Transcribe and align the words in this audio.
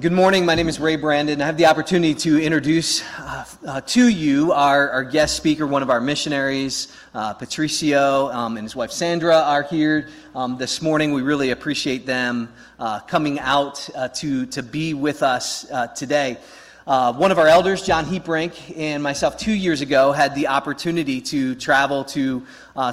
Good 0.00 0.12
morning. 0.12 0.46
My 0.46 0.54
name 0.54 0.70
is 0.70 0.80
Ray 0.80 0.96
Brandon. 0.96 1.42
I 1.42 1.44
have 1.44 1.58
the 1.58 1.66
opportunity 1.66 2.14
to 2.14 2.42
introduce 2.42 3.02
uh, 3.18 3.44
uh, 3.66 3.80
to 3.82 4.08
you 4.08 4.50
our, 4.52 4.88
our, 4.88 5.04
guest 5.04 5.36
speaker, 5.36 5.66
one 5.66 5.82
of 5.82 5.90
our 5.90 6.00
missionaries, 6.00 6.96
uh, 7.14 7.34
Patricio, 7.34 8.30
um, 8.30 8.56
and 8.56 8.64
his 8.64 8.74
wife 8.74 8.90
Sandra 8.90 9.36
are 9.36 9.64
here 9.64 10.08
um, 10.34 10.56
this 10.56 10.80
morning. 10.80 11.12
We 11.12 11.20
really 11.20 11.50
appreciate 11.50 12.06
them 12.06 12.50
uh, 12.78 13.00
coming 13.00 13.38
out 13.38 13.86
uh, 13.94 14.08
to, 14.08 14.46
to 14.46 14.62
be 14.62 14.94
with 14.94 15.22
us 15.22 15.70
uh, 15.70 15.88
today. 15.88 16.38
one 16.86 17.30
of 17.30 17.38
our 17.38 17.48
elders, 17.48 17.82
John 17.82 18.06
Heaprink, 18.06 18.74
and 18.78 19.02
myself, 19.02 19.36
two 19.36 19.52
years 19.52 19.82
ago, 19.82 20.12
had 20.12 20.34
the 20.34 20.46
opportunity 20.46 21.20
to 21.20 21.54
travel 21.56 22.02
to, 22.04 22.42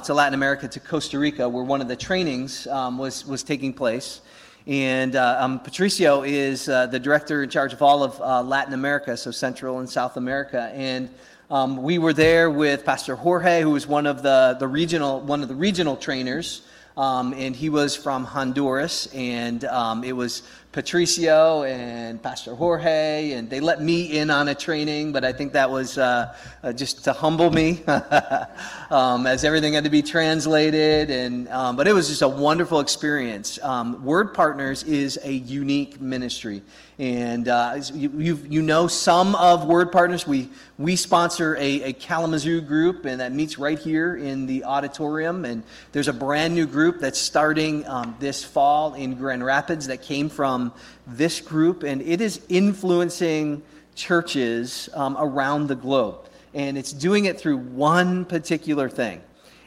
to 0.04 0.12
Latin 0.12 0.34
America, 0.34 0.68
to 0.68 0.80
Costa 0.80 1.18
Rica, 1.18 1.48
where 1.48 1.64
one 1.64 1.80
of 1.80 1.88
the 1.88 1.96
trainings 1.96 2.66
um, 2.66 2.98
was, 2.98 3.24
was 3.24 3.42
taking 3.42 3.72
place. 3.72 4.20
And 4.66 5.16
uh, 5.16 5.38
um, 5.40 5.60
Patricio 5.60 6.22
is 6.22 6.68
uh, 6.68 6.86
the 6.86 6.98
director 6.98 7.42
in 7.42 7.48
charge 7.48 7.72
of 7.72 7.80
all 7.80 8.02
of 8.02 8.20
uh, 8.20 8.42
Latin 8.42 8.74
America, 8.74 9.16
so 9.16 9.30
Central 9.30 9.78
and 9.78 9.88
South 9.88 10.16
America. 10.16 10.70
And 10.74 11.08
um, 11.50 11.82
we 11.82 11.98
were 11.98 12.12
there 12.12 12.50
with 12.50 12.84
Pastor 12.84 13.16
Jorge, 13.16 13.62
who 13.62 13.70
was 13.70 13.86
one 13.86 14.06
of 14.06 14.22
the, 14.22 14.56
the 14.60 14.68
regional 14.68 15.20
one 15.20 15.42
of 15.42 15.48
the 15.48 15.54
regional 15.54 15.96
trainers, 15.96 16.62
um, 16.96 17.32
and 17.32 17.56
he 17.56 17.70
was 17.70 17.96
from 17.96 18.24
Honduras. 18.24 19.08
And 19.14 19.64
um, 19.64 20.04
it 20.04 20.12
was 20.12 20.42
Patricio 20.72 21.64
and 21.64 22.22
Pastor 22.22 22.54
Jorge, 22.54 23.32
and 23.32 23.50
they 23.50 23.58
let 23.58 23.82
me 23.82 24.18
in 24.18 24.30
on 24.30 24.46
a 24.46 24.54
training, 24.54 25.10
but 25.10 25.24
I 25.24 25.32
think 25.32 25.52
that 25.54 25.68
was 25.68 25.98
uh, 25.98 26.32
uh, 26.62 26.72
just 26.72 27.02
to 27.04 27.12
humble 27.12 27.50
me, 27.50 27.82
um, 28.90 29.26
as 29.26 29.42
everything 29.42 29.72
had 29.72 29.82
to 29.82 29.90
be 29.90 30.00
translated. 30.00 31.10
And 31.10 31.48
um, 31.48 31.74
but 31.74 31.88
it 31.88 31.92
was 31.92 32.08
just 32.08 32.22
a 32.22 32.28
wonderful 32.28 32.78
experience. 32.78 33.58
Um, 33.64 34.04
Word 34.04 34.32
Partners 34.32 34.84
is 34.84 35.18
a 35.24 35.32
unique 35.32 36.00
ministry, 36.00 36.62
and 37.00 37.48
uh, 37.48 37.80
you, 37.94 38.38
you 38.46 38.60
know 38.60 38.86
some 38.86 39.34
of 39.36 39.66
Word 39.66 39.90
Partners. 39.90 40.26
We 40.26 40.50
we 40.76 40.96
sponsor 40.96 41.56
a, 41.56 41.82
a 41.84 41.92
Kalamazoo 41.94 42.60
group, 42.60 43.06
and 43.06 43.22
that 43.22 43.32
meets 43.32 43.58
right 43.58 43.78
here 43.78 44.16
in 44.16 44.44
the 44.44 44.64
auditorium. 44.64 45.46
And 45.46 45.62
there's 45.92 46.08
a 46.08 46.12
brand 46.12 46.54
new 46.54 46.66
group 46.66 47.00
that's 47.00 47.18
starting 47.18 47.88
um, 47.88 48.14
this 48.20 48.44
fall 48.44 48.92
in 48.92 49.14
Grand 49.14 49.42
Rapids 49.42 49.86
that 49.86 50.02
came 50.02 50.28
from 50.28 50.74
this 51.06 51.40
group, 51.40 51.84
and 51.84 52.02
it 52.02 52.20
is 52.20 52.42
influencing 52.50 53.62
churches 53.94 54.90
um, 54.92 55.16
around 55.18 55.68
the 55.68 55.76
globe. 55.76 56.26
And 56.52 56.76
it's 56.76 56.92
doing 56.92 57.24
it 57.24 57.40
through 57.40 57.56
one 57.56 58.26
particular 58.26 58.90
thing, 58.90 59.22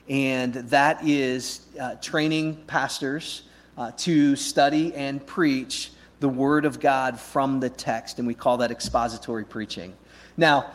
and 0.08 0.53
that 0.53 0.99
is 1.03 1.61
uh, 1.81 1.95
training 1.95 2.58
pastors 2.67 3.41
uh, 3.75 3.89
to 3.97 4.36
study 4.36 4.93
and 4.93 5.25
preach 5.25 5.89
the 6.19 6.30
Word 6.30 6.66
of 6.66 6.80
God 6.80 7.19
from 7.19 7.59
the 7.59 7.69
text, 7.69 8.19
and 8.19 8.28
we 8.28 8.33
call 8.33 8.58
that 8.58 8.72
expository 8.72 9.45
preaching. 9.45 9.94
Now, 10.38 10.72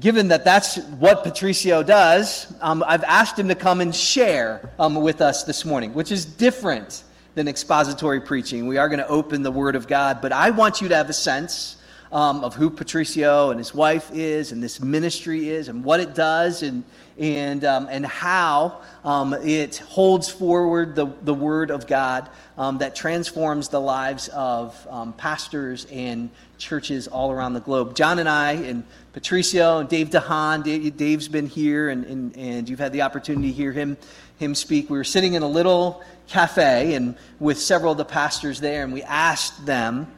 given 0.00 0.28
that 0.28 0.44
that's 0.44 0.78
what 0.78 1.24
Patricio 1.24 1.82
does, 1.82 2.52
um, 2.60 2.84
I've 2.86 3.04
asked 3.04 3.38
him 3.38 3.48
to 3.48 3.54
come 3.54 3.80
and 3.80 3.94
share 3.94 4.70
um, 4.78 4.94
with 4.96 5.20
us 5.20 5.44
this 5.44 5.64
morning, 5.64 5.94
which 5.94 6.12
is 6.12 6.24
different 6.24 7.04
than 7.34 7.48
expository 7.48 8.20
preaching. 8.20 8.66
We 8.66 8.78
are 8.78 8.88
going 8.88 8.98
to 8.98 9.08
open 9.08 9.42
the 9.42 9.52
Word 9.52 9.76
of 9.76 9.86
God, 9.86 10.20
but 10.22 10.32
I 10.32 10.50
want 10.50 10.80
you 10.80 10.88
to 10.88 10.96
have 10.96 11.10
a 11.10 11.14
sense 11.14 11.76
um, 12.12 12.44
of 12.44 12.54
who 12.54 12.70
Patricio 12.70 13.50
and 13.50 13.58
his 13.58 13.74
wife 13.74 14.10
is, 14.12 14.52
and 14.52 14.62
this 14.62 14.80
ministry 14.80 15.48
is, 15.48 15.68
and 15.68 15.84
what 15.84 16.00
it 16.00 16.14
does, 16.14 16.62
and 16.62 16.84
and 17.18 17.64
um, 17.64 17.88
and 17.90 18.04
how 18.04 18.80
um, 19.04 19.32
it 19.32 19.78
holds 19.78 20.28
forward 20.28 20.94
the 20.94 21.06
the 21.22 21.34
Word 21.34 21.70
of 21.70 21.86
God 21.86 22.28
um, 22.58 22.78
that 22.78 22.94
transforms 22.94 23.68
the 23.68 23.80
lives 23.80 24.28
of 24.28 24.86
um, 24.90 25.12
pastors 25.12 25.86
and 25.90 26.30
churches 26.58 27.06
all 27.08 27.30
around 27.32 27.54
the 27.54 27.60
globe. 27.60 27.94
John 27.94 28.18
and 28.18 28.28
I 28.28 28.52
and 28.52 28.84
Patricio 29.12 29.78
and 29.78 29.88
Dave 29.88 30.10
DeHaan. 30.10 30.62
Dave, 30.62 30.96
Dave's 30.96 31.28
been 31.28 31.46
here, 31.46 31.88
and, 31.88 32.04
and, 32.04 32.36
and 32.36 32.68
you've 32.68 32.78
had 32.78 32.92
the 32.92 33.02
opportunity 33.02 33.48
to 33.48 33.54
hear 33.54 33.72
him 33.72 33.96
him 34.38 34.54
speak. 34.54 34.90
We 34.90 34.98
were 34.98 35.04
sitting 35.04 35.34
in 35.34 35.42
a 35.42 35.48
little 35.48 36.02
cafe 36.28 36.94
and 36.94 37.16
with 37.38 37.58
several 37.58 37.92
of 37.92 37.98
the 37.98 38.04
pastors 38.04 38.60
there, 38.60 38.84
and 38.84 38.92
we 38.92 39.02
asked 39.02 39.64
them, 39.64 40.12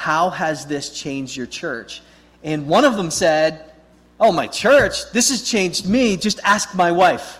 How 0.00 0.30
has 0.30 0.64
this 0.64 0.88
changed 0.98 1.36
your 1.36 1.44
church? 1.44 2.00
And 2.42 2.66
one 2.68 2.86
of 2.86 2.96
them 2.96 3.10
said, 3.10 3.70
Oh, 4.18 4.32
my 4.32 4.46
church, 4.46 5.12
this 5.12 5.28
has 5.28 5.42
changed 5.42 5.86
me. 5.86 6.16
Just 6.16 6.40
ask 6.42 6.74
my 6.74 6.90
wife. 6.90 7.38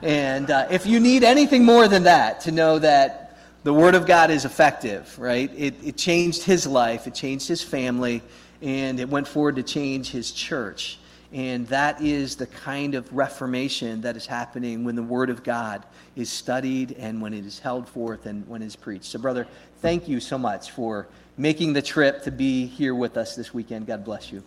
And 0.00 0.48
uh, 0.48 0.68
if 0.70 0.86
you 0.86 1.00
need 1.00 1.24
anything 1.24 1.64
more 1.64 1.88
than 1.88 2.04
that 2.04 2.42
to 2.42 2.52
know 2.52 2.78
that 2.78 3.36
the 3.64 3.74
Word 3.74 3.96
of 3.96 4.06
God 4.06 4.30
is 4.30 4.44
effective, 4.44 5.18
right? 5.18 5.50
It, 5.56 5.74
it 5.82 5.96
changed 5.96 6.44
his 6.44 6.68
life, 6.68 7.08
it 7.08 7.16
changed 7.16 7.48
his 7.48 7.64
family, 7.64 8.22
and 8.62 9.00
it 9.00 9.08
went 9.08 9.26
forward 9.26 9.56
to 9.56 9.64
change 9.64 10.10
his 10.10 10.30
church. 10.30 11.00
And 11.32 11.66
that 11.66 12.00
is 12.00 12.36
the 12.36 12.46
kind 12.46 12.94
of 12.94 13.12
reformation 13.12 14.02
that 14.02 14.16
is 14.16 14.24
happening 14.24 14.84
when 14.84 14.94
the 14.94 15.02
Word 15.02 15.30
of 15.30 15.42
God 15.42 15.84
is 16.14 16.30
studied 16.30 16.92
and 16.92 17.20
when 17.20 17.34
it 17.34 17.44
is 17.44 17.58
held 17.58 17.88
forth 17.88 18.26
and 18.26 18.46
when 18.46 18.62
it 18.62 18.66
is 18.66 18.76
preached. 18.76 19.06
So, 19.06 19.18
brother, 19.18 19.48
thank 19.82 20.06
you 20.06 20.20
so 20.20 20.38
much 20.38 20.70
for 20.70 21.08
making 21.38 21.72
the 21.72 21.80
trip 21.80 22.22
to 22.24 22.32
be 22.32 22.66
here 22.66 22.96
with 22.96 23.16
us 23.16 23.36
this 23.36 23.54
weekend. 23.54 23.86
God 23.86 24.04
bless 24.04 24.32
you. 24.32 24.42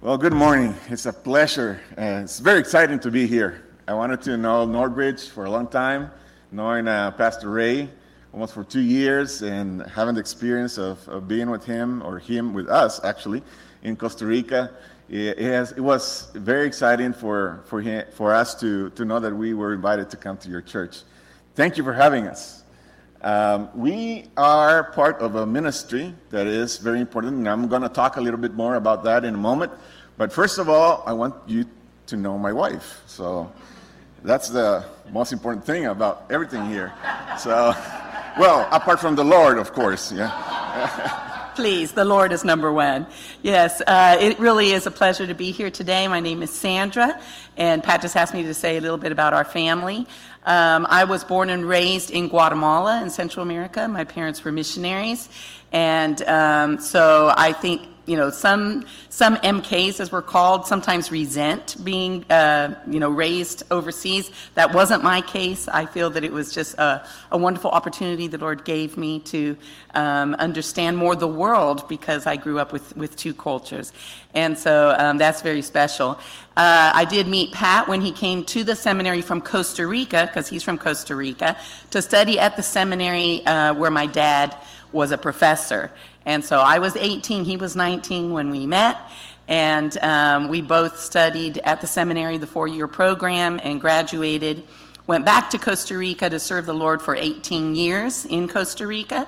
Well, 0.00 0.18
good 0.18 0.32
morning. 0.32 0.74
It's 0.88 1.06
a 1.06 1.12
pleasure. 1.12 1.80
Uh, 1.96 2.22
it's 2.24 2.40
very 2.40 2.58
exciting 2.58 2.98
to 3.00 3.10
be 3.10 3.28
here. 3.28 3.64
I 3.86 3.94
wanted 3.94 4.20
to 4.22 4.36
know 4.36 4.66
Northbridge 4.66 5.28
for 5.28 5.44
a 5.44 5.50
long 5.50 5.68
time, 5.68 6.10
knowing 6.50 6.88
uh, 6.88 7.12
Pastor 7.12 7.50
Ray 7.50 7.88
almost 8.32 8.52
for 8.52 8.64
two 8.64 8.80
years 8.80 9.42
and 9.42 9.82
having 9.82 10.14
the 10.14 10.20
experience 10.20 10.76
of, 10.76 11.08
of 11.08 11.28
being 11.28 11.50
with 11.50 11.64
him 11.64 12.02
or 12.02 12.18
him 12.18 12.52
with 12.52 12.68
us 12.68 13.02
actually 13.04 13.42
in 13.82 13.96
Costa 13.96 14.26
Rica. 14.26 14.72
It, 15.08 15.38
has, 15.38 15.72
it 15.72 15.80
was 15.80 16.30
very 16.34 16.66
exciting 16.66 17.12
for, 17.12 17.62
for, 17.66 17.80
him, 17.80 18.04
for 18.12 18.34
us 18.34 18.58
to, 18.60 18.90
to 18.90 19.04
know 19.04 19.20
that 19.20 19.34
we 19.34 19.54
were 19.54 19.72
invited 19.72 20.10
to 20.10 20.16
come 20.16 20.36
to 20.38 20.50
your 20.50 20.60
church. 20.60 20.98
Thank 21.58 21.76
you 21.76 21.82
for 21.82 21.92
having 21.92 22.28
us. 22.28 22.62
Um, 23.20 23.68
we 23.74 24.26
are 24.36 24.92
part 24.92 25.18
of 25.18 25.34
a 25.34 25.44
ministry 25.44 26.14
that 26.30 26.46
is 26.46 26.78
very 26.78 27.00
important, 27.00 27.34
and 27.34 27.48
I'm 27.48 27.66
going 27.66 27.82
to 27.82 27.88
talk 27.88 28.16
a 28.16 28.20
little 28.20 28.38
bit 28.38 28.54
more 28.54 28.76
about 28.76 29.02
that 29.02 29.24
in 29.24 29.34
a 29.34 29.38
moment. 29.38 29.72
But 30.16 30.32
first 30.32 30.58
of 30.58 30.68
all, 30.68 31.02
I 31.04 31.14
want 31.14 31.34
you 31.48 31.64
to 32.06 32.16
know 32.16 32.38
my 32.38 32.52
wife. 32.52 33.02
So 33.08 33.50
that's 34.22 34.50
the 34.50 34.84
most 35.10 35.32
important 35.32 35.64
thing 35.64 35.86
about 35.86 36.26
everything 36.30 36.64
here. 36.66 36.92
So. 37.40 37.74
Well, 38.38 38.68
apart 38.70 39.00
from 39.00 39.16
the 39.16 39.24
Lord, 39.24 39.58
of 39.58 39.72
course, 39.72 40.12
yeah. 40.12 40.30
Please, 41.56 41.90
the 41.90 42.04
Lord 42.04 42.30
is 42.30 42.44
number 42.44 42.72
one. 42.72 43.04
Yes, 43.42 43.82
uh, 43.84 44.16
it 44.20 44.38
really 44.38 44.70
is 44.70 44.86
a 44.86 44.92
pleasure 44.92 45.26
to 45.26 45.34
be 45.34 45.50
here 45.50 45.72
today. 45.72 46.06
My 46.06 46.20
name 46.20 46.40
is 46.44 46.50
Sandra, 46.50 47.20
and 47.56 47.82
Pat 47.82 48.00
just 48.00 48.14
asked 48.14 48.32
me 48.32 48.44
to 48.44 48.54
say 48.54 48.76
a 48.76 48.80
little 48.80 48.96
bit 48.96 49.10
about 49.10 49.34
our 49.34 49.42
family. 49.42 50.06
Um, 50.44 50.86
I 50.88 51.04
was 51.04 51.24
born 51.24 51.50
and 51.50 51.68
raised 51.68 52.10
in 52.10 52.28
Guatemala 52.28 53.02
in 53.02 53.10
Central 53.10 53.42
America. 53.42 53.86
My 53.88 54.04
parents 54.04 54.44
were 54.44 54.52
missionaries, 54.52 55.28
and 55.72 56.20
um, 56.22 56.80
so 56.80 57.32
I 57.36 57.52
think 57.52 57.82
you 58.08 58.16
know, 58.16 58.30
some 58.30 58.86
some 59.10 59.36
MKs, 59.36 60.00
as 60.00 60.10
we're 60.10 60.22
called, 60.22 60.66
sometimes 60.66 61.12
resent 61.12 61.76
being, 61.84 62.24
uh, 62.30 62.74
you 62.88 62.98
know, 62.98 63.10
raised 63.10 63.64
overseas. 63.70 64.30
That 64.54 64.72
wasn't 64.72 65.04
my 65.04 65.20
case. 65.20 65.68
I 65.68 65.84
feel 65.84 66.08
that 66.10 66.24
it 66.24 66.32
was 66.32 66.50
just 66.50 66.74
a, 66.78 67.06
a 67.30 67.36
wonderful 67.36 67.70
opportunity 67.70 68.26
the 68.26 68.38
Lord 68.38 68.64
gave 68.64 68.96
me 68.96 69.20
to 69.20 69.56
um, 69.94 70.34
understand 70.36 70.96
more 70.96 71.16
the 71.16 71.28
world 71.28 71.86
because 71.86 72.26
I 72.26 72.36
grew 72.36 72.58
up 72.58 72.72
with 72.72 72.96
with 72.96 73.14
two 73.14 73.34
cultures, 73.34 73.92
and 74.32 74.56
so 74.56 74.96
um, 74.98 75.18
that's 75.18 75.42
very 75.42 75.62
special. 75.62 76.18
Uh, 76.56 76.90
I 76.94 77.04
did 77.04 77.28
meet 77.28 77.52
Pat 77.52 77.88
when 77.88 78.00
he 78.00 78.10
came 78.10 78.42
to 78.46 78.64
the 78.64 78.74
seminary 78.74 79.20
from 79.20 79.42
Costa 79.42 79.86
Rica, 79.86 80.26
because 80.26 80.48
he's 80.48 80.62
from 80.62 80.78
Costa 80.78 81.14
Rica, 81.14 81.58
to 81.90 82.00
study 82.00 82.38
at 82.38 82.56
the 82.56 82.62
seminary 82.62 83.44
uh, 83.44 83.74
where 83.74 83.90
my 83.90 84.06
dad 84.06 84.56
was 84.92 85.10
a 85.10 85.18
professor. 85.18 85.90
And 86.28 86.44
so 86.44 86.58
I 86.60 86.78
was 86.78 86.94
18, 86.94 87.46
he 87.46 87.56
was 87.56 87.74
19 87.74 88.32
when 88.34 88.50
we 88.50 88.66
met. 88.66 88.98
And 89.48 89.96
um, 90.02 90.48
we 90.48 90.60
both 90.60 91.00
studied 91.00 91.56
at 91.64 91.80
the 91.80 91.86
seminary, 91.86 92.36
the 92.36 92.46
four 92.46 92.68
year 92.68 92.86
program, 92.86 93.58
and 93.64 93.80
graduated. 93.80 94.62
Went 95.06 95.24
back 95.24 95.48
to 95.48 95.58
Costa 95.58 95.96
Rica 95.96 96.28
to 96.28 96.38
serve 96.38 96.66
the 96.66 96.74
Lord 96.74 97.00
for 97.00 97.16
18 97.16 97.74
years 97.74 98.26
in 98.26 98.46
Costa 98.46 98.86
Rica. 98.86 99.26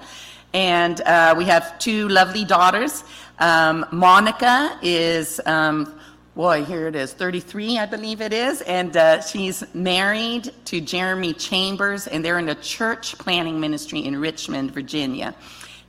And 0.53 1.01
uh, 1.01 1.35
we 1.39 1.47
have 1.47 1.79
two 1.79 2.07
lovely 2.09 2.45
daughters. 2.45 3.03
Um, 3.39 3.87
Monica 3.91 4.79
is, 4.83 5.41
um, 5.47 5.99
boy, 6.37 6.67
here 6.67 6.87
it 6.87 6.97
is, 6.97 7.15
33, 7.15 7.79
I 7.79 7.87
believe 7.87 8.21
it 8.21 8.35
is. 8.35 8.61
And 8.61 8.95
uh, 8.95 9.23
she's 9.23 9.65
married 9.73 10.53
to 10.67 10.83
Jeremy 10.83 11.33
Chambers, 11.33 12.09
and 12.09 12.23
they're 12.23 12.39
in 12.39 12.51
a 12.51 12.57
church 12.57 13.17
planning 13.17 13.59
ministry 13.59 14.01
in 14.01 14.21
Richmond, 14.21 14.73
Virginia. 14.73 15.35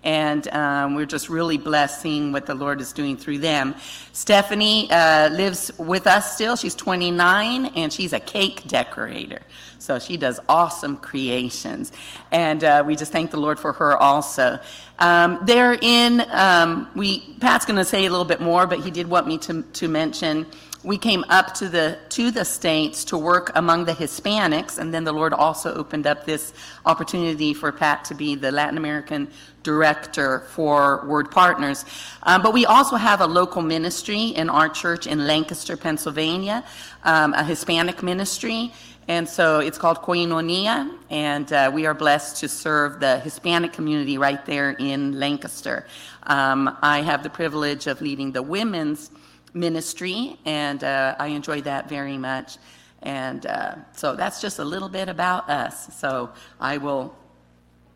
And 0.03 0.47
um, 0.47 0.95
we're 0.95 1.05
just 1.05 1.29
really 1.29 1.57
blessed 1.57 2.01
seeing 2.01 2.31
what 2.31 2.45
the 2.45 2.55
Lord 2.55 2.81
is 2.81 2.91
doing 2.91 3.17
through 3.17 3.37
them. 3.39 3.75
Stephanie 4.13 4.89
uh, 4.91 5.29
lives 5.29 5.71
with 5.77 6.07
us 6.07 6.33
still. 6.33 6.55
She's 6.55 6.73
29 6.73 7.67
and 7.67 7.93
she's 7.93 8.13
a 8.13 8.19
cake 8.19 8.67
decorator. 8.67 9.41
So 9.77 9.99
she 9.99 10.17
does 10.17 10.39
awesome 10.47 10.97
creations. 10.97 11.91
And 12.31 12.63
uh, 12.63 12.83
we 12.85 12.95
just 12.95 13.11
thank 13.11 13.31
the 13.31 13.39
Lord 13.39 13.59
for 13.59 13.73
her 13.73 13.97
also. 13.97 14.59
Um, 14.99 15.39
they're 15.43 15.77
in, 15.81 16.23
um, 16.29 16.89
we, 16.95 17.19
Pat's 17.39 17.65
going 17.65 17.77
to 17.77 17.85
say 17.85 18.05
a 18.05 18.09
little 18.09 18.25
bit 18.25 18.41
more, 18.41 18.67
but 18.67 18.79
he 18.79 18.91
did 18.91 19.07
want 19.07 19.27
me 19.27 19.37
to, 19.39 19.63
to 19.63 19.87
mention 19.87 20.45
we 20.83 20.97
came 20.97 21.23
up 21.29 21.53
to 21.55 21.69
the 21.69 21.99
to 22.09 22.31
the 22.31 22.43
states 22.43 23.05
to 23.05 23.17
work 23.17 23.51
among 23.55 23.85
the 23.85 23.93
Hispanics, 23.93 24.79
and 24.79 24.93
then 24.93 25.03
the 25.03 25.11
Lord 25.11 25.33
also 25.33 25.73
opened 25.73 26.07
up 26.07 26.25
this 26.25 26.53
opportunity 26.85 27.53
for 27.53 27.71
Pat 27.71 28.03
to 28.05 28.15
be 28.15 28.35
the 28.35 28.51
Latin 28.51 28.77
American 28.77 29.27
director 29.63 30.39
for 30.51 31.05
Word 31.05 31.29
Partners. 31.29 31.85
Um, 32.23 32.41
but 32.41 32.53
we 32.53 32.65
also 32.65 32.95
have 32.95 33.21
a 33.21 33.27
local 33.27 33.61
ministry 33.61 34.23
in 34.29 34.49
our 34.49 34.69
church 34.69 35.05
in 35.05 35.27
Lancaster, 35.27 35.77
Pennsylvania, 35.77 36.63
um, 37.03 37.33
a 37.33 37.43
Hispanic 37.43 38.01
ministry. 38.01 38.73
And 39.07 39.27
so 39.27 39.59
it's 39.59 39.77
called 39.77 39.97
Koinonia, 39.97 40.89
and 41.09 41.51
uh, 41.51 41.71
we 41.73 41.85
are 41.85 41.93
blessed 41.93 42.37
to 42.37 42.47
serve 42.47 42.99
the 42.99 43.19
Hispanic 43.19 43.73
community 43.73 44.17
right 44.17 44.43
there 44.45 44.71
in 44.71 45.19
Lancaster. 45.19 45.85
Um, 46.23 46.77
I 46.81 47.01
have 47.01 47.21
the 47.23 47.29
privilege 47.29 47.87
of 47.87 47.99
leading 47.99 48.31
the 48.31 48.43
women's 48.43 49.09
ministry, 49.53 50.37
and 50.45 50.83
uh, 50.83 51.15
I 51.19 51.27
enjoy 51.27 51.61
that 51.61 51.89
very 51.89 52.17
much. 52.17 52.57
And 53.03 53.45
uh, 53.45 53.75
so 53.93 54.15
that's 54.15 54.41
just 54.41 54.59
a 54.59 54.63
little 54.63 54.89
bit 54.89 55.09
about 55.09 55.49
us. 55.49 55.95
So 55.97 56.29
I 56.59 56.77
will 56.77 57.15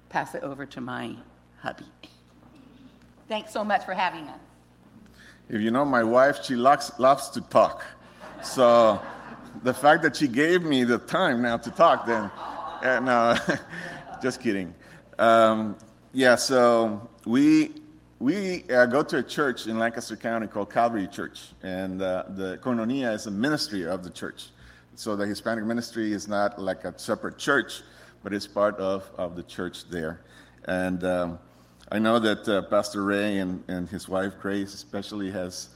pass 0.09 0.33
it 0.35 0.43
over 0.43 0.65
to 0.65 0.81
my 0.81 1.15
hubby. 1.59 1.85
Thanks 3.27 3.51
so 3.51 3.63
much 3.63 3.85
for 3.85 3.93
having 3.93 4.27
us. 4.27 4.39
If 5.49 5.61
you 5.61 5.69
know 5.69 5.85
my 5.85 6.03
wife, 6.03 6.43
she 6.43 6.55
loves, 6.55 6.91
loves 6.97 7.29
to 7.31 7.41
talk. 7.41 7.83
So 8.43 8.99
the 9.63 9.73
fact 9.73 10.01
that 10.03 10.15
she 10.15 10.27
gave 10.27 10.63
me 10.63 10.83
the 10.83 10.97
time 10.97 11.41
now 11.41 11.57
to 11.57 11.71
talk, 11.71 12.05
then, 12.05 12.29
uh, 12.83 13.57
just 14.21 14.41
kidding. 14.41 14.73
Um, 15.19 15.75
yeah, 16.13 16.35
so 16.35 17.09
we 17.25 17.73
we 18.19 18.63
uh, 18.69 18.85
go 18.85 19.03
to 19.03 19.17
a 19.17 19.23
church 19.23 19.67
in 19.67 19.77
Lancaster 19.77 20.15
County 20.15 20.47
called 20.47 20.71
Calvary 20.71 21.07
Church, 21.07 21.49
and 21.63 22.01
uh, 22.01 22.23
the 22.29 22.57
Koinonia 22.63 23.13
is 23.13 23.25
a 23.25 23.31
ministry 23.31 23.85
of 23.85 24.03
the 24.03 24.09
church. 24.09 24.49
So 24.95 25.17
the 25.17 25.25
Hispanic 25.25 25.65
ministry 25.65 26.13
is 26.13 26.27
not 26.27 26.59
like 26.61 26.85
a 26.85 26.97
separate 26.97 27.37
church, 27.37 27.81
but 28.23 28.33
it's 28.33 28.47
part 28.47 28.77
of, 28.77 29.09
of 29.17 29.35
the 29.35 29.43
church 29.43 29.89
there. 29.89 30.21
And 30.63 31.03
um, 31.03 31.39
I 31.91 31.99
know 31.99 32.17
that 32.19 32.47
uh, 32.47 32.61
Pastor 32.63 33.03
Ray 33.03 33.39
and, 33.39 33.61
and 33.67 33.89
his 33.89 34.07
wife 34.07 34.33
Grace, 34.41 34.73
especially, 34.73 35.29
has 35.31 35.69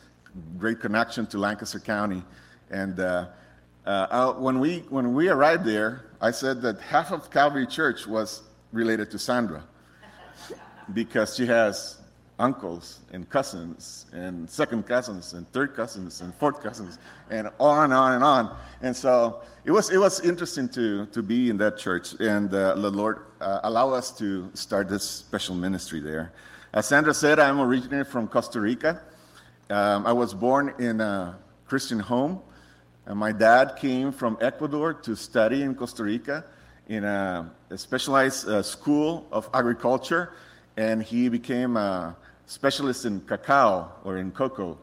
great 0.57 0.79
connection 0.79 1.27
to 1.27 1.37
Lancaster 1.37 1.81
County. 1.81 2.23
And 2.71 2.99
uh, 3.01 3.27
uh, 3.85 4.33
when 4.33 4.59
we 4.59 4.79
when 4.89 5.13
we 5.13 5.27
arrived 5.27 5.65
there, 5.65 6.05
I 6.21 6.31
said 6.31 6.61
that 6.61 6.79
half 6.79 7.11
of 7.11 7.29
Calvary 7.29 7.67
Church 7.67 8.07
was 8.07 8.43
related 8.71 9.11
to 9.11 9.19
Sandra 9.19 9.63
because 10.93 11.35
she 11.35 11.45
has 11.45 11.98
uncles 12.39 13.01
and 13.11 13.29
cousins 13.29 14.05
and 14.13 14.49
second 14.49 14.87
cousins 14.87 15.33
and 15.33 15.47
third 15.51 15.75
cousins 15.75 16.21
and 16.21 16.33
fourth 16.35 16.63
cousins 16.63 16.97
and 17.29 17.49
on 17.59 17.85
and 17.85 17.93
on 17.93 18.13
and 18.13 18.23
on. 18.23 18.57
And 18.81 18.95
so 18.95 19.41
it 19.65 19.71
was, 19.71 19.91
it 19.91 19.97
was 19.97 20.21
interesting 20.21 20.69
to, 20.69 21.05
to 21.07 21.21
be 21.21 21.49
in 21.49 21.57
that 21.57 21.77
church 21.77 22.15
and 22.19 22.53
uh, 22.53 22.75
the 22.75 22.89
Lord 22.89 23.25
uh, 23.41 23.59
allow 23.63 23.91
us 23.91 24.11
to 24.17 24.49
start 24.53 24.89
this 24.89 25.03
special 25.03 25.53
ministry 25.53 25.99
there. 25.99 26.31
As 26.73 26.87
Sandra 26.87 27.13
said, 27.13 27.39
I'm 27.39 27.59
originally 27.59 28.05
from 28.05 28.27
Costa 28.27 28.59
Rica. 28.59 29.01
Um, 29.69 30.07
I 30.07 30.13
was 30.13 30.33
born 30.33 30.73
in 30.79 31.01
a 31.01 31.37
Christian 31.67 31.99
home. 31.99 32.41
And 33.05 33.17
my 33.17 33.31
dad 33.31 33.75
came 33.75 34.11
from 34.11 34.37
Ecuador 34.39 34.93
to 34.93 35.15
study 35.15 35.63
in 35.63 35.73
Costa 35.73 36.03
Rica 36.03 36.45
in 36.87 37.03
a, 37.03 37.51
a 37.71 37.77
specialized 37.77 38.47
uh, 38.47 38.61
school 38.61 39.27
of 39.31 39.49
agriculture, 39.51 40.33
and 40.77 41.01
he 41.01 41.27
became 41.27 41.75
a 41.75 42.15
specialist 42.49 43.05
in 43.05 43.21
cacao 43.21 43.91
or 44.03 44.17
in 44.17 44.31
cocoa. 44.31 44.75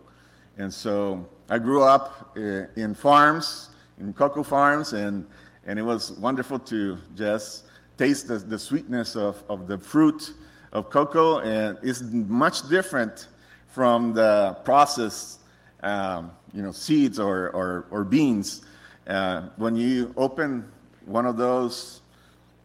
And 0.57 0.73
so 0.73 1.29
I 1.51 1.59
grew 1.59 1.83
up 1.83 2.33
uh, 2.37 2.67
in 2.77 2.95
farms, 2.95 3.71
in 3.99 4.13
cocoa 4.15 4.45
farms, 4.45 4.93
and, 4.93 5.27
and 5.67 5.77
it 5.77 5.83
was 5.83 6.13
wonderful 6.13 6.61
to 6.61 6.97
just 7.17 7.65
taste 7.99 8.29
the, 8.29 8.39
the 8.39 8.59
sweetness 8.59 9.17
of, 9.17 9.43
of 9.49 9.67
the 9.67 9.79
fruit 9.79 10.33
of 10.73 10.91
cocoa. 10.91 11.41
And 11.41 11.77
it's 11.83 12.03
much 12.03 12.69
different 12.69 13.27
from 13.67 14.15
the 14.15 14.57
processed 14.65 15.41
um, 15.83 16.31
you 16.53 16.62
know, 16.62 16.71
seeds 16.71 17.19
or, 17.19 17.51
or, 17.51 17.87
or 17.91 18.05
beans. 18.05 18.65
Uh, 19.09 19.49
when 19.57 19.75
you 19.75 20.15
open 20.17 20.71
one 21.05 21.27
of 21.27 21.37
those 21.37 22.01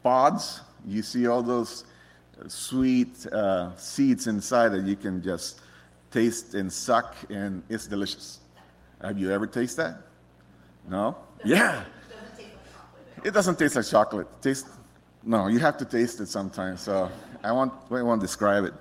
pods, 0.04 0.62
you 0.86 1.02
see 1.02 1.26
all 1.26 1.42
those 1.42 1.86
sweet 2.48 3.26
uh, 3.28 3.76
seeds 3.78 4.28
inside 4.28 4.70
that 4.70 4.84
you 4.84 4.96
can 4.96 5.22
just 5.22 5.62
taste 6.12 6.56
and 6.56 6.72
suck, 6.72 7.16
and 7.30 7.64
it's 7.70 7.88
delicious. 7.88 8.40
Have 9.02 9.18
you 9.18 9.32
ever 9.32 9.48
tasted 9.48 9.82
that? 9.82 9.98
No? 10.90 11.16
Yeah. 11.44 11.84
It 13.24 13.34
doesn't 13.34 13.60
taste 13.60 13.76
like 13.76 13.86
chocolate. 13.86 14.28
Taste 14.42 14.68
no, 15.24 15.48
you 15.48 15.60
have 15.60 15.78
to 15.78 15.86
taste 15.86 16.20
it 16.20 16.28
sometimes. 16.28 16.82
So 16.82 17.10
I 17.44 17.52
won't, 17.52 17.74
I 17.92 18.02
won't 18.02 18.22
describe 18.22 18.66
it. 18.66 18.74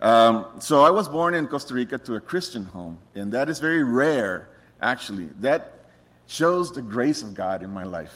Um, 0.00 0.46
so 0.58 0.82
I 0.82 0.90
was 0.90 1.08
born 1.08 1.34
in 1.34 1.46
Costa 1.48 1.74
Rica 1.74 1.98
to 1.98 2.14
a 2.14 2.20
Christian 2.20 2.64
home, 2.64 2.98
and 3.14 3.32
that 3.32 3.48
is 3.48 3.58
very 3.58 3.82
rare, 3.82 4.48
actually. 4.80 5.28
That 5.40 5.90
shows 6.26 6.72
the 6.72 6.82
grace 6.82 7.22
of 7.22 7.34
God 7.34 7.62
in 7.62 7.70
my 7.70 7.84
life 7.84 8.14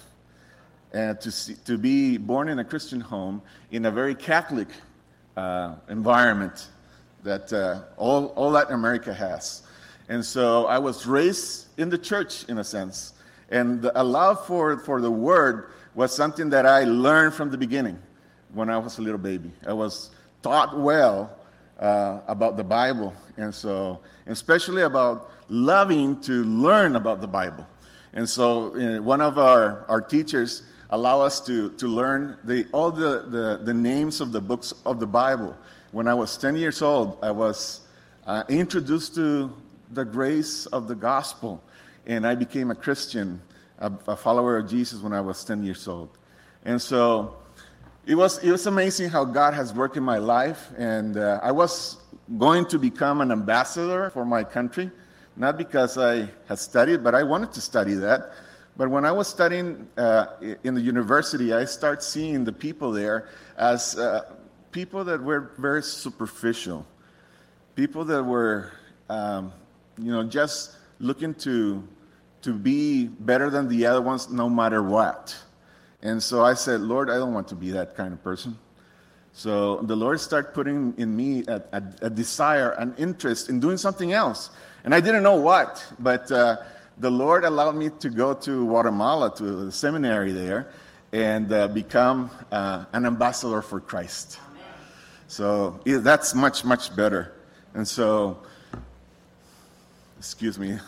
and 0.93 1.21
to, 1.21 1.31
see, 1.31 1.55
to 1.65 1.79
be 1.79 2.19
born 2.19 2.49
in 2.49 2.59
a 2.59 2.65
Christian 2.65 3.01
home 3.01 3.43
in 3.71 3.87
a 3.87 3.91
very 3.91 4.15
Catholic 4.15 4.69
uh, 5.37 5.75
environment 5.89 6.69
that 7.23 7.53
uh, 7.53 7.83
all, 7.97 8.27
all 8.37 8.51
Latin 8.51 8.75
America 8.75 9.13
has. 9.15 9.63
And 10.09 10.25
so 10.25 10.67
I 10.67 10.79
was 10.79 11.07
raised 11.07 11.69
in 11.79 11.89
the 11.89 11.99
church, 11.99 12.45
in 12.49 12.59
a 12.59 12.65
sense. 12.65 13.15
And 13.51 13.91
a 13.95 14.03
love 14.03 14.47
for, 14.47 14.79
for 14.79 15.01
the 15.01 15.11
word 15.11 15.71
was 15.95 16.15
something 16.15 16.51
that 16.51 16.67
I 16.67 16.85
learned 16.85 17.35
from 17.35 17.51
the 17.51 17.59
beginning 17.59 17.99
when 18.53 18.69
I 18.69 18.79
was 18.79 18.99
a 18.99 19.03
little 19.03 19.19
baby. 19.19 19.51
I 19.67 19.73
was 19.73 20.11
taught 20.43 20.79
well 20.79 21.39
uh, 21.79 22.21
about 22.27 22.57
the 22.57 22.65
Bible, 22.65 23.15
and 23.37 23.55
so, 23.55 24.01
especially 24.27 24.83
about 24.83 25.31
loving 25.49 26.21
to 26.23 26.45
learn 26.45 26.97
about 26.97 27.21
the 27.21 27.27
Bible. 27.27 27.67
And 28.13 28.29
so, 28.29 28.75
uh, 28.77 29.03
one 29.03 29.21
of 29.21 29.39
our, 29.39 29.85
our 29.89 30.01
teachers 30.01 30.63
allow 30.93 31.23
us 31.23 31.41
to, 31.41 31.71
to 31.71 31.89
learn 31.89 32.37
the, 32.45 32.67
all 32.71 32.91
the, 32.91 33.25
the, 33.29 33.61
the, 33.65 33.73
names 33.73 34.21
of 34.21 34.31
the 34.31 34.41
books 34.41 34.75
of 34.85 35.01
the 35.01 35.07
Bible. 35.07 35.57
When 35.91 36.07
I 36.07 36.13
was 36.13 36.37
10 36.37 36.55
years 36.55 36.83
old, 36.83 37.19
I 37.23 37.31
was 37.31 37.81
uh, 38.27 38.45
introduced 38.49 39.15
to 39.15 39.51
the 39.91 40.05
grace 40.05 40.67
of 40.67 40.89
the 40.89 40.95
gospel, 40.95 41.63
and 42.07 42.27
I 42.27 42.35
became 42.35 42.71
a 42.71 42.75
Christian, 42.75 43.41
a, 43.79 43.91
a, 44.07 44.17
follower 44.17 44.59
of 44.59 44.69
Jesus 44.69 45.01
when 45.01 45.15
I 45.15 45.23
was 45.23 45.43
10 45.45 45.65
years 45.65 45.89
old. 45.89 46.11
And 46.65 46.81
so 46.81 47.37
it 48.05 48.15
was, 48.15 48.39
it 48.45 48.51
was 48.51 48.67
amazing 48.67 49.09
how 49.09 49.25
God 49.25 49.55
has 49.55 49.73
worked 49.73 49.97
in 49.97 50.03
my 50.03 50.19
life, 50.19 50.69
and 50.77 51.17
uh, 51.17 51.41
I 51.43 51.53
was 51.53 51.97
going 52.37 52.67
to 52.67 52.79
become 52.79 53.23
an 53.23 53.33
ambassador 53.33 54.11
for 54.11 54.27
my 54.27 54.45
country, 54.45 54.91
not 55.37 55.57
because 55.57 55.97
I 55.97 56.29
had 56.49 56.59
studied, 56.59 57.03
but 57.03 57.15
I 57.15 57.23
wanted 57.23 57.53
to 57.53 57.63
study 57.63 57.95
that. 57.95 58.33
But 58.77 58.89
when 58.89 59.05
I 59.05 59.13
was 59.13 59.29
studying 59.29 59.87
uh, 59.99 60.27
in 60.65 60.75
the 60.75 60.81
university, 60.81 61.53
I 61.53 61.67
start 61.67 62.03
seeing 62.03 62.45
the 62.45 62.53
people 62.53 62.91
there 62.91 63.29
as 63.59 63.99
uh, 63.99 64.35
people 64.71 65.05
that 65.05 65.23
were 65.23 65.53
very 65.59 65.83
superficial, 65.83 66.87
people 67.75 68.05
that 68.07 68.23
were, 68.23 68.73
um, 69.11 69.53
you 69.99 70.11
know, 70.11 70.25
just 70.25 70.77
looking 71.01 71.35
to 71.35 71.87
to 72.41 72.53
be 72.53 73.07
better 73.07 73.51
than 73.51 73.69
the 73.69 73.87
other 73.87 74.03
ones, 74.03 74.29
no 74.29 74.49
matter 74.49 74.83
what. 74.83 75.37
And 76.03 76.21
so 76.21 76.43
I 76.45 76.55
said, 76.55 76.81
Lord, 76.81 77.09
I 77.09 77.15
don't 77.15 77.33
want 77.33 77.47
to 77.49 77.55
be 77.55 77.71
that 77.71 77.95
kind 77.95 78.13
of 78.13 78.21
person. 78.25 78.59
So 79.33 79.77
the 79.83 79.95
Lord 79.95 80.19
started 80.19 80.53
putting 80.53 80.93
in 80.97 81.15
me 81.17 81.45
a, 81.47 81.63
a, 81.73 81.83
a 82.03 82.11
desire, 82.11 82.71
an 82.73 82.95
interest 82.99 83.49
in 83.49 83.61
doing 83.61 83.77
something 83.77 84.13
else, 84.13 84.51
and 84.83 84.95
I 84.95 85.01
didn't 85.01 85.23
know 85.23 85.37
what, 85.37 85.85
but. 85.99 86.33
Uh, 86.33 86.57
the 86.99 87.11
Lord 87.11 87.45
allowed 87.45 87.77
me 87.77 87.91
to 88.01 88.11
go 88.11 88.35
to 88.35 88.67
Guatemala, 88.67 89.35
to 89.37 89.65
the 89.65 89.73
seminary 89.73 90.33
there, 90.33 90.69
and 91.13 91.53
uh, 91.53 91.69
become 91.69 92.31
uh, 92.51 92.85
an 92.93 93.07
ambassador 93.07 93.63
for 93.63 93.81
Christ. 93.81 94.39
So 95.29 95.81
yeah, 95.85 95.99
that's 95.99 96.35
much, 96.35 96.65
much 96.65 96.95
better. 96.95 97.35
And 97.75 97.87
so, 97.89 98.39
excuse 100.19 100.59
me, 100.59 100.79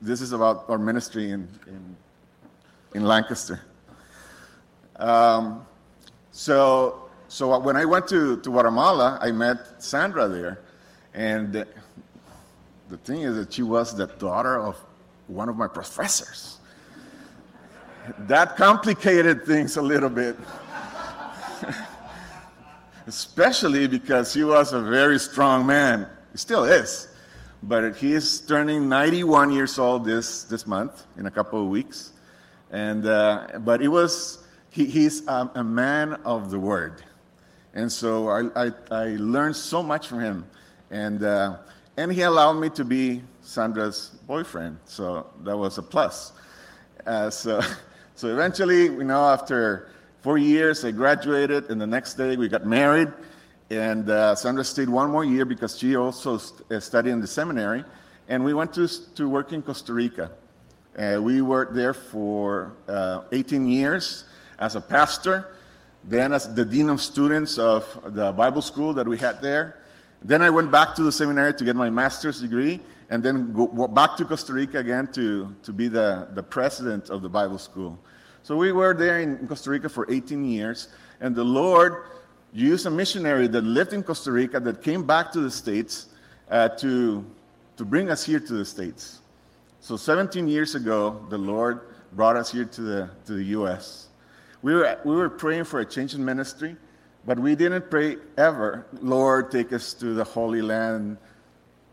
this 0.00 0.20
is 0.20 0.32
about 0.32 0.64
our 0.68 0.78
ministry 0.78 1.30
in, 1.30 1.48
in, 1.66 1.96
in 2.94 3.04
Lancaster. 3.04 3.60
Um, 4.96 5.66
so 6.32 7.08
So 7.28 7.58
when 7.58 7.76
I 7.76 7.84
went 7.84 8.08
to, 8.08 8.38
to 8.38 8.50
Guatemala, 8.50 9.18
I 9.20 9.32
met 9.32 9.82
Sandra 9.82 10.28
there. 10.28 10.60
And 11.12 11.52
the 12.88 12.96
thing 13.04 13.20
is 13.22 13.36
that 13.36 13.52
she 13.52 13.62
was 13.62 13.94
the 13.94 14.06
daughter 14.06 14.58
of 14.58 14.76
one 15.28 15.48
of 15.48 15.56
my 15.56 15.68
professors. 15.68 16.58
That 18.20 18.56
complicated 18.56 19.44
things 19.44 19.76
a 19.76 19.82
little 19.82 20.08
bit. 20.08 20.36
Especially 23.06 23.86
because 23.86 24.34
he 24.34 24.44
was 24.44 24.72
a 24.72 24.80
very 24.80 25.18
strong 25.18 25.66
man. 25.66 26.08
He 26.32 26.38
still 26.38 26.64
is. 26.64 27.08
But 27.62 27.96
he 27.96 28.12
is 28.12 28.40
turning 28.40 28.88
91 28.88 29.52
years 29.52 29.78
old 29.78 30.04
this, 30.04 30.44
this 30.44 30.66
month, 30.66 31.04
in 31.16 31.26
a 31.26 31.30
couple 31.30 31.60
of 31.62 31.68
weeks. 31.68 32.12
And, 32.70 33.06
uh, 33.06 33.58
but 33.60 33.82
it 33.82 33.88
was, 33.88 34.44
he, 34.70 34.86
he's 34.86 35.26
a, 35.26 35.50
a 35.56 35.64
man 35.64 36.14
of 36.24 36.50
the 36.50 36.58
word. 36.58 37.02
And 37.74 37.90
so 37.90 38.28
I, 38.28 38.66
I, 38.66 38.72
I 38.90 39.04
learned 39.18 39.56
so 39.56 39.82
much 39.82 40.08
from 40.08 40.20
him. 40.20 40.46
And, 40.90 41.22
uh, 41.22 41.58
and 41.96 42.12
he 42.12 42.22
allowed 42.22 42.54
me 42.54 42.70
to 42.70 42.84
be 42.84 43.22
Sandra's 43.42 44.17
boyfriend. 44.28 44.78
So 44.84 45.26
that 45.42 45.56
was 45.56 45.78
a 45.78 45.82
plus. 45.82 46.32
Uh, 47.06 47.30
so, 47.30 47.62
so 48.14 48.28
eventually, 48.28 48.84
you 48.84 49.04
know, 49.04 49.24
after 49.24 49.88
four 50.20 50.36
years, 50.36 50.84
I 50.84 50.90
graduated, 50.90 51.70
and 51.70 51.80
the 51.80 51.86
next 51.86 52.14
day 52.14 52.36
we 52.36 52.46
got 52.46 52.66
married. 52.66 53.08
And 53.70 54.08
uh, 54.10 54.34
Sandra 54.34 54.64
stayed 54.64 54.90
one 54.90 55.10
more 55.10 55.24
year 55.24 55.46
because 55.46 55.78
she 55.78 55.96
also 55.96 56.36
st- 56.36 56.70
uh, 56.70 56.78
studied 56.78 57.10
in 57.10 57.20
the 57.22 57.26
seminary. 57.26 57.84
And 58.28 58.44
we 58.44 58.52
went 58.52 58.74
to, 58.74 58.86
to 59.14 59.28
work 59.28 59.54
in 59.54 59.62
Costa 59.62 59.94
Rica. 59.94 60.30
Uh, 60.98 61.20
we 61.22 61.40
worked 61.40 61.74
there 61.74 61.94
for 61.94 62.72
uh, 62.86 63.22
18 63.32 63.66
years 63.66 64.24
as 64.58 64.76
a 64.76 64.80
pastor, 64.80 65.54
then 66.04 66.34
as 66.34 66.52
the 66.54 66.66
dean 66.66 66.90
of 66.90 67.00
students 67.00 67.56
of 67.56 67.84
the 68.14 68.32
Bible 68.32 68.60
school 68.60 68.92
that 68.92 69.08
we 69.08 69.16
had 69.16 69.40
there. 69.40 69.78
Then 70.22 70.42
I 70.42 70.50
went 70.50 70.70
back 70.70 70.94
to 70.96 71.02
the 71.02 71.12
seminary 71.12 71.54
to 71.54 71.64
get 71.64 71.76
my 71.76 71.90
master's 71.90 72.40
degree, 72.40 72.80
and 73.10 73.22
then 73.22 73.52
go 73.52 73.88
back 73.88 74.16
to 74.16 74.24
Costa 74.24 74.52
Rica 74.52 74.78
again 74.78 75.06
to, 75.12 75.54
to 75.62 75.72
be 75.72 75.88
the, 75.88 76.28
the 76.34 76.42
president 76.42 77.08
of 77.10 77.22
the 77.22 77.28
Bible 77.28 77.58
school. 77.58 77.98
So 78.42 78.56
we 78.56 78.72
were 78.72 78.94
there 78.94 79.20
in 79.20 79.46
Costa 79.46 79.70
Rica 79.70 79.88
for 79.88 80.10
18 80.10 80.44
years, 80.44 80.88
and 81.20 81.34
the 81.34 81.44
Lord 81.44 82.04
used 82.52 82.86
a 82.86 82.90
missionary 82.90 83.46
that 83.48 83.62
lived 83.62 83.92
in 83.92 84.02
Costa 84.02 84.32
Rica 84.32 84.58
that 84.60 84.82
came 84.82 85.04
back 85.04 85.32
to 85.32 85.40
the 85.40 85.50
States 85.50 86.06
uh, 86.50 86.68
to, 86.68 87.24
to 87.76 87.84
bring 87.84 88.10
us 88.10 88.24
here 88.24 88.40
to 88.40 88.52
the 88.54 88.64
States. 88.64 89.20
So 89.80 89.96
17 89.96 90.48
years 90.48 90.74
ago, 90.74 91.24
the 91.28 91.38
Lord 91.38 91.80
brought 92.12 92.36
us 92.36 92.50
here 92.50 92.64
to 92.64 92.80
the, 92.80 93.10
to 93.26 93.34
the 93.34 93.44
U.S. 93.44 94.08
We 94.62 94.74
were, 94.74 94.98
we 95.04 95.14
were 95.14 95.30
praying 95.30 95.64
for 95.64 95.80
a 95.80 95.84
change 95.84 96.14
in 96.14 96.24
ministry, 96.24 96.76
but 97.26 97.38
we 97.38 97.54
didn't 97.54 97.90
pray 97.90 98.16
ever, 98.36 98.86
Lord, 99.00 99.50
take 99.50 99.72
us 99.72 99.92
to 99.94 100.14
the 100.14 100.24
Holy 100.24 100.62
Land, 100.62 101.18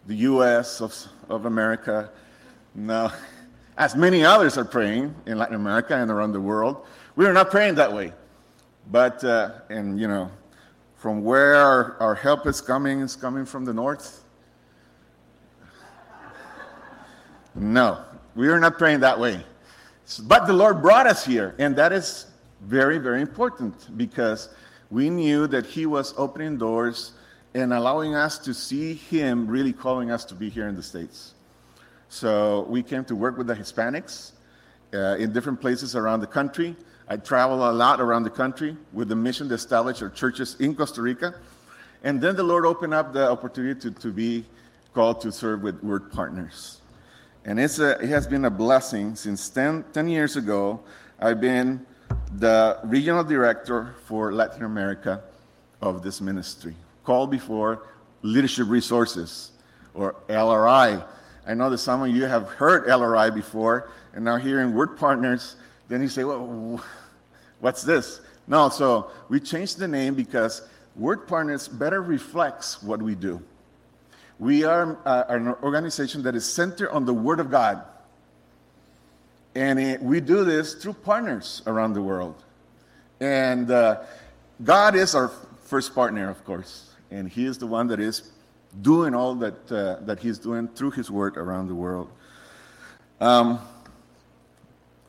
the 0.08 0.16
U.S. 0.16 0.82
of, 0.82 0.96
of 1.30 1.46
America. 1.46 2.10
No. 2.74 3.12
As 3.78 3.96
many 3.96 4.24
others 4.24 4.58
are 4.58 4.66
praying 4.66 5.14
in 5.26 5.38
Latin 5.38 5.56
America 5.56 5.96
and 5.96 6.10
around 6.10 6.32
the 6.32 6.40
world, 6.40 6.86
we 7.16 7.26
are 7.26 7.34
not 7.34 7.52
praying 7.52 7.76
that 7.76 7.92
way. 7.92 8.14
But, 8.92 9.24
uh, 9.24 9.52
and 9.70 10.00
you 10.00 10.08
know, 10.08 10.32
from 10.96 11.24
where 11.24 11.56
our, 11.56 11.98
our 12.00 12.16
help 12.16 12.48
is 12.48 12.62
coming, 12.62 13.02
is 13.02 13.16
coming 13.16 13.46
from 13.46 13.66
the 13.66 13.74
north. 13.74 14.24
No, 17.54 18.04
we 18.36 18.48
are 18.50 18.60
not 18.60 18.78
praying 18.78 19.00
that 19.02 19.20
way. 19.20 19.44
But 20.24 20.46
the 20.46 20.54
Lord 20.54 20.82
brought 20.82 21.08
us 21.08 21.26
here, 21.26 21.56
and 21.58 21.76
that 21.78 21.92
is 21.92 22.28
very, 22.62 22.98
very 22.98 23.22
important 23.22 23.98
because 23.98 24.50
we 24.90 25.10
knew 25.10 25.48
that 25.48 25.66
He 25.66 25.86
was 25.86 26.14
opening 26.18 26.58
doors 26.58 27.14
and 27.54 27.74
allowing 27.74 28.16
us 28.16 28.38
to 28.40 28.54
see 28.54 28.94
Him 28.94 29.48
really 29.48 29.74
calling 29.74 30.12
us 30.12 30.26
to 30.26 30.36
be 30.36 30.50
here 30.50 30.68
in 30.68 30.76
the 30.76 30.84
States. 30.84 31.34
So 32.10 32.66
we 32.70 32.84
came 32.84 33.04
to 33.06 33.16
work 33.16 33.38
with 33.38 33.48
the 33.48 33.56
Hispanics 33.56 34.32
uh, 34.94 35.16
in 35.18 35.34
different 35.34 35.60
places 35.60 35.96
around 35.96 36.22
the 36.22 36.28
country. 36.28 36.76
I 37.08 37.18
travel 37.18 37.70
a 37.70 37.72
lot 37.72 38.02
around 38.02 38.24
the 38.24 38.30
country 38.30 38.76
with 38.94 39.10
the 39.10 39.16
mission 39.16 39.48
to 39.50 39.56
establish 39.56 40.02
our 40.02 40.10
churches 40.10 40.56
in 40.60 40.76
Costa 40.76 41.02
Rica. 41.02 41.36
And 42.04 42.22
then 42.22 42.36
the 42.36 42.44
Lord 42.44 42.66
opened 42.66 42.94
up 42.94 43.14
the 43.14 43.30
opportunity 43.30 43.80
to, 43.82 43.92
to 43.92 44.12
be 44.12 44.46
called 44.94 45.22
to 45.22 45.32
serve 45.32 45.62
with 45.62 45.84
Word 45.84 46.12
Partners. 46.12 46.82
And 47.44 47.60
it's 47.60 47.80
a, 47.80 48.00
it 48.00 48.10
has 48.10 48.26
been 48.28 48.46
a 48.46 48.50
blessing 48.50 49.16
since 49.16 49.50
10, 49.50 49.86
10 49.94 50.08
years 50.08 50.36
ago. 50.36 50.82
I've 51.20 51.40
been 51.40 51.86
the 52.38 52.80
regional 52.84 53.24
director 53.24 53.96
for 54.06 54.34
Latin 54.34 54.64
America 54.64 55.22
of 55.82 56.04
this 56.04 56.22
ministry, 56.22 56.76
called 57.04 57.32
before 57.32 57.88
Leadership 58.22 58.68
Resources, 58.68 59.52
or 59.94 60.16
LRI. 60.28 61.04
I 61.48 61.54
know 61.54 61.70
that 61.70 61.78
some 61.78 62.02
of 62.02 62.10
you 62.10 62.26
have 62.26 62.50
heard 62.50 62.88
LRI 62.88 63.34
before, 63.34 63.90
and 64.14 64.26
now 64.26 64.38
hearing 64.38 64.74
Word 64.74 64.98
Partners, 64.98 65.56
then 65.88 66.02
you 66.02 66.10
say, 66.10 66.24
well, 66.24 66.84
what's 67.60 67.84
this? 67.84 68.22
No, 68.48 68.70
so 68.70 69.12
we 69.30 69.40
changed 69.40 69.78
the 69.78 69.88
name 69.88 70.16
because 70.16 70.68
Word 70.96 71.28
Partners 71.28 71.68
better 71.68 72.02
reflects 72.02 72.82
what 72.82 73.02
we 73.02 73.16
do. 73.16 73.42
We 74.40 74.64
are 74.66 74.98
uh, 75.06 75.24
an 75.30 75.48
organization 75.64 76.24
that 76.24 76.36
is 76.36 76.46
centered 76.46 76.90
on 76.90 77.06
the 77.06 77.14
Word 77.14 77.40
of 77.40 77.50
God. 77.50 77.84
And 79.56 79.80
it, 79.80 80.02
we 80.02 80.20
do 80.20 80.44
this 80.44 80.76
through 80.76 80.94
partners 80.94 81.62
around 81.66 81.94
the 81.94 82.02
world. 82.02 82.44
And 83.22 83.72
uh, 83.72 84.04
God 84.64 84.96
is 84.96 85.16
our 85.16 85.32
first 85.64 85.96
partner, 85.96 86.30
of 86.30 86.44
course. 86.44 86.94
And 87.10 87.30
He 87.30 87.46
is 87.46 87.58
the 87.58 87.68
one 87.68 87.88
that 87.88 88.00
is 88.00 88.32
doing 88.82 89.16
all 89.16 89.34
that, 89.36 89.72
uh, 89.72 89.98
that 90.02 90.20
He's 90.20 90.38
doing 90.38 90.68
through 90.68 90.92
His 90.92 91.10
Word 91.10 91.38
around 91.38 91.68
the 91.68 91.76
world. 91.76 92.10
Um, 93.22 93.60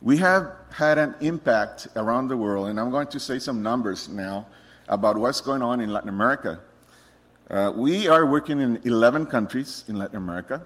we 0.01 0.15
have 0.17 0.53
had 0.71 0.97
an 0.97 1.15
impact 1.19 1.89
around 1.95 2.29
the 2.29 2.37
world, 2.37 2.69
and 2.69 2.79
I'm 2.79 2.91
going 2.91 3.07
to 3.07 3.19
say 3.19 3.39
some 3.39 3.61
numbers 3.61 4.07
now 4.07 4.45
about 4.87 5.17
what's 5.17 5.41
going 5.41 5.61
on 5.61 5.81
in 5.81 5.91
Latin 5.91 6.09
America. 6.09 6.59
Uh, 7.49 7.73
we 7.75 8.07
are 8.07 8.25
working 8.25 8.61
in 8.61 8.79
11 8.83 9.25
countries 9.25 9.83
in 9.87 9.97
Latin 9.97 10.17
America. 10.17 10.65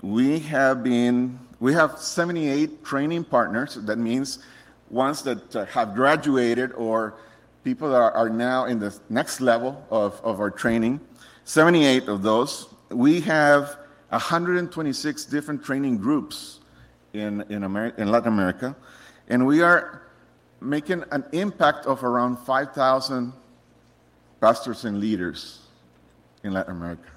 We 0.00 0.38
have 0.40 0.82
been 0.82 1.38
we 1.60 1.72
have 1.72 1.98
78 1.98 2.84
training 2.84 3.24
partners. 3.24 3.74
That 3.74 3.98
means 3.98 4.40
ones 4.90 5.22
that 5.22 5.56
uh, 5.56 5.64
have 5.66 5.94
graduated 5.94 6.72
or 6.72 7.14
people 7.64 7.90
that 7.90 7.96
are, 7.96 8.28
now 8.28 8.66
in 8.66 8.78
the 8.78 8.96
next 9.08 9.40
level 9.40 9.84
of, 9.90 10.20
of 10.22 10.38
our 10.38 10.50
training. 10.50 11.00
78 11.44 12.08
of 12.08 12.22
those. 12.22 12.68
We 12.90 13.20
have 13.22 13.76
126 14.10 15.24
different 15.24 15.64
training 15.64 15.98
groups 15.98 16.60
in, 17.12 17.42
in, 17.48 17.64
in 17.64 18.10
Latin 18.10 18.28
America. 18.28 18.76
And 19.28 19.46
we 19.46 19.62
are 19.62 20.02
making 20.60 21.04
an 21.10 21.24
impact 21.32 21.86
of 21.86 22.04
around 22.04 22.38
5,000 22.38 23.32
pastors 24.40 24.84
and 24.84 25.00
leaders 25.00 25.60
in 26.44 26.52
Latin 26.52 26.76
America. 26.76 27.10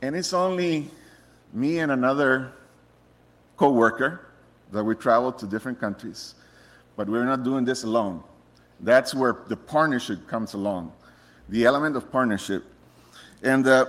And 0.00 0.16
it's 0.16 0.32
only 0.32 0.90
me 1.52 1.78
and 1.80 1.92
another 1.92 2.52
co-worker 3.56 4.28
that 4.72 4.82
we 4.82 4.94
travel 4.94 5.32
to 5.32 5.46
different 5.46 5.80
countries, 5.80 6.34
but 6.96 7.08
we're 7.08 7.24
not 7.24 7.44
doing 7.44 7.64
this 7.64 7.84
alone. 7.84 8.22
That's 8.80 9.14
where 9.14 9.36
the 9.48 9.56
partnership 9.56 10.26
comes 10.26 10.54
along, 10.54 10.92
the 11.48 11.64
element 11.64 11.96
of 11.96 12.10
partnership. 12.10 12.64
And 13.42 13.66
uh, 13.66 13.86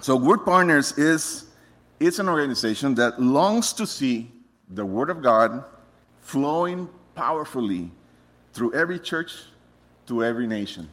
so 0.00 0.16
Word 0.16 0.44
Partners 0.44 0.96
is 0.96 1.46
it's 2.00 2.18
an 2.18 2.28
organization 2.28 2.94
that 2.94 3.20
longs 3.20 3.72
to 3.74 3.86
see 3.86 4.30
the 4.70 4.84
Word 4.84 5.10
of 5.10 5.22
God 5.22 5.64
flowing 6.20 6.88
powerfully 7.14 7.90
through 8.52 8.74
every 8.74 8.98
church 8.98 9.32
to 10.06 10.24
every 10.24 10.46
nation. 10.46 10.88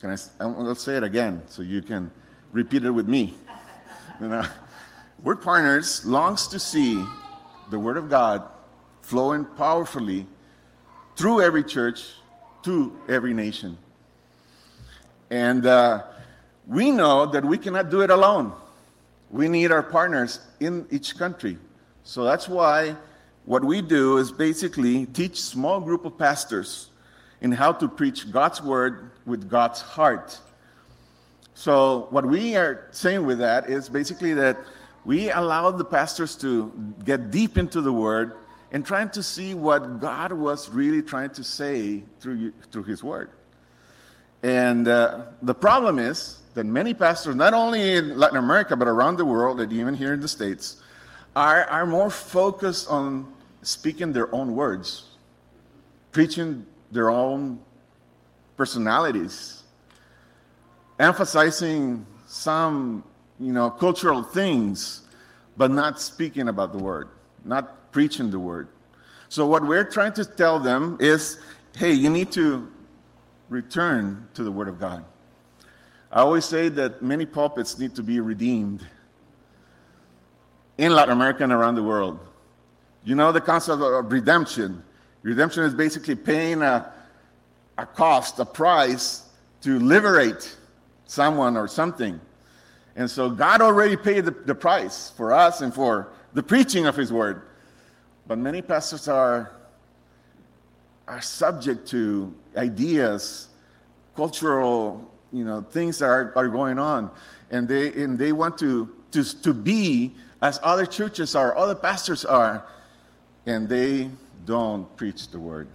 Can 0.00 0.10
I, 0.10 0.16
I'll 0.44 0.74
say 0.74 0.96
it 0.96 1.02
again 1.02 1.42
so 1.46 1.62
you 1.62 1.82
can 1.82 2.10
repeat 2.52 2.84
it 2.84 2.90
with 2.90 3.08
me. 3.08 3.34
You 4.20 4.28
know, 4.28 4.44
Word 5.22 5.42
Partners 5.42 6.06
longs 6.06 6.46
to 6.48 6.58
see 6.58 7.04
the 7.68 7.78
Word 7.78 7.98
of 7.98 8.08
God 8.08 8.42
flowing 9.02 9.44
powerfully 9.44 10.26
through 11.14 11.42
every 11.42 11.62
church 11.62 12.06
to 12.62 12.98
every 13.06 13.34
nation. 13.34 13.76
And 15.28 15.66
uh, 15.66 16.04
we 16.66 16.90
know 16.90 17.26
that 17.26 17.44
we 17.44 17.58
cannot 17.58 17.90
do 17.90 18.00
it 18.00 18.08
alone. 18.08 18.54
We 19.30 19.46
need 19.48 19.70
our 19.70 19.82
partners 19.82 20.40
in 20.58 20.86
each 20.90 21.18
country. 21.18 21.58
So 22.02 22.24
that's 22.24 22.48
why 22.48 22.96
what 23.44 23.62
we 23.62 23.82
do 23.82 24.16
is 24.16 24.32
basically 24.32 25.04
teach 25.04 25.38
small 25.38 25.80
group 25.80 26.06
of 26.06 26.16
pastors 26.16 26.88
in 27.42 27.52
how 27.52 27.72
to 27.72 27.88
preach 27.88 28.32
God's 28.32 28.62
word 28.62 29.10
with 29.26 29.50
God's 29.50 29.82
heart. 29.82 30.38
So 31.52 32.06
what 32.08 32.24
we 32.24 32.56
are 32.56 32.88
saying 32.90 33.26
with 33.26 33.38
that 33.40 33.68
is 33.68 33.90
basically 33.90 34.32
that 34.32 34.56
we 35.04 35.30
allowed 35.30 35.78
the 35.78 35.84
pastors 35.84 36.36
to 36.36 36.72
get 37.04 37.30
deep 37.30 37.56
into 37.56 37.80
the 37.80 37.92
word 37.92 38.34
and 38.72 38.84
trying 38.84 39.10
to 39.10 39.22
see 39.22 39.54
what 39.54 40.00
God 40.00 40.32
was 40.32 40.68
really 40.68 41.02
trying 41.02 41.30
to 41.30 41.44
say 41.44 42.04
through, 42.20 42.52
through 42.70 42.84
His 42.84 43.02
Word. 43.02 43.30
And 44.42 44.86
uh, 44.86 45.26
the 45.42 45.54
problem 45.54 45.98
is 45.98 46.38
that 46.54 46.64
many 46.64 46.94
pastors, 46.94 47.34
not 47.34 47.52
only 47.52 47.96
in 47.96 48.16
Latin 48.16 48.38
America, 48.38 48.76
but 48.76 48.88
around 48.88 49.16
the 49.16 49.24
world, 49.24 49.60
and 49.60 49.72
even 49.72 49.94
here 49.94 50.12
in 50.12 50.20
the 50.20 50.28
States, 50.28 50.82
are, 51.34 51.64
are 51.64 51.86
more 51.86 52.10
focused 52.10 52.88
on 52.88 53.32
speaking 53.62 54.12
their 54.12 54.32
own 54.34 54.54
words, 54.54 55.04
preaching 56.12 56.64
their 56.90 57.10
own 57.10 57.60
personalities, 58.56 59.62
emphasizing 60.98 62.06
some 62.26 63.04
you 63.40 63.52
know, 63.52 63.70
cultural 63.70 64.22
things, 64.22 65.02
but 65.56 65.70
not 65.70 66.00
speaking 66.00 66.48
about 66.48 66.72
the 66.72 66.78
word, 66.78 67.08
not 67.44 67.90
preaching 67.92 68.30
the 68.30 68.38
word. 68.38 68.68
So, 69.28 69.46
what 69.46 69.66
we're 69.66 69.84
trying 69.84 70.12
to 70.14 70.24
tell 70.24 70.58
them 70.58 70.98
is 71.00 71.38
hey, 71.76 71.92
you 71.92 72.10
need 72.10 72.32
to 72.32 72.70
return 73.48 74.28
to 74.34 74.42
the 74.42 74.50
word 74.50 74.68
of 74.68 74.78
God. 74.78 75.04
I 76.12 76.20
always 76.20 76.44
say 76.44 76.68
that 76.70 77.02
many 77.02 77.24
pulpits 77.24 77.78
need 77.78 77.94
to 77.94 78.02
be 78.02 78.20
redeemed 78.20 78.84
in 80.78 80.92
Latin 80.92 81.12
America 81.12 81.44
and 81.44 81.52
around 81.52 81.76
the 81.76 81.82
world. 81.82 82.18
You 83.04 83.14
know 83.14 83.32
the 83.32 83.40
concept 83.40 83.80
of 83.80 84.10
redemption. 84.10 84.82
Redemption 85.22 85.64
is 85.64 85.74
basically 85.74 86.16
paying 86.16 86.62
a, 86.62 86.92
a 87.78 87.86
cost, 87.86 88.38
a 88.40 88.44
price 88.44 89.26
to 89.62 89.78
liberate 89.78 90.56
someone 91.06 91.56
or 91.56 91.68
something. 91.68 92.20
And 93.00 93.10
so 93.10 93.30
God 93.30 93.62
already 93.62 93.96
paid 93.96 94.26
the, 94.26 94.30
the 94.30 94.54
price 94.54 95.10
for 95.16 95.32
us 95.32 95.62
and 95.62 95.72
for 95.72 96.12
the 96.34 96.42
preaching 96.42 96.84
of 96.84 96.94
His 96.94 97.10
word. 97.10 97.40
But 98.26 98.36
many 98.36 98.60
pastors 98.60 99.08
are, 99.08 99.52
are 101.08 101.22
subject 101.22 101.88
to 101.88 102.34
ideas, 102.58 103.48
cultural 104.14 105.10
you 105.32 105.44
know, 105.44 105.62
things 105.62 106.00
that 106.00 106.10
are, 106.10 106.34
are 106.36 106.48
going 106.48 106.78
on. 106.78 107.10
And 107.50 107.66
they, 107.66 107.90
and 107.94 108.18
they 108.18 108.32
want 108.32 108.58
to, 108.58 108.94
to, 109.12 109.24
to 109.44 109.54
be 109.54 110.12
as 110.42 110.60
other 110.62 110.84
churches 110.84 111.34
are, 111.34 111.56
other 111.56 111.76
pastors 111.76 112.26
are, 112.26 112.66
and 113.46 113.66
they 113.66 114.10
don't 114.44 114.94
preach 114.98 115.28
the 115.28 115.40
word. 115.40 115.68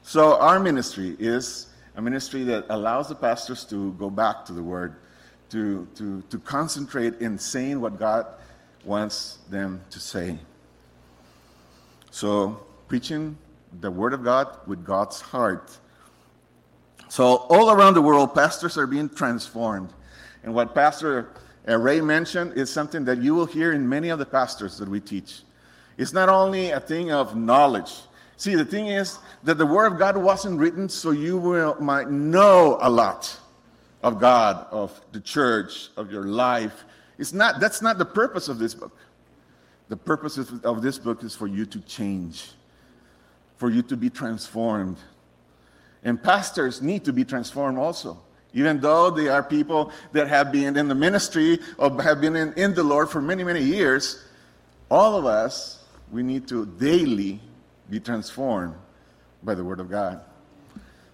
So 0.00 0.38
our 0.38 0.58
ministry 0.58 1.14
is 1.18 1.66
a 1.94 2.00
ministry 2.00 2.42
that 2.44 2.64
allows 2.70 3.10
the 3.10 3.16
pastors 3.16 3.66
to 3.66 3.92
go 3.92 4.08
back 4.08 4.46
to 4.46 4.54
the 4.54 4.62
word 4.62 4.96
to, 5.50 5.86
to, 5.94 6.22
to 6.30 6.38
concentrate 6.38 7.20
in 7.20 7.38
saying 7.38 7.80
what 7.80 7.98
God 7.98 8.26
wants 8.84 9.38
them 9.50 9.80
to 9.90 10.00
say. 10.00 10.38
So, 12.10 12.60
preaching 12.88 13.36
the 13.80 13.90
Word 13.90 14.12
of 14.12 14.24
God 14.24 14.48
with 14.66 14.84
God's 14.84 15.20
heart. 15.20 15.76
So, 17.08 17.36
all 17.48 17.70
around 17.70 17.94
the 17.94 18.02
world, 18.02 18.34
pastors 18.34 18.76
are 18.76 18.86
being 18.86 19.08
transformed. 19.08 19.92
And 20.42 20.54
what 20.54 20.74
Pastor 20.74 21.28
Ray 21.66 22.00
mentioned 22.00 22.54
is 22.54 22.72
something 22.72 23.04
that 23.04 23.18
you 23.18 23.34
will 23.34 23.46
hear 23.46 23.72
in 23.72 23.88
many 23.88 24.08
of 24.08 24.18
the 24.18 24.26
pastors 24.26 24.78
that 24.78 24.88
we 24.88 25.00
teach. 25.00 25.42
It's 25.96 26.12
not 26.12 26.28
only 26.28 26.70
a 26.70 26.80
thing 26.80 27.10
of 27.10 27.36
knowledge. 27.36 27.92
See, 28.36 28.54
the 28.54 28.64
thing 28.64 28.86
is 28.86 29.18
that 29.42 29.58
the 29.58 29.66
Word 29.66 29.92
of 29.92 29.98
God 29.98 30.16
wasn't 30.16 30.58
written 30.58 30.88
so 30.88 31.10
you 31.10 31.38
will, 31.38 31.76
might 31.80 32.10
know 32.10 32.78
a 32.80 32.88
lot 32.88 33.36
of 34.02 34.20
God, 34.20 34.66
of 34.70 35.00
the 35.12 35.20
church, 35.20 35.88
of 35.96 36.10
your 36.12 36.24
life. 36.24 36.84
It's 37.18 37.32
not, 37.32 37.60
that's 37.60 37.82
not 37.82 37.98
the 37.98 38.04
purpose 38.04 38.48
of 38.48 38.58
this 38.58 38.74
book. 38.74 38.96
The 39.88 39.96
purpose 39.96 40.38
of, 40.38 40.64
of 40.64 40.82
this 40.82 40.98
book 40.98 41.22
is 41.24 41.34
for 41.34 41.46
you 41.46 41.66
to 41.66 41.80
change, 41.80 42.50
for 43.56 43.70
you 43.70 43.82
to 43.82 43.96
be 43.96 44.10
transformed. 44.10 44.98
And 46.04 46.22
pastors 46.22 46.80
need 46.80 47.04
to 47.06 47.12
be 47.12 47.24
transformed 47.24 47.78
also. 47.78 48.18
Even 48.54 48.80
though 48.80 49.10
they 49.10 49.28
are 49.28 49.42
people 49.42 49.92
that 50.12 50.28
have 50.28 50.52
been 50.52 50.76
in 50.76 50.88
the 50.88 50.94
ministry 50.94 51.58
or 51.76 52.02
have 52.02 52.20
been 52.20 52.36
in, 52.36 52.52
in 52.54 52.74
the 52.74 52.82
Lord 52.82 53.10
for 53.10 53.20
many, 53.20 53.44
many 53.44 53.62
years, 53.62 54.24
all 54.90 55.16
of 55.16 55.26
us, 55.26 55.84
we 56.10 56.22
need 56.22 56.48
to 56.48 56.64
daily 56.64 57.40
be 57.90 58.00
transformed 58.00 58.74
by 59.42 59.54
the 59.54 59.64
Word 59.64 59.80
of 59.80 59.90
God. 59.90 60.20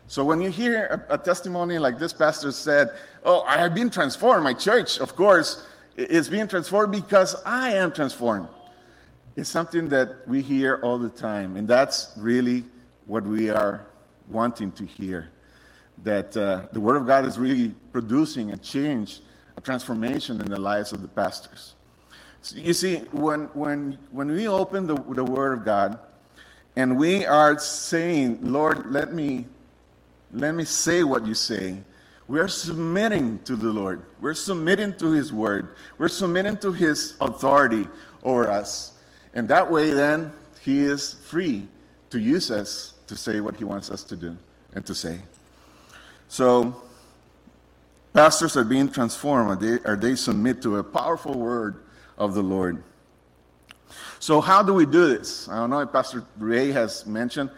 So 0.07 0.25
when 0.25 0.41
you 0.41 0.51
hear 0.51 1.07
a, 1.09 1.15
a, 1.15 1.19
testimony 1.19 1.79
like 1.79 1.99
this 1.99 2.13
pastor 2.13 2.53
said, 2.53 2.91
Oh, 3.25 3.43
I 3.43 3.57
have 3.59 3.75
been 3.75 3.89
transformed, 3.89 4.45
my 4.45 4.53
church, 4.53 4.99
of 5.01 5.17
course, 5.17 5.67
is 5.97 6.29
being 6.29 6.47
transformed 6.47 6.93
because 6.93 7.35
I 7.47 7.71
am 7.75 7.93
transformed. 7.93 8.49
It's 9.37 9.49
something 9.49 9.89
that 9.89 10.29
we 10.29 10.43
hear 10.43 10.79
all 10.83 10.99
the 10.99 11.09
time, 11.09 11.57
and 11.57 11.67
that's 11.67 12.13
really 12.17 12.65
what 13.07 13.25
we 13.25 13.51
are 13.51 13.87
wanting 14.29 14.73
to 14.73 14.85
hear. 14.85 15.31
That 16.03 16.37
uh, 16.37 16.67
the 16.73 16.81
Word 16.81 16.97
of 16.97 17.07
God 17.07 17.25
is 17.25 17.39
really 17.39 17.75
producing 17.93 18.53
a 18.53 18.57
change, 18.57 19.21
a 19.57 19.61
transformation 19.61 20.41
in 20.41 20.51
the 20.51 20.61
lives 20.61 20.93
of 20.93 21.03
the 21.03 21.09
pastors. 21.09 21.75
So 22.43 22.57
you 22.57 22.75
see, 22.75 22.99
when, 23.11 23.45
when, 23.55 23.99
when 24.11 24.31
we 24.31 24.47
open 24.47 24.87
the, 24.87 24.95
the 24.95 25.25
Word 25.25 25.59
of 25.59 25.65
God 25.65 25.99
and 26.77 26.99
we 26.99 27.25
are 27.25 27.59
saying, 27.59 28.39
Lord, 28.43 28.93
let 28.93 29.15
me 29.15 29.47
let 30.35 30.55
me 30.55 30.65
say 30.65 31.05
what 31.05 31.27
you 31.27 31.35
say. 31.35 31.79
We're 32.27 32.49
submitting 32.49 33.39
to 33.45 33.55
the 33.55 33.69
Lord. 33.69 34.03
We're 34.21 34.35
submitting 34.35 34.95
to 34.95 35.13
His 35.13 35.33
word. 35.33 35.69
We're 35.99 36.09
submitting 36.09 36.57
to 36.59 36.73
His 36.73 37.15
authority 37.21 37.87
over 38.23 38.51
us. 38.51 38.93
And 39.35 39.49
that 39.49 39.71
way, 39.71 39.91
then, 39.91 40.33
He 40.61 40.81
is 40.81 41.15
free 41.15 41.69
to 42.11 42.19
use 42.19 42.51
us 42.51 42.95
to 43.07 43.17
say 43.17 43.41
what 43.41 43.57
He 43.57 43.65
wants 43.65 43.91
us 43.91 44.03
to 44.05 44.17
do 44.17 44.37
and 44.75 44.85
to 44.87 44.95
say. 44.95 45.21
So, 46.29 46.83
pastors 48.13 48.57
are 48.57 48.65
being 48.65 48.89
transformed, 48.89 49.63
or 49.63 49.97
they, 49.97 50.09
they 50.09 50.17
submit 50.17 50.63
to 50.63 50.79
a 50.79 50.85
powerful 50.85 51.35
word 51.35 51.85
of 52.17 52.35
the 52.35 52.43
Lord. 52.43 52.83
So, 54.19 54.41
how 54.41 54.63
do 54.63 54.73
we 54.73 54.87
do 54.87 55.07
this? 55.17 55.49
I 55.49 55.57
don't 55.57 55.71
know 55.71 55.81
if 55.81 55.93
Pastor 55.93 56.25
Ray 56.39 56.73
has 56.73 57.05
mentioned 57.07 57.51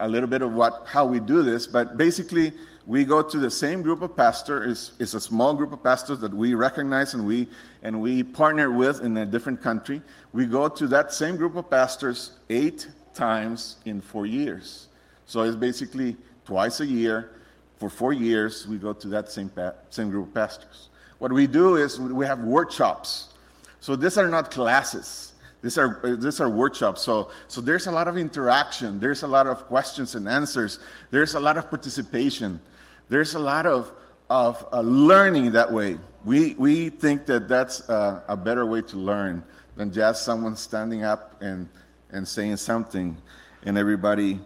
a 0.00 0.08
little 0.08 0.28
bit 0.28 0.42
of 0.42 0.52
what 0.52 0.84
how 0.86 1.04
we 1.04 1.20
do 1.20 1.42
this, 1.42 1.66
but 1.66 1.96
basically 1.96 2.52
we 2.86 3.04
go 3.04 3.20
to 3.20 3.38
the 3.38 3.50
same 3.50 3.82
group 3.82 4.00
of 4.00 4.16
pastors. 4.16 4.70
It's, 4.70 5.00
it's 5.00 5.14
a 5.14 5.20
small 5.20 5.54
group 5.54 5.72
of 5.72 5.82
pastors 5.82 6.20
that 6.20 6.32
we 6.32 6.54
recognize 6.54 7.14
and 7.14 7.26
we 7.26 7.48
and 7.82 8.00
we 8.00 8.22
partner 8.22 8.70
with 8.70 9.02
in 9.02 9.16
a 9.16 9.26
different 9.26 9.60
country. 9.60 10.02
We 10.32 10.46
go 10.46 10.68
to 10.68 10.86
that 10.88 11.12
same 11.12 11.36
group 11.36 11.56
of 11.56 11.68
pastors 11.68 12.32
eight 12.48 12.88
times 13.14 13.76
in 13.84 14.00
four 14.00 14.26
years. 14.26 14.88
So 15.26 15.42
it's 15.42 15.56
basically 15.56 16.16
twice 16.44 16.80
a 16.80 16.86
year 16.86 17.32
for 17.78 17.90
four 17.90 18.12
years. 18.12 18.66
We 18.68 18.76
go 18.78 18.92
to 18.92 19.08
that 19.08 19.30
same 19.30 19.48
pa- 19.48 19.74
same 19.90 20.10
group 20.10 20.28
of 20.28 20.34
pastors. 20.34 20.88
What 21.18 21.32
we 21.32 21.46
do 21.46 21.76
is 21.76 21.98
we 21.98 22.26
have 22.26 22.40
workshops. 22.40 23.34
So 23.80 23.96
these 23.96 24.18
are 24.18 24.28
not 24.28 24.50
classes. 24.50 25.32
These 25.62 25.78
are, 25.78 26.16
these 26.16 26.40
are 26.40 26.48
workshops. 26.48 27.02
So, 27.02 27.30
so 27.48 27.60
there's 27.60 27.86
a 27.86 27.92
lot 27.92 28.08
of 28.08 28.16
interaction. 28.16 29.00
There's 29.00 29.22
a 29.22 29.26
lot 29.26 29.46
of 29.46 29.66
questions 29.66 30.14
and 30.14 30.28
answers. 30.28 30.78
There's 31.10 31.34
a 31.34 31.40
lot 31.40 31.56
of 31.56 31.68
participation. 31.70 32.60
There's 33.08 33.34
a 33.34 33.38
lot 33.38 33.66
of, 33.66 33.92
of 34.30 34.64
uh, 34.72 34.80
learning 34.80 35.52
that 35.52 35.72
way. 35.72 35.98
We, 36.24 36.54
we 36.54 36.90
think 36.90 37.26
that 37.26 37.48
that's 37.48 37.88
uh, 37.88 38.22
a 38.28 38.36
better 38.36 38.66
way 38.66 38.82
to 38.82 38.96
learn 38.96 39.42
than 39.76 39.92
just 39.92 40.24
someone 40.24 40.56
standing 40.56 41.04
up 41.04 41.40
and, 41.40 41.68
and 42.10 42.26
saying 42.26 42.56
something 42.56 43.16
and 43.64 43.76
everybody 43.76 44.40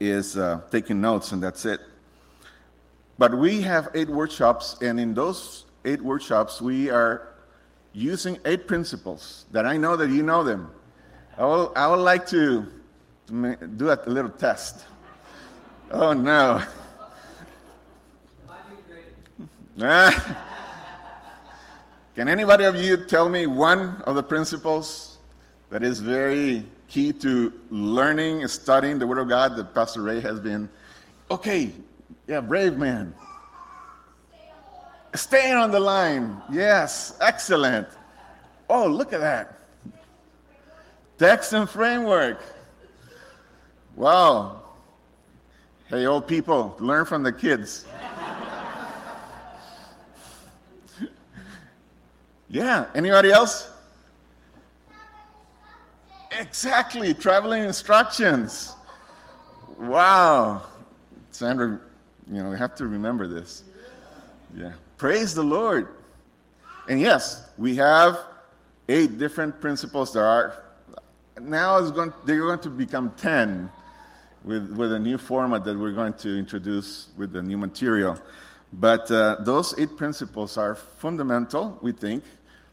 is 0.00 0.36
uh, 0.36 0.60
taking 0.70 1.00
notes 1.00 1.32
and 1.32 1.42
that's 1.42 1.64
it. 1.64 1.80
But 3.18 3.36
we 3.36 3.60
have 3.60 3.90
eight 3.94 4.08
workshops, 4.08 4.78
and 4.80 4.98
in 4.98 5.12
those 5.12 5.66
eight 5.84 6.00
workshops, 6.00 6.62
we 6.62 6.88
are 6.88 7.29
using 7.92 8.38
eight 8.44 8.66
principles 8.66 9.46
that 9.50 9.66
I 9.66 9.76
know 9.76 9.96
that 9.96 10.10
you 10.10 10.22
know 10.22 10.44
them. 10.44 10.70
I 11.36 11.44
would, 11.46 11.70
I 11.76 11.86
like 11.86 12.26
to, 12.28 12.66
to 13.28 13.56
do 13.76 13.90
a 13.90 13.98
little 14.06 14.30
test. 14.30 14.84
Oh 15.90 16.12
no. 16.12 16.62
Can 22.14 22.28
anybody 22.28 22.64
of 22.64 22.76
you 22.76 23.06
tell 23.06 23.28
me 23.28 23.46
one 23.46 24.02
of 24.04 24.14
the 24.14 24.22
principles 24.22 25.18
that 25.70 25.82
is 25.82 26.00
very 26.00 26.66
key 26.86 27.12
to 27.14 27.52
learning, 27.70 28.46
studying 28.48 28.98
the 28.98 29.06
Word 29.06 29.18
of 29.18 29.28
God 29.28 29.56
that 29.56 29.74
Pastor 29.74 30.02
Ray 30.02 30.20
has 30.20 30.38
been? 30.38 30.68
Okay, 31.30 31.70
yeah, 32.26 32.40
brave 32.40 32.76
man. 32.76 33.14
Staying 35.14 35.54
on 35.54 35.70
the 35.70 35.80
line. 35.80 36.40
Yes, 36.50 37.16
excellent. 37.20 37.88
Oh, 38.68 38.86
look 38.86 39.12
at 39.12 39.20
that. 39.20 39.58
Text 41.18 41.52
and 41.52 41.68
framework. 41.68 42.40
Wow. 43.96 44.62
Hey, 45.88 46.06
old 46.06 46.28
people, 46.28 46.76
learn 46.78 47.04
from 47.04 47.24
the 47.24 47.32
kids. 47.32 47.84
yeah, 52.48 52.86
anybody 52.94 53.32
else? 53.32 53.68
Exactly, 56.38 57.12
traveling 57.12 57.64
instructions. 57.64 58.76
Wow. 59.78 60.62
Sandra, 61.32 61.80
you 62.30 62.42
know, 62.42 62.50
we 62.50 62.56
have 62.56 62.76
to 62.76 62.86
remember 62.86 63.26
this. 63.26 63.64
Yeah. 64.56 64.72
Praise 65.00 65.32
the 65.32 65.42
Lord. 65.42 65.88
And 66.86 67.00
yes, 67.00 67.48
we 67.56 67.74
have 67.76 68.18
eight 68.86 69.16
different 69.16 69.58
principles. 69.58 70.12
There 70.12 70.26
are 70.26 70.62
now 71.40 71.80
going, 71.88 72.12
they're 72.26 72.40
going 72.40 72.58
to 72.58 72.68
become 72.68 73.14
10 73.16 73.70
with, 74.44 74.70
with 74.72 74.92
a 74.92 74.98
new 74.98 75.16
format 75.16 75.64
that 75.64 75.78
we're 75.78 75.94
going 75.94 76.12
to 76.18 76.38
introduce 76.38 77.08
with 77.16 77.32
the 77.32 77.42
new 77.42 77.56
material. 77.56 78.18
But 78.74 79.10
uh, 79.10 79.36
those 79.40 79.74
eight 79.78 79.96
principles 79.96 80.58
are 80.58 80.74
fundamental, 80.74 81.78
we 81.80 81.92
think, 81.92 82.22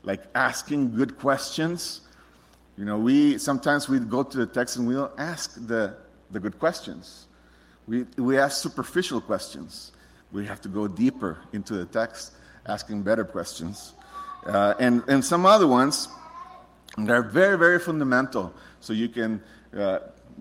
like 0.04 0.24
asking 0.36 0.98
good 0.98 1.18
questions. 1.18 2.02
You 2.78 2.84
know, 2.84 2.98
we 2.98 3.38
sometimes 3.38 3.88
we 3.88 4.00
go 4.02 4.24
to 4.24 4.38
the 4.38 4.48
text 4.48 4.76
and 4.76 4.86
we 4.86 4.96
don't 4.96 5.18
ask 5.18 5.66
the, 5.66 5.96
the 6.32 6.42
good 6.42 6.60
questions. 6.60 7.28
We, 7.88 8.04
we 8.18 8.38
ask 8.38 8.62
superficial 8.62 9.22
questions. 9.22 9.94
We 10.32 10.46
have 10.46 10.62
to 10.62 10.70
go 10.70 10.88
deeper 10.88 11.40
into 11.54 11.74
the 11.76 11.86
text, 11.86 12.34
asking 12.66 13.04
better 13.04 13.24
questions. 13.24 13.94
Uh, 14.46 14.74
and, 14.80 15.04
and 15.08 15.24
some 15.24 15.46
other 15.46 15.68
ones 15.68 16.10
that 16.98 17.10
are 17.10 17.24
very, 17.24 17.58
very 17.58 17.80
fundamental, 17.80 18.54
so 18.80 18.94
you 18.94 19.10
can 19.10 19.42
uh, 19.78 20.00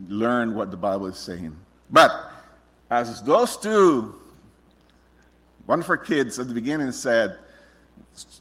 learn 0.08 0.54
what 0.54 0.70
the 0.70 0.76
Bible 0.76 1.06
is 1.06 1.18
saying. 1.18 1.56
But 1.90 2.32
as 2.90 3.22
those 3.22 3.56
two, 3.56 4.14
our 5.68 5.96
kids 5.96 6.38
at 6.38 6.48
the 6.48 6.54
beginning 6.54 6.92
said, 6.92 7.38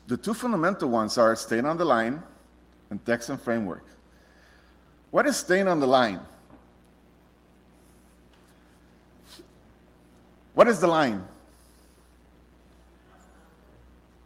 the 0.07 0.17
two 0.17 0.33
fundamental 0.33 0.89
ones 0.89 1.17
are 1.17 1.35
staying 1.35 1.65
on 1.65 1.77
the 1.77 1.85
line 1.85 2.21
and 2.89 3.03
text 3.05 3.29
and 3.29 3.41
framework. 3.41 3.85
What 5.11 5.25
is 5.25 5.37
staying 5.37 5.67
on 5.67 5.79
the 5.79 5.87
line? 5.87 6.19
What 10.53 10.67
is 10.67 10.79
the 10.79 10.87
line? 10.87 11.25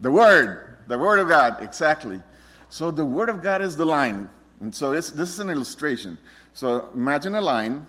The 0.01 0.11
Word, 0.11 0.77
the 0.87 0.97
Word 0.97 1.19
of 1.19 1.27
God, 1.27 1.61
exactly. 1.61 2.21
So 2.69 2.91
the 2.91 3.05
Word 3.05 3.29
of 3.29 3.41
God 3.41 3.61
is 3.61 3.75
the 3.75 3.85
line. 3.85 4.29
And 4.61 4.73
so 4.73 4.91
this, 4.91 5.09
this 5.11 5.29
is 5.29 5.39
an 5.39 5.49
illustration. 5.49 6.17
So 6.53 6.89
imagine 6.93 7.35
a 7.35 7.41
line, 7.41 7.85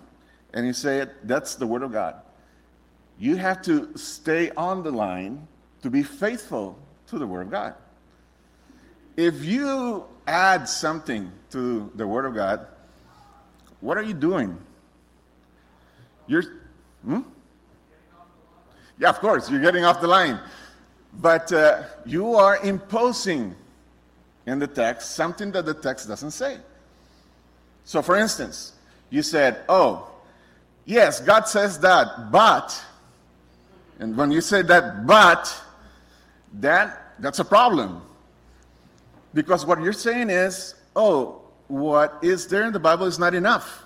and 0.53 0.65
you 0.65 0.73
say, 0.73 1.07
That's 1.23 1.55
the 1.55 1.67
Word 1.67 1.83
of 1.83 1.91
God. 1.91 2.15
You 3.19 3.35
have 3.35 3.61
to 3.63 3.95
stay 3.97 4.49
on 4.51 4.83
the 4.83 4.91
line 4.91 5.47
to 5.83 5.89
be 5.89 6.03
faithful 6.03 6.77
to 7.07 7.19
the 7.19 7.27
Word 7.27 7.41
of 7.41 7.51
God. 7.51 7.75
If 9.17 9.43
you 9.43 10.05
add 10.27 10.67
something 10.67 11.31
to 11.51 11.91
the 11.95 12.07
Word 12.07 12.25
of 12.25 12.33
God, 12.33 12.65
what 13.81 13.97
are 13.97 14.03
you 14.03 14.13
doing? 14.13 14.57
You're, 16.27 16.43
hmm? 17.03 17.21
Yeah, 18.97 19.09
of 19.09 19.19
course, 19.19 19.49
you're 19.49 19.61
getting 19.61 19.83
off 19.83 19.99
the 19.99 20.07
line. 20.07 20.39
But 21.19 21.51
uh, 21.51 21.83
you 22.05 22.35
are 22.35 22.57
imposing 22.63 23.55
in 24.45 24.59
the 24.59 24.67
text 24.67 25.11
something 25.11 25.51
that 25.51 25.65
the 25.65 25.73
text 25.73 26.07
doesn't 26.07 26.31
say. 26.31 26.57
So, 27.83 28.01
for 28.01 28.15
instance, 28.15 28.73
you 29.09 29.21
said, 29.21 29.61
Oh, 29.67 30.09
yes, 30.85 31.19
God 31.19 31.47
says 31.47 31.79
that, 31.79 32.31
but, 32.31 32.81
and 33.99 34.15
when 34.15 34.31
you 34.31 34.41
say 34.41 34.61
that, 34.61 35.05
but, 35.05 35.61
that, 36.53 37.13
that's 37.19 37.39
a 37.39 37.45
problem. 37.45 38.01
Because 39.33 39.65
what 39.65 39.81
you're 39.81 39.93
saying 39.93 40.29
is, 40.29 40.75
oh, 40.95 41.41
what 41.67 42.19
is 42.21 42.47
there 42.47 42.63
in 42.63 42.73
the 42.73 42.79
Bible 42.79 43.05
is 43.05 43.17
not 43.17 43.33
enough. 43.33 43.85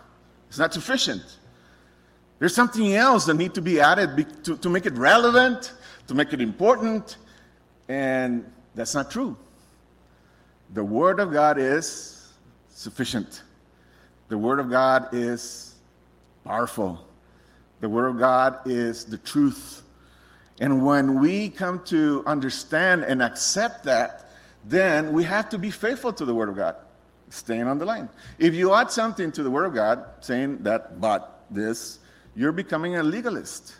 It's 0.49 0.57
not 0.57 0.73
sufficient. 0.73 1.23
There's 2.39 2.55
something 2.55 2.95
else 2.95 3.25
that 3.25 3.35
need 3.35 3.53
to 3.53 3.61
be 3.61 3.79
added 3.79 4.43
to, 4.45 4.57
to 4.57 4.69
make 4.69 4.85
it 4.85 4.93
relevant, 4.93 5.73
to 6.07 6.13
make 6.13 6.33
it 6.33 6.41
important, 6.41 7.17
and 7.87 8.49
that's 8.73 8.93
not 8.93 9.11
true. 9.11 9.37
The 10.73 10.83
Word 10.83 11.19
of 11.19 11.31
God 11.31 11.57
is 11.57 12.33
sufficient. 12.69 13.43
The 14.27 14.37
Word 14.37 14.59
of 14.59 14.69
God 14.69 15.09
is 15.13 15.75
powerful. 16.43 17.05
The 17.79 17.89
Word 17.89 18.07
of 18.07 18.19
God 18.19 18.59
is 18.65 19.05
the 19.05 19.17
truth. 19.17 19.83
And 20.59 20.85
when 20.85 21.19
we 21.19 21.49
come 21.49 21.83
to 21.85 22.23
understand 22.25 23.03
and 23.03 23.21
accept 23.21 23.83
that, 23.85 24.29
then 24.63 25.13
we 25.13 25.23
have 25.23 25.49
to 25.49 25.57
be 25.57 25.69
faithful 25.69 26.13
to 26.13 26.25
the 26.25 26.33
Word 26.33 26.49
of 26.49 26.55
God, 26.55 26.75
staying 27.29 27.67
on 27.67 27.77
the 27.77 27.85
line. 27.85 28.09
If 28.39 28.53
you 28.53 28.73
add 28.73 28.89
something 28.89 29.31
to 29.33 29.43
the 29.43 29.51
Word 29.51 29.65
of 29.65 29.73
God, 29.73 30.05
saying 30.21 30.63
that, 30.63 30.99
but 30.99 31.43
this, 31.51 31.99
you're 32.35 32.51
becoming 32.51 32.95
a 32.95 33.03
legalist. 33.03 33.75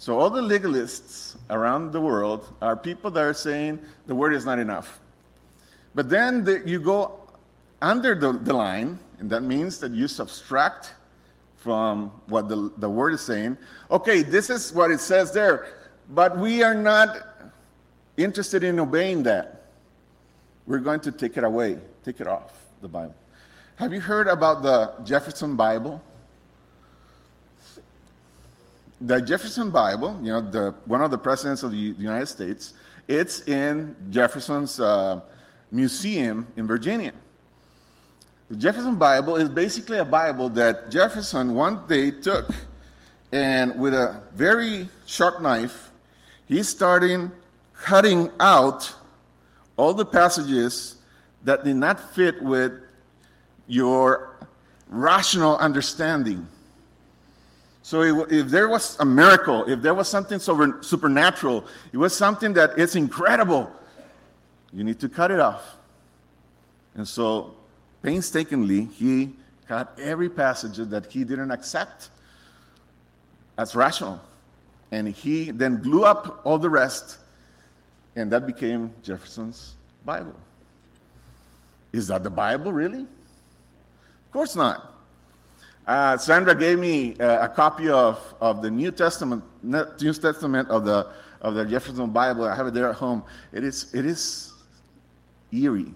So, 0.00 0.18
all 0.18 0.30
the 0.30 0.40
legalists 0.40 1.36
around 1.50 1.92
the 1.92 2.00
world 2.00 2.54
are 2.62 2.74
people 2.74 3.10
that 3.10 3.20
are 3.20 3.34
saying 3.34 3.78
the 4.06 4.14
word 4.14 4.32
is 4.32 4.46
not 4.46 4.58
enough. 4.58 4.98
But 5.94 6.08
then 6.08 6.42
the, 6.42 6.62
you 6.64 6.80
go 6.80 7.20
under 7.82 8.14
the, 8.14 8.32
the 8.32 8.54
line, 8.54 8.98
and 9.18 9.28
that 9.28 9.42
means 9.42 9.78
that 9.80 9.92
you 9.92 10.08
subtract 10.08 10.94
from 11.58 12.10
what 12.28 12.48
the, 12.48 12.72
the 12.78 12.88
word 12.88 13.12
is 13.12 13.20
saying. 13.20 13.58
Okay, 13.90 14.22
this 14.22 14.48
is 14.48 14.72
what 14.72 14.90
it 14.90 15.00
says 15.00 15.32
there, 15.32 15.90
but 16.08 16.38
we 16.38 16.62
are 16.62 16.74
not 16.74 17.50
interested 18.16 18.64
in 18.64 18.80
obeying 18.80 19.22
that. 19.24 19.66
We're 20.66 20.78
going 20.78 21.00
to 21.00 21.12
take 21.12 21.36
it 21.36 21.44
away, 21.44 21.76
take 22.06 22.22
it 22.22 22.26
off 22.26 22.54
the 22.80 22.88
Bible. 22.88 23.14
Have 23.76 23.92
you 23.92 24.00
heard 24.00 24.28
about 24.28 24.62
the 24.62 24.94
Jefferson 25.04 25.56
Bible? 25.56 26.02
The 29.00 29.20
Jefferson 29.20 29.70
Bible, 29.70 30.18
you 30.22 30.32
know, 30.32 30.40
the, 30.40 30.74
one 30.84 31.02
of 31.02 31.10
the 31.10 31.18
presidents 31.18 31.62
of 31.62 31.70
the 31.70 31.76
United 31.76 32.26
States, 32.26 32.74
it's 33.08 33.40
in 33.48 33.96
Jefferson's 34.10 34.78
uh, 34.78 35.20
museum 35.70 36.46
in 36.56 36.66
Virginia. 36.66 37.12
The 38.50 38.56
Jefferson 38.56 38.96
Bible 38.96 39.36
is 39.36 39.48
basically 39.48 39.98
a 39.98 40.04
Bible 40.04 40.48
that 40.50 40.90
Jefferson 40.90 41.54
one 41.54 41.86
day 41.86 42.10
took 42.10 42.50
and 43.32 43.78
with 43.78 43.94
a 43.94 44.22
very 44.34 44.88
sharp 45.06 45.40
knife, 45.40 45.90
he 46.46 46.62
started 46.62 47.30
cutting 47.74 48.30
out 48.40 48.92
all 49.76 49.94
the 49.94 50.04
passages 50.04 50.96
that 51.44 51.64
did 51.64 51.76
not 51.76 52.14
fit 52.14 52.42
with 52.42 52.72
your 53.68 54.36
rational 54.88 55.56
understanding. 55.58 56.46
So 57.90 58.02
if 58.02 58.46
there 58.46 58.68
was 58.68 58.96
a 59.00 59.04
miracle, 59.04 59.64
if 59.64 59.82
there 59.82 59.94
was 59.94 60.06
something 60.06 60.38
supernatural, 60.38 61.64
it 61.92 61.96
was 61.96 62.16
something 62.16 62.52
that 62.52 62.78
is 62.78 62.94
incredible, 62.94 63.68
you 64.72 64.84
need 64.84 65.00
to 65.00 65.08
cut 65.08 65.32
it 65.32 65.40
off. 65.40 65.76
And 66.94 67.08
so 67.08 67.56
painstakingly, 68.00 68.84
he 68.84 69.34
cut 69.66 69.98
every 70.00 70.28
passage 70.28 70.76
that 70.76 71.10
he 71.10 71.24
didn't 71.24 71.50
accept 71.50 72.10
as 73.58 73.74
rational. 73.74 74.20
And 74.92 75.08
he 75.08 75.50
then 75.50 75.78
blew 75.78 76.04
up 76.04 76.42
all 76.44 76.58
the 76.58 76.70
rest, 76.70 77.18
and 78.14 78.30
that 78.30 78.46
became 78.46 78.94
Jefferson's 79.02 79.74
Bible. 80.04 80.36
Is 81.92 82.06
that 82.06 82.22
the 82.22 82.30
Bible, 82.30 82.72
really? 82.72 83.00
Of 83.00 84.32
course 84.32 84.54
not. 84.54 84.89
Uh, 85.90 86.16
Sandra 86.16 86.54
gave 86.54 86.78
me 86.78 87.16
uh, 87.18 87.46
a 87.46 87.48
copy 87.48 87.88
of, 87.88 88.22
of 88.40 88.62
the 88.62 88.70
New 88.70 88.92
Testament, 88.92 89.42
New 89.64 90.12
Testament 90.12 90.68
of 90.68 90.84
the, 90.84 91.08
of 91.40 91.56
the 91.56 91.64
Jefferson 91.64 92.10
Bible. 92.10 92.44
I 92.44 92.54
have 92.54 92.68
it 92.68 92.74
there 92.74 92.88
at 92.88 92.94
home. 92.94 93.24
It 93.52 93.64
is, 93.64 93.92
it 93.92 94.06
is 94.06 94.52
eerie 95.52 95.92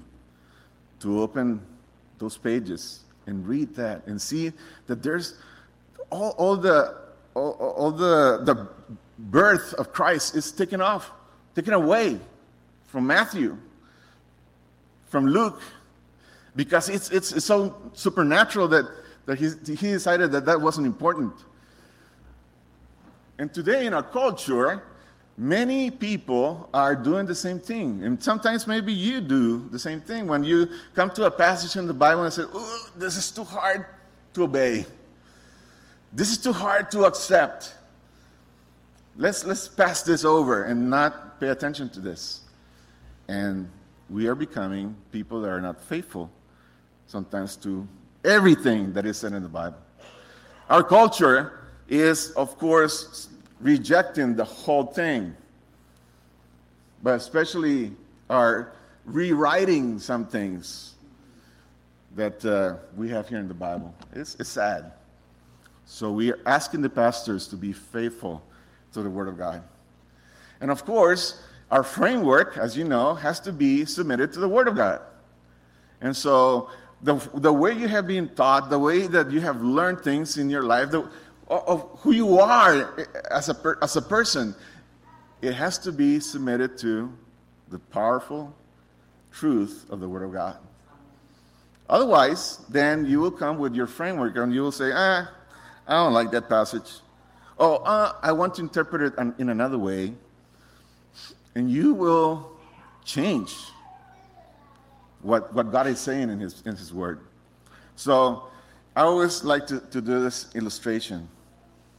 to 0.99 1.23
open 1.23 1.65
those 2.19 2.37
pages 2.37 3.05
and 3.27 3.47
read 3.47 3.73
that 3.77 4.05
and 4.09 4.21
see 4.21 4.51
that 4.89 5.01
there's 5.01 5.35
all, 6.11 6.31
all 6.39 6.57
the 6.57 6.97
all, 7.35 7.53
all 7.53 7.93
the 7.93 8.43
the 8.43 8.69
birth 9.17 9.75
of 9.75 9.93
Christ 9.93 10.35
is 10.35 10.51
taken 10.51 10.81
off, 10.81 11.13
taken 11.55 11.73
away 11.73 12.19
from 12.87 13.07
Matthew, 13.07 13.57
from 15.07 15.29
Luke, 15.29 15.63
because 16.57 16.89
it's 16.89 17.11
it's, 17.13 17.31
it's 17.31 17.47
so 17.47 17.77
supernatural 17.93 18.67
that 18.69 18.87
that 19.27 19.39
he, 19.39 19.51
he 19.75 19.93
decided 19.93 20.33
that 20.33 20.45
that 20.47 20.61
wasn't 20.61 20.87
important. 20.87 21.33
And 23.39 23.53
today 23.53 23.87
in 23.87 23.95
our 23.95 24.03
culture, 24.03 24.83
many 25.37 25.91
people 25.91 26.69
are 26.73 26.95
doing 26.95 27.27
the 27.27 27.35
same 27.35 27.59
thing. 27.59 28.05
And 28.05 28.23
sometimes 28.23 28.67
maybe 28.67 28.93
you 28.93 29.21
do 29.21 29.69
the 29.71 29.79
same 29.79 30.01
thing 30.01 30.27
when 30.27 30.45
you 30.45 30.69
come 30.95 31.11
to 31.11 31.25
a 31.25 31.31
passage 31.31 31.77
in 31.77 31.87
the 31.87 31.95
Bible 31.95 32.25
and 32.25 32.33
say, 32.33 32.45
oh, 32.53 32.89
this 32.97 33.17
is 33.17 33.31
too 33.31 33.45
hard 33.45 33.87
to 34.35 34.45
obey. 34.45 34.87
This 36.13 36.31
is 36.31 36.39
too 36.39 36.53
hard 36.53 36.91
to 36.93 37.05
accept. 37.05 37.75
Let's, 39.17 39.45
let's 39.45 39.69
pass 39.69 40.03
this 40.03 40.25
over 40.25 40.65
and 40.65 40.91
not 40.91 41.41
pay 41.41 41.49
attention 41.49 41.89
to 41.91 42.01
this. 42.01 42.43
And 43.27 43.69
we 44.11 44.27
are 44.27 44.35
becoming 44.35 44.95
people 45.11 45.41
that 45.41 45.51
are 45.51 45.61
not 45.61 45.83
faithful 45.83 46.31
sometimes 47.07 47.57
to 47.57 47.89
everything 48.25 48.93
that 48.93 49.07
is 49.07 49.19
said 49.19 49.33
in 49.33 49.43
the 49.43 49.49
Bible. 49.49 49.79
Our 50.71 50.83
culture 50.83 51.67
is, 51.89 52.31
of 52.33 52.59
course, 52.59 53.29
rejecting 53.61 54.35
the 54.35 54.45
whole 54.45 54.87
thing, 54.87 55.35
but 57.03 57.15
especially 57.15 57.93
are 58.31 58.73
rewriting 59.05 59.99
some 59.99 60.27
things 60.27 60.95
that 62.17 62.45
uh, 62.45 62.77
we 62.97 63.09
have 63.11 63.29
here 63.29 63.39
in 63.39 63.49
the 63.49 63.55
Bible. 63.55 63.95
It's, 64.15 64.37
it's 64.37 64.49
sad. 64.49 64.93
So 65.85 66.11
we 66.11 66.33
are 66.33 66.39
asking 66.47 66.83
the 66.83 66.89
pastors 66.89 67.47
to 67.49 67.57
be 67.57 67.73
faithful 67.73 68.43
to 68.93 69.03
the 69.03 69.11
Word 69.11 69.29
of 69.29 69.37
God. 69.37 69.63
And 70.61 70.71
of 70.71 70.85
course, 70.85 71.43
our 71.71 71.83
framework, 71.83 72.57
as 72.57 72.77
you 72.77 72.85
know, 72.85 73.15
has 73.15 73.41
to 73.41 73.53
be 73.53 73.85
submitted 73.85 74.33
to 74.33 74.41
the 74.41 74.49
Word 74.49 74.69
of 74.69 74.77
God. 74.77 75.01
And 76.01 76.17
so 76.17 76.71
the, 77.05 77.17
the 77.35 77.53
way 77.53 77.73
you 77.75 77.87
have 77.87 78.07
been 78.07 78.31
taught, 78.31 78.71
the 78.71 78.79
way 78.79 79.07
that 79.07 79.31
you 79.31 79.41
have 79.43 79.61
learned 79.61 80.01
things 80.01 80.39
in 80.39 80.49
your 80.49 80.63
life, 80.63 80.91
the, 80.91 81.07
of 81.49 81.87
who 81.99 82.13
you 82.13 82.39
are 82.39 82.95
as 83.31 83.51
a, 83.51 83.55
per, 83.55 83.79
as 83.83 83.97
a 83.97 84.03
person, 84.03 84.55
it 85.43 85.53
has 85.53 85.77
to 85.79 85.93
be 85.93 86.19
submitted 86.19 86.79
to 86.79 87.13
the 87.69 87.79
powerful 87.79 88.55
truth 89.31 89.85
of 89.91 90.01
the 90.01 90.09
Word 90.09 90.23
of 90.23 90.33
God. 90.33 90.57
Otherwise, 91.91 92.65
then 92.71 93.05
you 93.05 93.21
will 93.21 93.31
come 93.31 93.59
with 93.59 93.75
your 93.75 93.87
framework 93.87 94.37
and 94.39 94.55
you 94.55 94.63
will 94.63 94.73
say, 94.73 94.91
ah, 94.95 95.31
I 95.87 95.93
don't 95.93 96.15
like 96.15 96.31
that 96.31 96.49
passage. 96.49 97.01
Oh, 97.59 97.77
uh, 97.77 98.15
I 98.23 98.33
want 98.33 98.55
to 98.55 98.63
interpret 98.63 99.03
it 99.03 99.13
in 99.39 99.51
another 99.51 99.77
way. 99.77 100.15
And 101.55 101.71
you 101.71 101.93
will 101.93 102.51
change 103.05 103.55
what, 105.25 105.53
what 105.55 105.73
God 105.73 105.87
is 105.87 105.99
saying 105.99 106.31
in 106.31 106.39
His, 106.39 106.63
in 106.67 106.77
his 106.77 106.93
Word. 106.93 107.21
So 107.97 108.45
I 108.95 109.03
always 109.03 109.43
like 109.43 109.67
to, 109.69 109.81
to 109.81 110.01
do 110.01 110.21
this 110.21 110.55
illustration. 110.55 111.29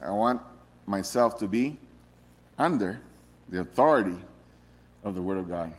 I 0.02 0.12
want 0.12 0.42
myself 0.86 1.40
to 1.40 1.48
be 1.48 1.78
under 2.58 3.02
the 3.50 3.62
authority 3.62 4.18
of 5.04 5.16
the 5.16 5.22
Word 5.22 5.40
of 5.40 5.50
God. 5.50 5.74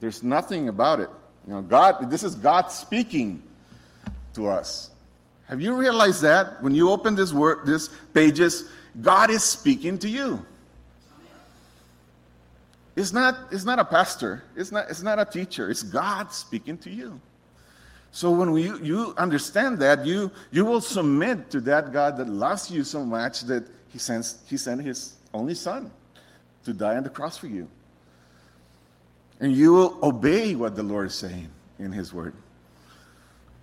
There's 0.00 0.22
nothing 0.22 0.68
about 0.68 1.00
it. 1.00 1.10
You 1.46 1.54
know, 1.54 1.62
God, 1.62 2.10
this 2.10 2.22
is 2.22 2.34
God 2.34 2.70
speaking 2.70 3.42
to 4.34 4.46
us. 4.46 4.90
Have 5.48 5.60
you 5.60 5.74
realized 5.74 6.22
that 6.22 6.62
when 6.62 6.74
you 6.74 6.90
open 6.90 7.14
this 7.14 7.32
word, 7.32 7.66
this 7.66 7.88
pages, 8.12 8.68
God 9.00 9.30
is 9.30 9.42
speaking 9.42 9.98
to 9.98 10.08
you. 10.08 10.44
It's 12.98 13.12
not, 13.12 13.38
it's 13.52 13.64
not 13.64 13.78
a 13.78 13.84
pastor, 13.84 14.42
it's 14.56 14.72
not, 14.72 14.90
it's 14.90 15.02
not 15.02 15.20
a 15.20 15.24
teacher, 15.24 15.70
it's 15.70 15.84
God 15.84 16.32
speaking 16.32 16.76
to 16.78 16.90
you. 16.90 17.20
So 18.10 18.32
when 18.32 18.50
we, 18.50 18.62
you 18.80 19.14
understand 19.16 19.78
that, 19.78 20.04
you, 20.04 20.32
you 20.50 20.64
will 20.64 20.80
submit 20.80 21.48
to 21.50 21.60
that 21.60 21.92
God 21.92 22.16
that 22.16 22.28
loves 22.28 22.72
you 22.72 22.82
so 22.82 23.04
much 23.04 23.42
that 23.42 23.68
he, 23.86 24.00
sends, 24.00 24.38
he 24.48 24.56
sent 24.56 24.82
his 24.82 25.14
only 25.32 25.54
son 25.54 25.92
to 26.64 26.72
die 26.72 26.96
on 26.96 27.04
the 27.04 27.08
cross 27.08 27.36
for 27.36 27.46
you. 27.46 27.68
And 29.38 29.52
you 29.52 29.72
will 29.72 29.96
obey 30.02 30.56
what 30.56 30.74
the 30.74 30.82
Lord 30.82 31.06
is 31.06 31.14
saying 31.14 31.50
in 31.78 31.92
his 31.92 32.12
word. 32.12 32.34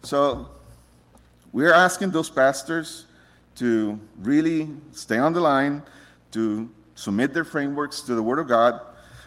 So 0.03 0.47
we're 1.51 1.73
asking 1.73 2.11
those 2.11 2.29
pastors 2.29 3.05
to 3.55 3.99
really 4.19 4.69
stay 4.93 5.17
on 5.17 5.33
the 5.33 5.41
line, 5.41 5.83
to 6.31 6.69
submit 6.93 7.33
their 7.33 7.43
frameworks 7.43 7.99
to 8.03 8.15
the 8.15 8.23
word 8.23 8.39
of 8.39 8.47
God 8.47 8.79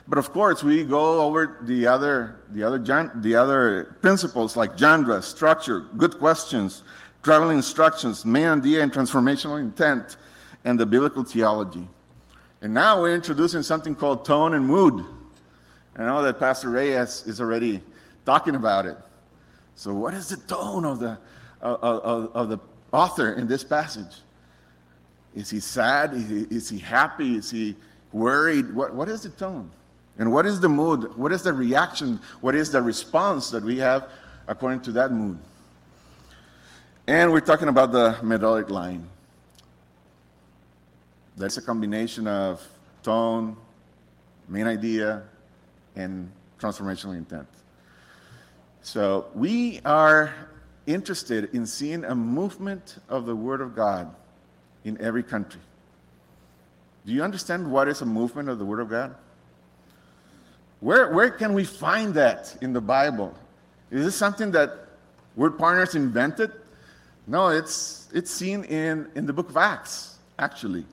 but 0.09 0.17
of 0.17 0.33
course, 0.33 0.65
we 0.65 0.85
go 0.85 1.21
over 1.21 1.59
the 1.63 1.87
other, 1.87 2.41
the 2.51 2.63
other, 2.63 2.79
the 3.15 3.35
other 3.35 3.97
principles 4.01 4.57
like 4.57 4.77
genre, 4.79 5.21
structure, 5.21 5.81
good 5.99 6.19
questions, 6.19 6.83
traveling 7.23 7.59
instructions, 7.59 8.25
main 8.25 8.47
idea 8.47 8.83
and 8.83 8.91
transformational 8.91 9.61
intent, 9.61 10.17
and 10.65 10.81
the 10.81 10.87
biblical 10.87 11.25
theology. 11.25 11.87
And 12.63 12.73
now 12.73 13.03
we're 13.03 13.15
introducing 13.15 13.63
something 13.63 13.95
called 13.95 14.25
tone 14.25 14.55
and 14.55 14.67
mood. 14.67 15.05
I 15.95 16.07
know 16.07 16.23
that 16.23 16.39
Pastor 16.39 16.71
Reyes 16.71 17.25
is 17.27 17.39
already 17.39 17.83
talking 18.25 18.55
about 18.55 18.87
it. 18.87 18.97
So, 19.75 19.93
what 19.93 20.15
is 20.15 20.31
the 20.31 20.37
tone 20.37 20.87
of 20.87 21.01
the, 21.01 21.19
of, 21.61 21.83
of, 21.83 22.31
of 22.35 22.49
the 22.49 22.59
author 22.93 23.35
in 23.35 23.47
this 23.47 23.63
passage? 23.63 24.23
Is 25.35 25.51
he 25.51 25.61
sad? 25.61 26.15
Is 26.15 26.29
he, 26.29 26.41
is 26.57 26.69
he 26.71 26.79
happy? 26.79 27.37
Is 27.37 27.51
he 27.51 27.77
worried? 28.13 28.75
What, 28.75 28.95
what 28.95 29.09
is 29.09 29.23
the 29.23 29.29
tone? 29.29 29.71
And 30.19 30.33
what 30.33 30.47
is 30.47 30.61
the 30.61 30.69
mood? 30.69 31.17
What 31.17 31.33
is 31.33 31.43
the 31.43 31.53
reaction? 31.53 32.21
What 32.41 32.55
is 32.55 32.73
the 32.73 32.83
response 32.83 33.51
that 33.51 33.63
we 33.63 33.79
have 33.79 34.09
according 34.49 34.81
to 34.83 34.93
that 34.93 35.13
mood? 35.13 35.39
And 37.07 37.33
we're 37.33 37.41
talking 37.41 37.69
about 37.69 37.93
the 37.93 38.19
melodic 38.23 38.69
line. 38.69 39.09
That's 41.37 41.57
a 41.57 41.63
combination 41.63 42.27
of 42.27 42.67
tone, 43.03 43.57
main 44.49 44.67
idea, 44.67 45.23
and 45.95 46.31
transformational 46.59 47.17
intent. 47.17 47.47
So 48.83 49.27
we 49.35 49.81
are 49.85 50.35
interested 50.87 51.55
in 51.55 51.65
seeing 51.65 52.05
a 52.05 52.15
movement 52.15 52.99
of 53.09 53.25
the 53.25 53.37
Word 53.37 53.61
of 53.61 53.77
God 53.77 54.13
in 54.85 55.01
every 55.01 55.23
country. 55.23 55.61
Do 57.07 57.13
you 57.13 57.23
understand 57.23 57.71
what 57.71 57.87
is 57.89 58.01
a 58.03 58.07
movement 58.07 58.49
of 58.49 58.59
the 58.59 58.65
Word 58.65 58.81
of 58.81 58.89
God? 58.89 59.15
Where, 60.81 61.13
where 61.13 61.31
can 61.31 61.55
we 61.55 61.65
find 61.65 62.15
that 62.15 62.57
in 62.61 62.73
the 62.73 62.81
Bible? 62.81 63.35
Is 63.91 64.05
this 64.05 64.17
something 64.17 64.53
that 64.53 64.71
Word 65.35 65.59
Partners 65.59 65.95
invented? 65.95 66.53
No, 67.27 67.49
it's, 67.49 68.09
it's 68.15 68.31
seen 68.31 68.65
in, 68.65 69.09
in 69.15 69.27
the 69.27 69.33
book 69.33 69.51
of 69.51 69.57
Acts, 69.57 70.19
actually. 70.39 70.85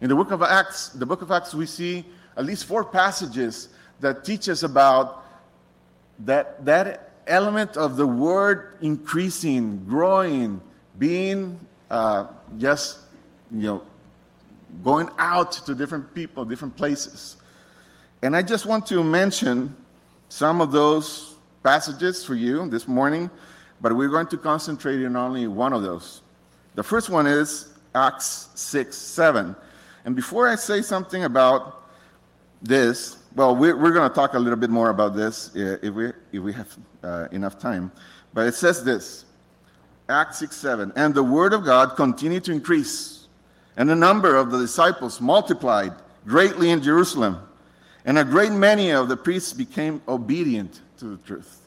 In 0.00 0.08
the 0.08 0.14
book 0.14 0.30
of 0.30 0.42
Acts, 0.42 0.90
the 0.90 1.06
book 1.06 1.22
of 1.22 1.30
Acts, 1.30 1.54
we 1.54 1.66
see 1.66 2.04
at 2.36 2.44
least 2.44 2.66
four 2.66 2.84
passages 2.84 3.68
that 4.00 4.24
teach 4.24 4.48
us 4.48 4.62
about 4.62 5.24
that, 6.20 6.64
that 6.64 7.10
element 7.26 7.76
of 7.76 7.96
the 7.96 8.06
word 8.06 8.76
increasing, 8.80 9.84
growing, 9.86 10.60
being 10.98 11.58
uh, 11.90 12.26
just, 12.58 12.98
you 13.50 13.66
know, 13.66 13.82
going 14.82 15.08
out 15.18 15.52
to 15.52 15.74
different 15.74 16.14
people, 16.14 16.44
different 16.44 16.76
places. 16.76 17.36
And 18.24 18.34
I 18.34 18.40
just 18.40 18.64
want 18.64 18.86
to 18.86 19.04
mention 19.04 19.76
some 20.30 20.62
of 20.62 20.72
those 20.72 21.34
passages 21.62 22.24
for 22.24 22.34
you 22.34 22.66
this 22.70 22.88
morning, 22.88 23.28
but 23.82 23.94
we're 23.94 24.08
going 24.08 24.28
to 24.28 24.38
concentrate 24.38 25.04
on 25.04 25.14
only 25.14 25.46
one 25.46 25.74
of 25.74 25.82
those. 25.82 26.22
The 26.74 26.82
first 26.82 27.10
one 27.10 27.26
is 27.26 27.74
Acts 27.94 28.48
6 28.54 28.96
7. 28.96 29.54
And 30.06 30.16
before 30.16 30.48
I 30.48 30.54
say 30.54 30.80
something 30.80 31.24
about 31.24 31.84
this, 32.62 33.18
well, 33.36 33.54
we're, 33.54 33.76
we're 33.76 33.92
going 33.92 34.08
to 34.08 34.14
talk 34.14 34.32
a 34.32 34.38
little 34.38 34.58
bit 34.58 34.70
more 34.70 34.88
about 34.88 35.14
this 35.14 35.50
if 35.54 35.92
we, 35.92 36.06
if 36.32 36.42
we 36.42 36.54
have 36.54 36.74
uh, 37.02 37.28
enough 37.30 37.58
time. 37.58 37.92
But 38.32 38.46
it 38.46 38.54
says 38.54 38.82
this 38.82 39.26
Acts 40.08 40.38
6 40.38 40.56
7. 40.56 40.92
And 40.96 41.14
the 41.14 41.22
word 41.22 41.52
of 41.52 41.66
God 41.66 41.94
continued 41.94 42.44
to 42.44 42.52
increase, 42.52 43.28
and 43.76 43.86
the 43.86 43.94
number 43.94 44.34
of 44.34 44.50
the 44.50 44.60
disciples 44.60 45.20
multiplied 45.20 45.92
greatly 46.24 46.70
in 46.70 46.82
Jerusalem 46.82 47.46
and 48.04 48.18
a 48.18 48.24
great 48.24 48.52
many 48.52 48.90
of 48.90 49.08
the 49.08 49.16
priests 49.16 49.52
became 49.52 50.02
obedient 50.06 50.80
to 50.98 51.06
the 51.06 51.16
truth. 51.18 51.60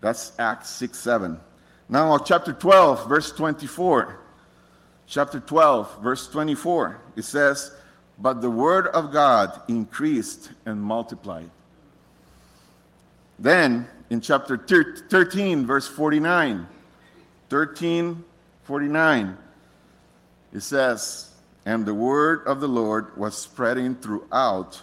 That's 0.00 0.32
Acts 0.38 0.70
6 0.70 0.98
7. 0.98 1.40
Now, 1.88 2.18
chapter 2.18 2.52
12, 2.52 3.08
verse 3.08 3.32
24. 3.32 4.18
Chapter 5.06 5.40
12, 5.40 6.02
verse 6.02 6.26
24. 6.28 7.00
It 7.16 7.24
says, 7.24 7.72
But 8.18 8.40
the 8.40 8.50
word 8.50 8.86
of 8.88 9.12
God 9.12 9.60
increased 9.68 10.50
and 10.64 10.80
multiplied. 10.82 11.50
Then, 13.38 13.86
in 14.08 14.20
chapter 14.20 14.56
13, 14.56 15.66
verse 15.66 15.86
49, 15.86 16.66
13, 17.50 18.24
49, 18.64 19.36
it 20.52 20.60
says, 20.60 21.30
And 21.66 21.84
the 21.84 21.94
word 21.94 22.46
of 22.46 22.60
the 22.60 22.68
Lord 22.68 23.16
was 23.16 23.36
spreading 23.36 23.96
throughout 23.96 24.80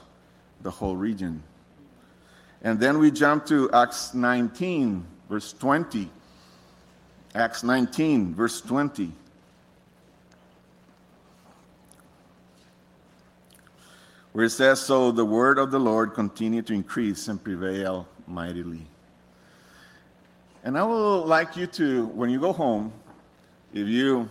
the 0.61 0.71
whole 0.71 0.95
region. 0.95 1.43
And 2.61 2.79
then 2.79 2.99
we 2.99 3.11
jump 3.11 3.45
to 3.47 3.71
Acts 3.71 4.13
19, 4.13 5.05
verse 5.29 5.53
20. 5.53 6.09
Acts 7.35 7.63
19, 7.63 8.33
verse 8.33 8.59
20. 8.61 9.11
Where 14.33 14.45
it 14.45 14.49
says, 14.49 14.81
So 14.81 15.11
the 15.11 15.25
word 15.25 15.57
of 15.57 15.71
the 15.71 15.79
Lord 15.79 16.13
continued 16.13 16.67
to 16.67 16.73
increase 16.73 17.27
and 17.27 17.41
prevail 17.41 18.07
mightily. 18.27 18.85
And 20.63 20.77
I 20.77 20.83
would 20.83 21.21
like 21.21 21.55
you 21.55 21.67
to, 21.67 22.07
when 22.07 22.29
you 22.29 22.39
go 22.39 22.51
home, 22.51 22.91
if 23.73 23.87
you 23.87 24.29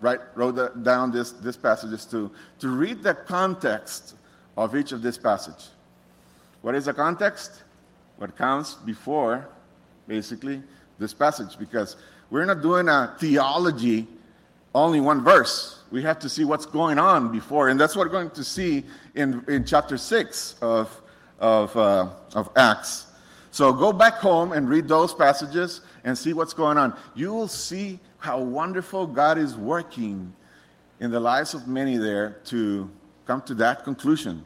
write, 0.00 0.20
wrote 0.36 0.82
down 0.84 1.10
this, 1.10 1.32
this 1.32 1.56
passage, 1.56 1.92
is 1.92 2.06
to, 2.06 2.30
to 2.60 2.68
read 2.68 3.02
the 3.02 3.14
context 3.14 4.14
of 4.56 4.76
each 4.76 4.92
of 4.92 5.02
this 5.02 5.18
passage. 5.18 5.68
What 6.62 6.74
is 6.74 6.84
the 6.84 6.94
context? 6.94 7.62
What 8.18 8.36
comes 8.36 8.74
before, 8.74 9.48
basically, 10.06 10.62
this 10.98 11.14
passage 11.14 11.58
because 11.58 11.96
we're 12.30 12.44
not 12.44 12.62
doing 12.62 12.88
a 12.88 13.16
theology 13.18 14.06
only 14.74 15.00
one 15.00 15.22
verse. 15.22 15.80
We 15.90 16.02
have 16.02 16.18
to 16.20 16.28
see 16.28 16.44
what's 16.44 16.66
going 16.66 16.98
on 16.98 17.32
before, 17.32 17.68
and 17.68 17.80
that's 17.80 17.96
what 17.96 18.06
we're 18.06 18.12
going 18.12 18.30
to 18.30 18.44
see 18.44 18.84
in, 19.14 19.44
in 19.48 19.64
chapter 19.64 19.96
6 19.96 20.56
of, 20.62 21.02
of, 21.40 21.76
uh, 21.76 22.10
of 22.34 22.50
Acts. 22.54 23.06
So 23.50 23.72
go 23.72 23.92
back 23.92 24.14
home 24.14 24.52
and 24.52 24.68
read 24.68 24.86
those 24.86 25.12
passages 25.12 25.80
and 26.04 26.16
see 26.16 26.32
what's 26.32 26.54
going 26.54 26.78
on. 26.78 26.96
You 27.16 27.32
will 27.32 27.48
see 27.48 27.98
how 28.18 28.40
wonderful 28.40 29.08
God 29.08 29.38
is 29.38 29.56
working 29.56 30.32
in 31.00 31.10
the 31.10 31.18
lives 31.18 31.54
of 31.54 31.66
many 31.66 31.96
there 31.96 32.38
to 32.44 32.88
come 33.30 33.40
to 33.40 33.54
that 33.54 33.84
conclusion 33.84 34.44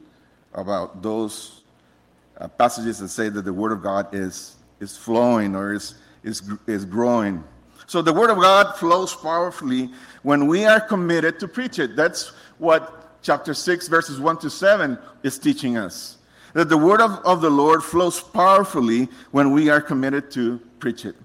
about 0.52 1.00
those 1.00 1.62
uh, 2.36 2.46
passages 2.46 2.98
that 2.98 3.08
say 3.08 3.30
that 3.30 3.40
the 3.40 3.52
Word 3.52 3.72
of 3.72 3.82
God 3.82 4.14
is, 4.14 4.56
is 4.78 4.94
flowing 4.94 5.56
or 5.56 5.72
is, 5.72 5.94
is, 6.22 6.42
is 6.66 6.84
growing. 6.84 7.42
So 7.86 8.02
the 8.02 8.12
Word 8.12 8.28
of 8.28 8.36
God 8.36 8.76
flows 8.76 9.16
powerfully 9.16 9.88
when 10.22 10.48
we 10.48 10.66
are 10.66 10.80
committed 10.80 11.40
to 11.40 11.48
preach 11.48 11.78
it. 11.78 11.96
That's 11.96 12.32
what 12.58 13.22
chapter 13.22 13.54
6, 13.54 13.88
verses 13.88 14.20
1 14.20 14.36
to 14.40 14.50
7 14.50 14.98
is 15.22 15.38
teaching 15.38 15.78
us. 15.78 16.18
That 16.52 16.68
the 16.68 16.76
Word 16.76 17.00
of, 17.00 17.12
of 17.24 17.40
the 17.40 17.48
Lord 17.48 17.82
flows 17.82 18.20
powerfully 18.20 19.08
when 19.30 19.52
we 19.52 19.70
are 19.70 19.80
committed 19.80 20.30
to 20.32 20.60
preach 20.78 21.06
it. 21.06 21.16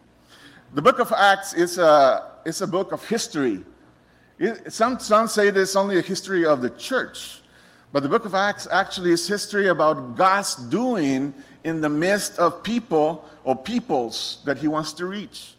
The 0.76 0.82
book 0.82 1.00
of 1.00 1.12
Acts 1.12 1.54
is 1.54 1.78
a, 1.78 2.36
is 2.46 2.62
a 2.62 2.68
book 2.68 2.94
of 2.94 3.06
history. 3.10 3.66
It, 4.38 4.72
some, 4.72 4.98
some 5.00 5.28
say 5.28 5.50
this 5.50 5.76
only 5.76 6.00
a 6.00 6.02
history 6.02 6.46
of 6.46 6.62
the 6.62 6.70
church. 6.70 7.39
But 7.92 8.04
the 8.04 8.10
book 8.10 8.26
of 8.26 8.36
Acts 8.36 8.68
actually 8.72 9.12
is 9.12 9.28
history 9.28 9.68
about 9.68 10.16
God's 10.16 10.56
doing 10.56 11.34
in 11.64 11.82
the 11.82 11.90
midst 11.90 12.38
of 12.38 12.64
people 12.64 13.26
or 13.44 13.56
peoples 13.56 14.42
that 14.46 14.58
he 14.58 14.68
wants 14.68 14.94
to 14.94 15.06
reach. 15.06 15.56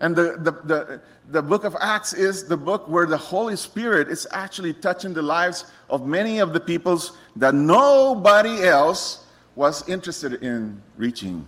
And 0.00 0.16
the, 0.16 0.36
the, 0.38 0.52
the, 0.64 1.00
the, 1.30 1.42
book 1.42 1.64
of 1.64 1.76
Acts 1.80 2.12
is 2.12 2.44
the 2.44 2.56
book 2.56 2.88
where 2.88 3.06
the 3.06 3.16
Holy 3.16 3.56
Spirit 3.56 4.08
is 4.08 4.26
actually 4.32 4.72
touching 4.72 5.12
the 5.12 5.22
lives 5.22 5.64
of 5.90 6.06
many 6.06 6.38
of 6.38 6.52
the 6.52 6.60
peoples 6.60 7.16
that 7.36 7.54
nobody 7.54 8.62
else 8.64 9.26
was 9.54 9.88
interested 9.88 10.42
in 10.42 10.82
reaching. 10.96 11.46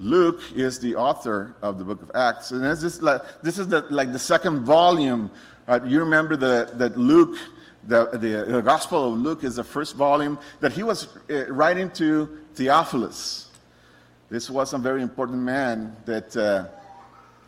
Luke 0.00 0.40
is 0.54 0.78
the 0.78 0.96
author 0.96 1.54
of 1.62 1.78
the 1.78 1.84
book 1.84 2.02
of 2.02 2.10
Acts. 2.14 2.50
And 2.50 2.64
this 2.64 2.82
is 2.82 3.02
like, 3.02 3.22
this 3.42 3.58
is 3.58 3.68
the, 3.68 3.82
like 3.90 4.12
the 4.12 4.18
second 4.18 4.64
volume. 4.64 5.30
Uh, 5.68 5.80
you 5.84 6.00
remember 6.00 6.36
the, 6.36 6.70
that 6.74 6.96
Luke 6.96 7.38
the, 7.86 8.06
the, 8.12 8.52
the, 8.52 8.62
Gospel 8.62 9.12
of 9.12 9.18
Luke 9.18 9.44
is 9.44 9.56
the 9.56 9.64
first 9.64 9.96
volume 9.96 10.38
that 10.60 10.72
he 10.72 10.82
was 10.82 11.08
uh, 11.30 11.46
writing 11.52 11.90
to 11.90 12.38
Theophilus. 12.54 13.50
This 14.30 14.48
was 14.48 14.72
a 14.72 14.78
very 14.78 15.02
important 15.02 15.38
man 15.38 15.96
that 16.06 16.36
uh, 16.36 16.66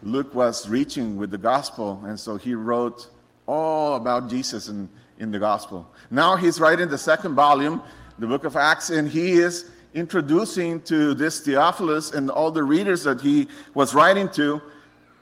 Luke 0.02 0.34
was 0.34 0.68
reaching 0.68 1.16
with 1.16 1.30
the 1.30 1.38
Gospel, 1.38 2.02
and 2.04 2.18
so 2.18 2.36
he 2.36 2.54
wrote 2.54 3.08
all 3.46 3.94
about 3.94 4.28
Jesus 4.28 4.68
in, 4.68 4.88
in 5.18 5.30
the 5.30 5.38
Gospel. 5.38 5.90
Now 6.10 6.36
he's 6.36 6.60
writing 6.60 6.88
the 6.88 6.98
second 6.98 7.34
volume, 7.34 7.82
the 8.18 8.26
book 8.26 8.44
of 8.44 8.56
Acts, 8.56 8.90
and 8.90 9.08
he 9.08 9.32
is 9.32 9.70
introducing 9.94 10.82
to 10.82 11.14
this 11.14 11.40
Theophilus 11.40 12.12
and 12.12 12.30
all 12.30 12.50
the 12.50 12.62
readers 12.62 13.04
that 13.04 13.20
he 13.20 13.48
was 13.72 13.94
writing 13.94 14.28
to 14.30 14.60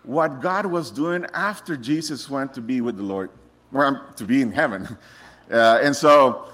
what 0.02 0.40
God 0.40 0.66
was 0.66 0.90
doing 0.90 1.24
after 1.32 1.76
Jesus 1.76 2.28
went 2.28 2.52
to 2.54 2.60
be 2.60 2.80
with 2.80 2.96
the 2.96 3.02
Lord 3.02 3.30
to 3.74 4.24
be 4.24 4.42
in 4.42 4.52
heaven. 4.52 4.96
Uh, 5.52 5.78
and 5.82 5.94
so, 5.94 6.48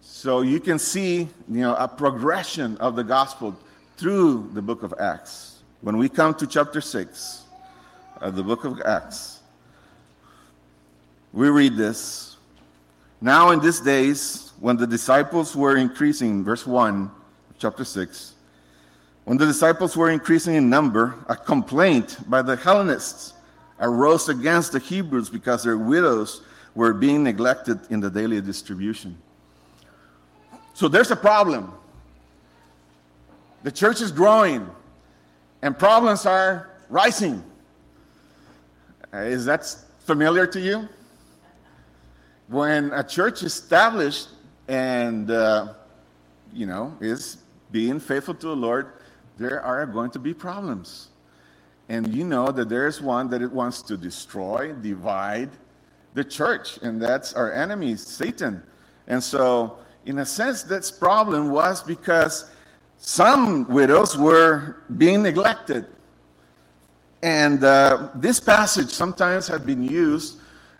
so 0.00 0.42
you 0.42 0.60
can 0.60 0.78
see, 0.78 1.28
you 1.48 1.60
know, 1.60 1.74
a 1.74 1.88
progression 1.88 2.76
of 2.76 2.94
the 2.94 3.02
gospel 3.02 3.56
through 3.96 4.48
the 4.54 4.62
book 4.62 4.84
of 4.84 4.94
Acts. 5.00 5.58
When 5.80 5.96
we 5.96 6.08
come 6.08 6.32
to 6.34 6.46
chapter 6.46 6.80
6 6.80 7.42
of 8.20 8.36
the 8.36 8.44
book 8.44 8.64
of 8.64 8.80
Acts, 8.82 9.40
we 11.32 11.48
read 11.48 11.76
this. 11.76 12.36
Now, 13.20 13.50
in 13.50 13.58
these 13.58 13.80
days, 13.80 14.52
when 14.60 14.76
the 14.76 14.86
disciples 14.86 15.56
were 15.56 15.76
increasing, 15.76 16.44
verse 16.44 16.68
1, 16.68 17.10
chapter 17.58 17.84
6, 17.84 18.34
when 19.24 19.38
the 19.38 19.46
disciples 19.46 19.96
were 19.96 20.10
increasing 20.10 20.54
in 20.54 20.70
number, 20.70 21.16
a 21.28 21.34
complaint 21.34 22.18
by 22.30 22.42
the 22.42 22.54
Hellenists 22.54 23.32
arose 23.80 24.28
against 24.28 24.70
the 24.70 24.78
Hebrews 24.78 25.28
because 25.28 25.64
their 25.64 25.76
widows 25.76 26.42
were 26.76 26.92
being 26.92 27.24
neglected 27.24 27.80
in 27.90 28.00
the 28.00 28.10
daily 28.10 28.40
distribution. 28.40 29.16
So 30.74 30.88
there's 30.88 31.10
a 31.10 31.16
problem. 31.16 31.72
The 33.62 33.72
church 33.72 34.02
is 34.02 34.12
growing, 34.12 34.68
and 35.62 35.76
problems 35.76 36.26
are 36.26 36.70
rising. 36.90 37.42
Uh, 39.12 39.20
is 39.20 39.46
that 39.46 39.66
familiar 40.00 40.46
to 40.46 40.60
you? 40.60 40.88
When 42.48 42.92
a 42.92 43.02
church 43.02 43.42
is 43.42 43.54
established 43.54 44.28
and 44.68 45.30
uh, 45.30 45.72
you 46.52 46.66
know 46.66 46.94
is 47.00 47.38
being 47.72 47.98
faithful 47.98 48.34
to 48.34 48.48
the 48.48 48.54
Lord, 48.54 48.92
there 49.38 49.62
are 49.62 49.86
going 49.86 50.10
to 50.10 50.18
be 50.18 50.34
problems. 50.34 51.08
And 51.88 52.12
you 52.14 52.24
know 52.24 52.52
that 52.52 52.68
there's 52.68 53.00
one 53.00 53.30
that 53.30 53.40
it 53.40 53.50
wants 53.50 53.80
to 53.82 53.96
destroy, 53.96 54.72
divide, 54.74 55.50
the 56.16 56.24
church, 56.24 56.78
and 56.78 57.00
that's 57.00 57.34
our 57.34 57.52
enemy, 57.52 57.94
Satan. 57.94 58.62
And 59.06 59.22
so, 59.22 59.78
in 60.06 60.18
a 60.20 60.26
sense, 60.26 60.62
this 60.62 60.90
problem 60.90 61.50
was 61.50 61.82
because 61.82 62.50
some 62.96 63.68
widows 63.68 64.16
were 64.16 64.76
being 64.96 65.22
neglected. 65.22 65.84
And 67.22 67.62
uh, 67.62 68.08
this 68.14 68.40
passage 68.40 68.88
sometimes 68.88 69.46
has 69.48 69.60
been 69.60 69.82
used 69.82 70.38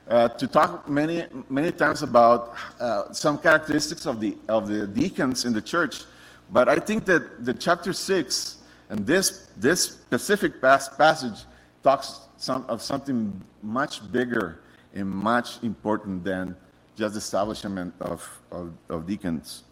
uh, 0.09 0.29
to 0.29 0.47
talk 0.47 0.89
many, 0.89 1.25
many 1.51 1.71
times 1.71 2.03
about 2.03 2.55
uh, 2.81 3.13
some 3.13 3.37
characteristics 3.37 4.07
of 4.07 4.21
the, 4.21 4.39
of 4.49 4.67
the 4.69 4.87
deacons 4.87 5.45
in 5.45 5.53
the 5.53 5.61
church. 5.61 6.05
But 6.51 6.71
I 6.71 6.77
think 6.77 7.05
that 7.07 7.45
the 7.45 7.53
chapter 7.53 7.93
6 7.93 8.57
and 8.89 9.07
this, 9.07 9.49
this 9.59 9.83
specific 9.83 10.63
passage 10.63 11.45
talks 11.83 12.21
some, 12.39 12.65
of 12.69 12.81
something 12.81 13.39
much 13.63 14.11
bigger 14.11 14.61
and 14.97 15.09
much 15.09 15.63
important 15.63 16.25
than 16.25 16.57
just 16.97 17.15
the 17.15 17.19
establishment 17.19 17.95
of, 18.01 18.29
of, 18.51 18.73
of 18.89 19.07
deacons. 19.07 19.65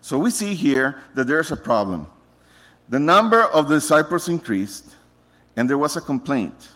So 0.00 0.18
we 0.18 0.30
see 0.30 0.54
here 0.54 1.00
that 1.14 1.26
there's 1.26 1.50
a 1.50 1.56
problem. 1.56 2.06
The 2.88 3.00
number 3.00 3.42
of 3.42 3.68
disciples 3.68 4.28
increased, 4.28 4.94
and 5.56 5.68
there 5.68 5.78
was 5.78 5.96
a 5.96 6.00
complaint. 6.00 6.68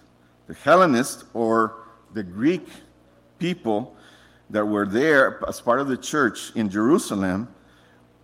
The 0.47 0.55
Hellenists, 0.55 1.25
or 1.35 1.85
the 2.13 2.25
Greek 2.25 2.67
people 3.39 3.95
that 4.49 4.65
were 4.65 4.87
there 4.87 5.41
as 5.47 5.61
part 5.61 5.81
of 5.81 5.87
the 5.87 5.97
church 5.97 6.51
in 6.57 6.69
Jerusalem, 6.69 7.49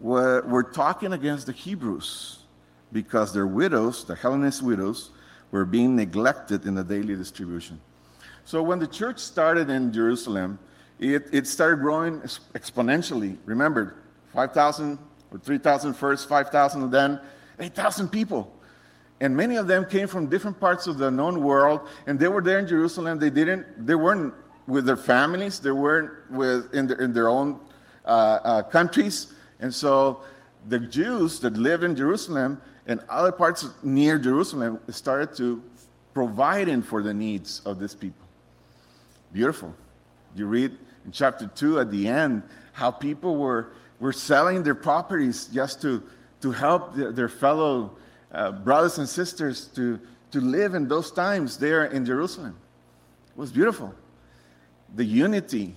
were, 0.01 0.43
were 0.43 0.65
talking 0.65 1.13
against 1.13 1.47
the 1.47 1.53
Hebrews 1.53 2.41
because 2.93 3.33
their 3.33 3.47
widows, 3.47 4.05
the 4.05 4.17
Hellenist 4.17 4.63
widows, 4.63 5.11
were 5.51 5.65
being 5.65 5.95
neglected 5.95 6.67
in 6.67 6.75
the 6.75 6.83
daily 6.83 7.15
distribution. 7.15 7.81
So 8.47 8.63
when 8.63 8.79
the 8.79 8.87
church 8.87 9.19
started 9.19 9.71
in 9.71 9.93
Jerusalem, 9.93 10.61
it, 11.01 11.27
it 11.33 11.49
started 11.49 11.81
growing 11.81 12.21
exponentially. 12.55 13.37
Remember, 13.45 13.97
5,000 14.33 15.01
or 15.33 15.39
3,000 15.39 15.95
first, 15.95 16.29
5,000 16.29 16.89
then, 16.93 17.21
8,000 17.59 18.09
people. 18.09 18.55
And 19.21 19.37
many 19.37 19.57
of 19.57 19.67
them 19.67 19.85
came 19.85 20.07
from 20.07 20.29
different 20.29 20.61
parts 20.61 20.87
of 20.87 20.97
the 20.97 21.11
known 21.11 21.43
world, 21.43 21.89
and 22.07 22.21
they 22.21 22.29
were 22.29 22.41
there 22.41 22.61
in 22.61 22.69
Jerusalem. 22.69 23.19
They 23.19 23.31
didn't, 23.31 23.85
they 23.85 23.97
weren't 23.97 24.33
with 24.69 24.87
their 24.87 24.97
families, 24.97 25.59
they 25.59 25.73
weren't 25.73 26.13
with, 26.31 26.73
in, 26.73 26.87
their, 26.87 26.99
in 26.99 27.13
their 27.13 27.29
own 27.29 27.59
uh, 28.05 28.09
uh, 28.09 28.63
countries. 28.63 29.35
And 29.59 29.75
so 29.75 30.21
the 30.69 30.79
Jews 30.79 31.41
that 31.41 31.55
lived 31.55 31.83
in 31.83 31.97
Jerusalem 31.97 32.63
and 32.87 33.01
other 33.09 33.33
parts 33.33 33.69
near 33.83 34.21
Jerusalem 34.21 34.79
started 34.91 35.37
to 35.39 35.61
providing 36.15 36.81
for 36.81 37.03
the 37.03 37.13
needs 37.13 37.61
of 37.67 37.81
these 37.81 37.95
people. 37.95 38.26
Beautiful. 39.37 39.75
You 40.35 40.47
read 40.47 40.71
in 41.05 41.13
chapter 41.13 41.47
2 41.47 41.81
at 41.81 41.91
the 41.91 42.09
end 42.09 42.43
how 42.73 42.91
people 42.91 43.37
were, 43.37 43.69
were 44.01 44.15
selling 44.15 44.63
their 44.63 44.75
properties 44.75 45.45
just 45.53 45.83
to, 45.83 46.03
to 46.41 46.53
help 46.53 46.95
their, 46.95 47.29
fellow 47.29 47.99
uh, 48.33 48.53
brothers 48.53 48.97
and 48.97 49.07
sisters 49.07 49.67
to, 49.75 50.01
to 50.31 50.41
live 50.41 50.73
in 50.73 50.89
those 50.89 51.11
times 51.11 51.59
there 51.59 51.85
in 51.85 52.07
Jerusalem. 52.07 52.57
It 53.29 53.39
was 53.39 53.53
beautiful. 53.53 53.95
The 54.95 55.05
unity, 55.05 55.75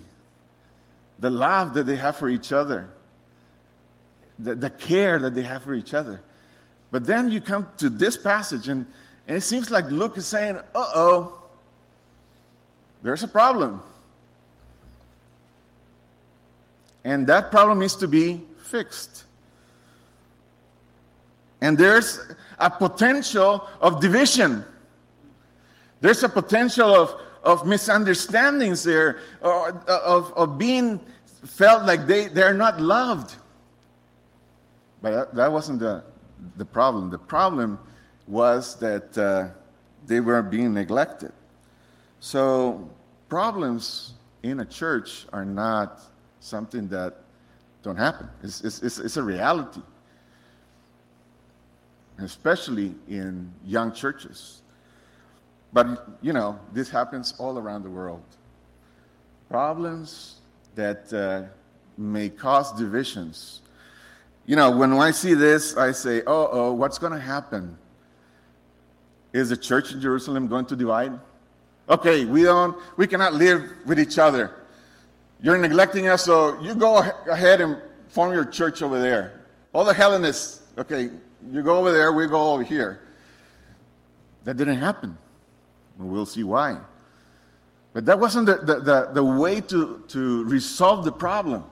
the 1.19 1.29
love 1.29 1.73
that 1.73 1.85
they 1.85 1.97
have 1.97 2.15
for 2.15 2.29
each 2.29 2.53
other, 2.53 2.89
the, 4.39 4.55
the 4.55 4.69
care 4.69 5.19
that 5.19 5.35
they 5.35 5.43
have 5.43 5.63
for 5.63 5.73
each 5.73 5.93
other. 5.93 6.21
But 6.91 7.05
then 7.05 7.29
you 7.29 7.41
come 7.41 7.67
to 7.79 7.89
this 7.89 8.15
passage, 8.15 8.69
and, 8.69 8.85
and 9.27 9.35
it 9.35 9.41
seems 9.41 9.69
like 9.69 9.91
Luke 9.91 10.15
is 10.17 10.27
saying, 10.27 10.55
uh 10.55 10.61
oh, 10.95 11.39
there's 13.01 13.23
a 13.23 13.27
problem. 13.27 13.81
And 17.03 17.25
that 17.27 17.51
problem 17.51 17.79
needs 17.79 17.95
to 17.97 18.07
be 18.07 18.41
fixed. 18.63 19.23
And 21.61 21.77
there's 21.77 22.19
a 22.59 22.69
potential 22.69 23.67
of 23.81 23.99
division. 23.99 24.63
There's 26.01 26.23
a 26.23 26.29
potential 26.29 26.93
of, 26.93 27.21
of 27.43 27.65
misunderstandings 27.65 28.83
there, 28.83 29.19
or, 29.41 29.69
of, 29.87 30.33
of 30.33 30.57
being 30.57 30.99
felt 31.45 31.85
like 31.85 32.05
they, 32.05 32.27
they're 32.27 32.53
not 32.53 32.79
loved. 32.79 33.35
But 35.01 35.11
that, 35.11 35.35
that 35.35 35.51
wasn't 35.51 35.79
the, 35.79 36.03
the 36.57 36.65
problem. 36.65 37.09
The 37.09 37.17
problem 37.17 37.79
was 38.27 38.75
that 38.75 39.17
uh, 39.17 39.47
they 40.05 40.19
were 40.19 40.41
being 40.41 40.73
neglected. 40.73 41.31
So, 42.19 42.89
problems 43.29 44.13
in 44.43 44.59
a 44.59 44.65
church 44.65 45.25
are 45.31 45.45
not 45.45 46.01
something 46.39 46.87
that 46.89 47.15
don't 47.83 47.95
happen. 47.95 48.27
It's, 48.43 48.61
it's, 48.61 48.99
it's, 48.99 49.17
a 49.17 49.23
reality, 49.23 49.81
especially 52.17 52.93
in 53.07 53.51
young 53.65 53.93
churches. 53.93 54.61
But, 55.71 56.07
you 56.21 56.33
know, 56.33 56.59
this 56.73 56.89
happens 56.89 57.35
all 57.37 57.57
around 57.57 57.83
the 57.83 57.89
world. 57.89 58.23
Problems 59.49 60.41
that 60.75 61.13
uh, 61.13 61.43
may 61.97 62.29
cause 62.29 62.73
divisions. 62.73 63.61
You 64.45 64.55
know, 64.55 64.75
when 64.75 64.93
I 64.93 65.11
see 65.11 65.35
this, 65.35 65.77
I 65.77 65.91
say, 65.91 66.21
oh, 66.25 66.49
oh, 66.51 66.73
what's 66.73 66.97
going 66.97 67.13
to 67.13 67.19
happen? 67.19 67.77
Is 69.31 69.49
the 69.49 69.57
church 69.57 69.93
in 69.93 70.01
Jerusalem 70.01 70.47
going 70.47 70.65
to 70.65 70.75
divide? 70.75 71.19
Okay, 71.89 72.25
we 72.25 72.43
don't, 72.43 72.77
we 72.97 73.07
cannot 73.07 73.33
live 73.33 73.63
with 73.85 73.99
each 73.99 74.19
other. 74.19 74.51
You're 75.41 75.57
neglecting 75.57 76.07
us, 76.07 76.25
so 76.25 76.59
you 76.61 76.75
go 76.75 76.97
ahead 77.29 77.61
and 77.61 77.77
form 78.09 78.31
your 78.31 78.45
church 78.45 78.81
over 78.81 78.99
there. 78.99 79.41
All 79.73 79.83
the 79.83 79.93
Hellenists, 79.93 80.61
okay, 80.77 81.09
you 81.51 81.63
go 81.63 81.77
over 81.77 81.91
there, 81.91 82.13
we 82.13 82.27
go 82.27 82.53
over 82.53 82.63
here. 82.63 83.01
That 84.43 84.57
didn't 84.57 84.77
happen. 84.77 85.17
We'll 85.97 86.25
see 86.25 86.43
why. 86.43 86.77
But 87.93 88.05
that 88.05 88.19
wasn't 88.19 88.45
the, 88.45 88.57
the, 88.57 88.79
the, 88.79 89.09
the, 89.13 89.23
way 89.23 89.61
to, 89.61 90.03
to 90.09 90.43
resolve 90.45 91.05
the 91.05 91.11
problem. 91.11 91.63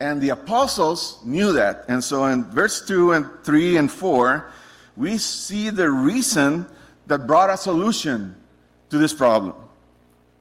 And 0.00 0.20
the 0.20 0.30
apostles 0.30 1.20
knew 1.24 1.52
that. 1.52 1.84
And 1.88 2.02
so 2.02 2.24
in 2.26 2.44
verse 2.44 2.86
2 2.86 3.12
and 3.12 3.26
3 3.44 3.76
and 3.76 3.90
4, 3.90 4.50
we 4.96 5.18
see 5.18 5.70
the 5.70 5.90
reason 5.90 6.66
that 7.06 7.26
brought 7.26 7.50
a 7.50 7.56
solution 7.56 8.34
to 8.90 8.98
this 8.98 9.14
problem. 9.14 9.54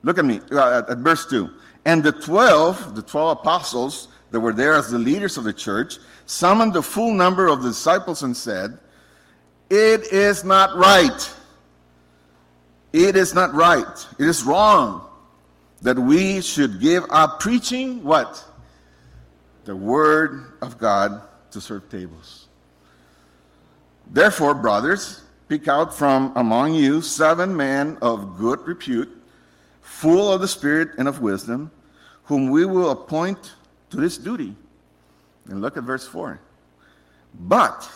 Look 0.04 0.18
at 0.18 0.26
me 0.26 0.42
uh, 0.52 0.80
at, 0.80 0.90
at 0.90 0.98
verse 1.00 1.26
2. 1.28 1.50
And 1.86 2.04
the 2.04 2.12
12, 2.12 2.96
the 2.96 3.02
12 3.02 3.40
apostles 3.40 4.10
that 4.32 4.40
were 4.40 4.54
there 4.54 4.74
as 4.74 4.92
the 4.92 5.00
leaders 5.00 5.38
of 5.38 5.44
the 5.44 5.54
church, 5.54 5.98
summoned 6.26 6.74
the 6.74 6.84
full 6.84 7.14
number 7.14 7.48
of 7.48 7.64
the 7.64 7.70
disciples 7.70 8.24
and 8.24 8.36
said, 8.36 8.78
It 9.70 10.12
is 10.12 10.44
not 10.44 10.76
right 10.78 11.36
it 12.94 13.16
is 13.16 13.34
not 13.34 13.54
right. 13.54 14.08
It 14.18 14.26
is 14.26 14.44
wrong 14.44 15.08
that 15.82 15.98
we 15.98 16.42
should 16.42 16.82
give 16.82 17.04
up 17.10 17.40
preaching 17.40 18.04
what? 18.04 18.44
The 19.66 19.76
word 19.76 20.54
of 20.62 20.78
God 20.78 21.22
to 21.52 21.62
serve 21.62 21.90
tables. 21.90 22.48
Therefore, 24.08 24.56
brothers, 24.56 25.22
pick 25.50 25.68
out 25.68 25.94
from 25.94 26.32
among 26.36 26.76
you 26.76 27.02
seven 27.02 27.58
men 27.58 27.98
of 28.04 28.38
good 28.38 28.66
repute, 28.68 29.10
full 29.82 30.32
of 30.32 30.42
the 30.42 30.48
Spirit 30.48 30.90
and 31.00 31.08
of 31.08 31.22
wisdom, 31.22 31.72
whom 32.26 32.52
we 32.52 32.66
will 32.66 32.92
appoint 32.92 33.56
to 33.90 33.98
this 33.98 34.18
duty. 34.18 34.56
And 35.50 35.60
look 35.60 35.76
at 35.76 35.84
verse 35.84 36.08
4. 36.08 36.40
But 37.34 37.90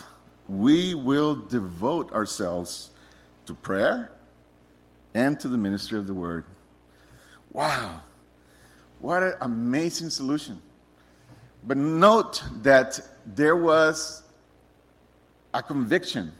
we 0.48 0.94
will 0.94 1.36
devote 1.36 2.12
ourselves 2.12 2.90
to 3.46 3.54
prayer 3.54 4.10
and 5.14 5.38
to 5.38 5.46
the 5.46 5.56
ministry 5.56 5.96
of 5.96 6.08
the 6.08 6.14
word. 6.14 6.44
Wow, 7.52 8.00
what 8.98 9.22
an 9.22 9.34
amazing 9.40 10.10
solution. 10.10 10.60
But 11.62 11.76
note 11.76 12.42
that 12.62 13.00
there 13.24 13.54
was 13.54 14.24
a 15.54 15.62
conviction 15.62 16.32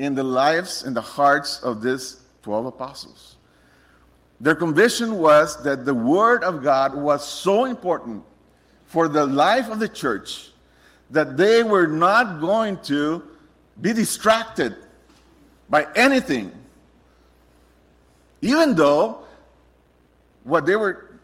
in 0.00 0.14
the 0.14 0.22
lives 0.22 0.82
and 0.82 0.96
the 0.96 1.00
hearts 1.00 1.60
of 1.62 1.82
these 1.82 2.20
12 2.42 2.66
apostles. 2.66 3.36
Their 4.40 4.54
conviction 4.54 5.18
was 5.18 5.62
that 5.62 5.84
the 5.84 5.94
Word 5.94 6.42
of 6.42 6.62
God 6.62 6.94
was 6.94 7.26
so 7.26 7.66
important 7.66 8.24
for 8.86 9.08
the 9.08 9.26
life 9.26 9.68
of 9.68 9.78
the 9.78 9.88
church 9.88 10.50
that 11.10 11.36
they 11.36 11.62
were 11.62 11.86
not 11.86 12.40
going 12.40 12.78
to 12.84 13.22
be 13.80 13.92
distracted 13.92 14.74
by 15.68 15.86
anything 15.94 16.52
even 18.42 18.74
though 18.74 19.18
what 20.44 20.66
they 20.66 20.76
were 20.76 21.18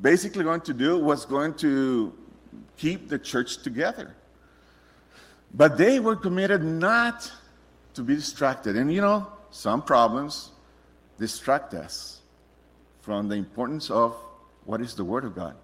basically 0.00 0.44
going 0.44 0.60
to 0.60 0.74
do 0.74 0.98
was 0.98 1.24
going 1.24 1.54
to 1.54 2.12
keep 2.76 3.08
the 3.08 3.18
church 3.18 3.58
together. 3.58 4.14
But 5.54 5.76
they 5.78 6.00
were 6.00 6.16
committed 6.16 6.62
not 6.62 7.30
to 7.96 8.02
be 8.02 8.14
distracted. 8.14 8.76
And 8.76 8.92
you 8.92 9.00
know, 9.00 9.26
some 9.50 9.82
problems 9.82 10.50
distract 11.18 11.74
us 11.74 12.20
from 13.00 13.28
the 13.28 13.36
importance 13.36 13.90
of 13.90 14.14
what 14.64 14.80
is 14.80 14.94
the 14.94 15.04
Word 15.04 15.24
of 15.24 15.34
God. 15.34 15.54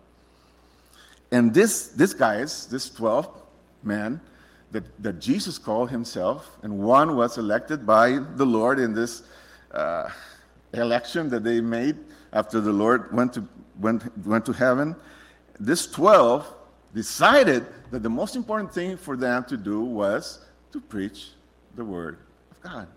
And 1.30 1.54
this, 1.54 1.88
this 1.88 2.12
guys, 2.12 2.66
this 2.66 2.90
12 2.90 3.28
men 3.82 4.20
that, 4.70 4.84
that 5.02 5.20
Jesus 5.20 5.58
called 5.58 5.90
himself, 5.90 6.58
and 6.62 6.78
one 6.78 7.16
was 7.16 7.38
elected 7.38 7.86
by 7.86 8.18
the 8.36 8.44
Lord 8.44 8.78
in 8.78 8.94
this. 8.94 9.22
Uh, 9.70 10.10
election 10.74 11.28
that 11.28 11.44
they 11.44 11.60
made 11.60 11.96
after 12.32 12.60
the 12.60 12.72
Lord 12.72 13.12
went 13.12 13.34
to, 13.34 13.46
went, 13.78 14.26
went 14.26 14.46
to 14.46 14.52
heaven, 14.52 14.96
this 15.60 15.86
12 15.86 16.52
decided 16.94 17.66
that 17.90 18.02
the 18.02 18.10
most 18.10 18.36
important 18.36 18.72
thing 18.72 18.96
for 18.96 19.16
them 19.16 19.44
to 19.44 19.56
do 19.56 19.82
was 19.82 20.44
to 20.72 20.80
preach 20.80 21.30
the 21.76 21.84
Word 21.84 22.18
of 22.50 22.60
God. 22.60 22.88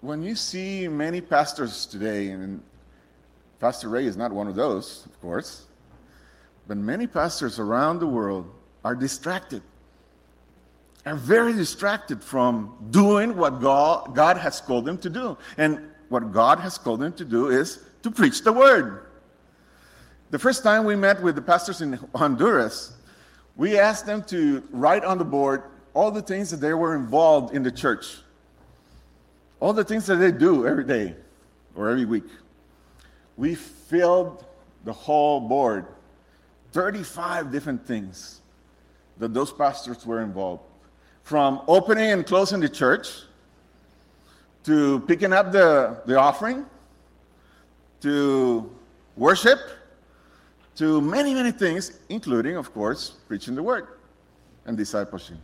When 0.00 0.22
you 0.22 0.36
see 0.36 0.86
many 0.88 1.20
pastors 1.20 1.86
today, 1.86 2.28
and 2.28 2.62
Pastor 3.60 3.88
Ray 3.88 4.06
is 4.06 4.16
not 4.16 4.32
one 4.32 4.46
of 4.46 4.54
those, 4.54 5.04
of 5.06 5.20
course, 5.20 5.66
but 6.66 6.76
many 6.76 7.06
pastors 7.06 7.58
around 7.58 7.98
the 7.98 8.06
world 8.06 8.52
are 8.84 8.94
distracted 8.94 9.62
are 11.08 11.16
very 11.16 11.52
distracted 11.52 12.22
from 12.22 12.76
doing 12.90 13.36
what 13.36 13.60
God, 13.60 14.36
has 14.36 14.60
called 14.60 14.84
them 14.84 14.98
to 14.98 15.10
do. 15.10 15.38
And 15.56 15.90
what 16.08 16.32
God 16.32 16.60
has 16.60 16.78
called 16.78 17.00
them 17.00 17.12
to 17.14 17.24
do 17.24 17.48
is 17.48 17.80
to 18.02 18.10
preach 18.10 18.42
the 18.42 18.52
word. 18.52 19.06
The 20.30 20.38
first 20.38 20.62
time 20.62 20.84
we 20.84 20.96
met 20.96 21.22
with 21.22 21.34
the 21.34 21.42
pastors 21.42 21.80
in 21.80 21.94
Honduras, 22.14 22.92
we 23.56 23.78
asked 23.78 24.06
them 24.06 24.22
to 24.24 24.62
write 24.70 25.04
on 25.04 25.18
the 25.18 25.24
board 25.24 25.62
all 25.98 26.12
the 26.12 26.22
things 26.22 26.48
that 26.50 26.60
they 26.60 26.72
were 26.72 26.94
involved 26.94 27.52
in 27.56 27.64
the 27.64 27.72
church, 27.72 28.18
all 29.58 29.72
the 29.72 29.82
things 29.82 30.06
that 30.06 30.14
they 30.14 30.30
do 30.30 30.64
every 30.64 30.84
day 30.84 31.12
or 31.74 31.90
every 31.90 32.04
week. 32.04 32.28
We 33.36 33.56
filled 33.56 34.44
the 34.84 34.92
whole 34.92 35.40
board, 35.40 35.86
35 36.70 37.50
different 37.50 37.84
things 37.84 38.42
that 39.16 39.34
those 39.34 39.52
pastors 39.52 40.06
were 40.06 40.22
involved 40.22 40.62
from 41.24 41.62
opening 41.66 42.12
and 42.12 42.24
closing 42.24 42.60
the 42.60 42.68
church 42.68 43.08
to 44.62 45.00
picking 45.00 45.32
up 45.32 45.50
the, 45.50 46.00
the 46.06 46.16
offering 46.16 46.64
to 48.02 48.70
worship 49.16 49.58
to 50.76 51.00
many, 51.00 51.34
many 51.34 51.50
things, 51.50 51.98
including, 52.08 52.56
of 52.56 52.72
course, 52.72 53.14
preaching 53.26 53.56
the 53.56 53.62
word 53.64 53.88
and 54.64 54.76
discipleship. 54.76 55.38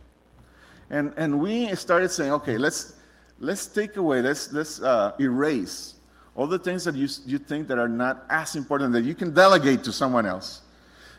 And, 0.89 1.13
and 1.17 1.39
we 1.39 1.73
started 1.75 2.09
saying, 2.09 2.31
okay, 2.33 2.57
let's, 2.57 2.93
let's 3.39 3.65
take 3.65 3.97
away, 3.97 4.21
let's, 4.21 4.51
let's 4.53 4.81
uh, 4.81 5.13
erase 5.19 5.95
all 6.35 6.47
the 6.47 6.59
things 6.59 6.83
that 6.83 6.95
you, 6.95 7.07
you 7.25 7.37
think 7.37 7.67
that 7.69 7.79
are 7.79 7.87
not 7.87 8.25
as 8.29 8.55
important 8.55 8.91
that 8.93 9.03
you 9.03 9.15
can 9.15 9.33
delegate 9.33 9.83
to 9.85 9.91
someone 9.91 10.25
else. 10.25 10.61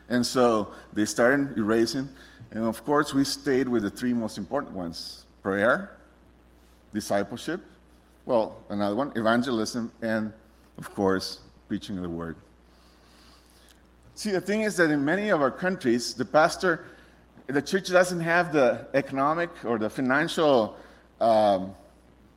And 0.09 0.25
so 0.25 0.73
they 0.93 1.05
started 1.05 1.57
erasing. 1.57 2.09
And 2.51 2.65
of 2.65 2.85
course, 2.85 3.13
we 3.15 3.25
stayed 3.25 3.67
with 3.67 3.83
the 3.83 3.91
three 3.91 4.13
most 4.13 4.39
important 4.39 4.75
ones 4.75 5.25
prayer, 5.43 5.97
discipleship, 6.93 7.61
well, 8.25 8.57
another 8.69 8.97
one, 8.97 9.13
evangelism, 9.15 9.93
and 10.03 10.33
of 10.79 10.93
course, 10.95 11.41
preaching 11.69 12.03
the 12.03 12.09
word. 12.09 12.37
See, 14.17 14.33
the 14.33 14.41
thing 14.41 14.63
is 14.63 14.77
that 14.77 14.91
in 14.91 15.05
many 15.05 15.29
of 15.29 15.41
our 15.41 15.51
countries, 15.51 16.15
the 16.15 16.25
pastor, 16.25 16.87
the 17.47 17.63
church 17.63 17.89
doesn't 17.89 18.21
have 18.21 18.53
the 18.53 18.87
economic 18.95 19.51
or 19.65 19.79
the 19.79 19.91
financial 19.91 20.77
um, 21.21 21.75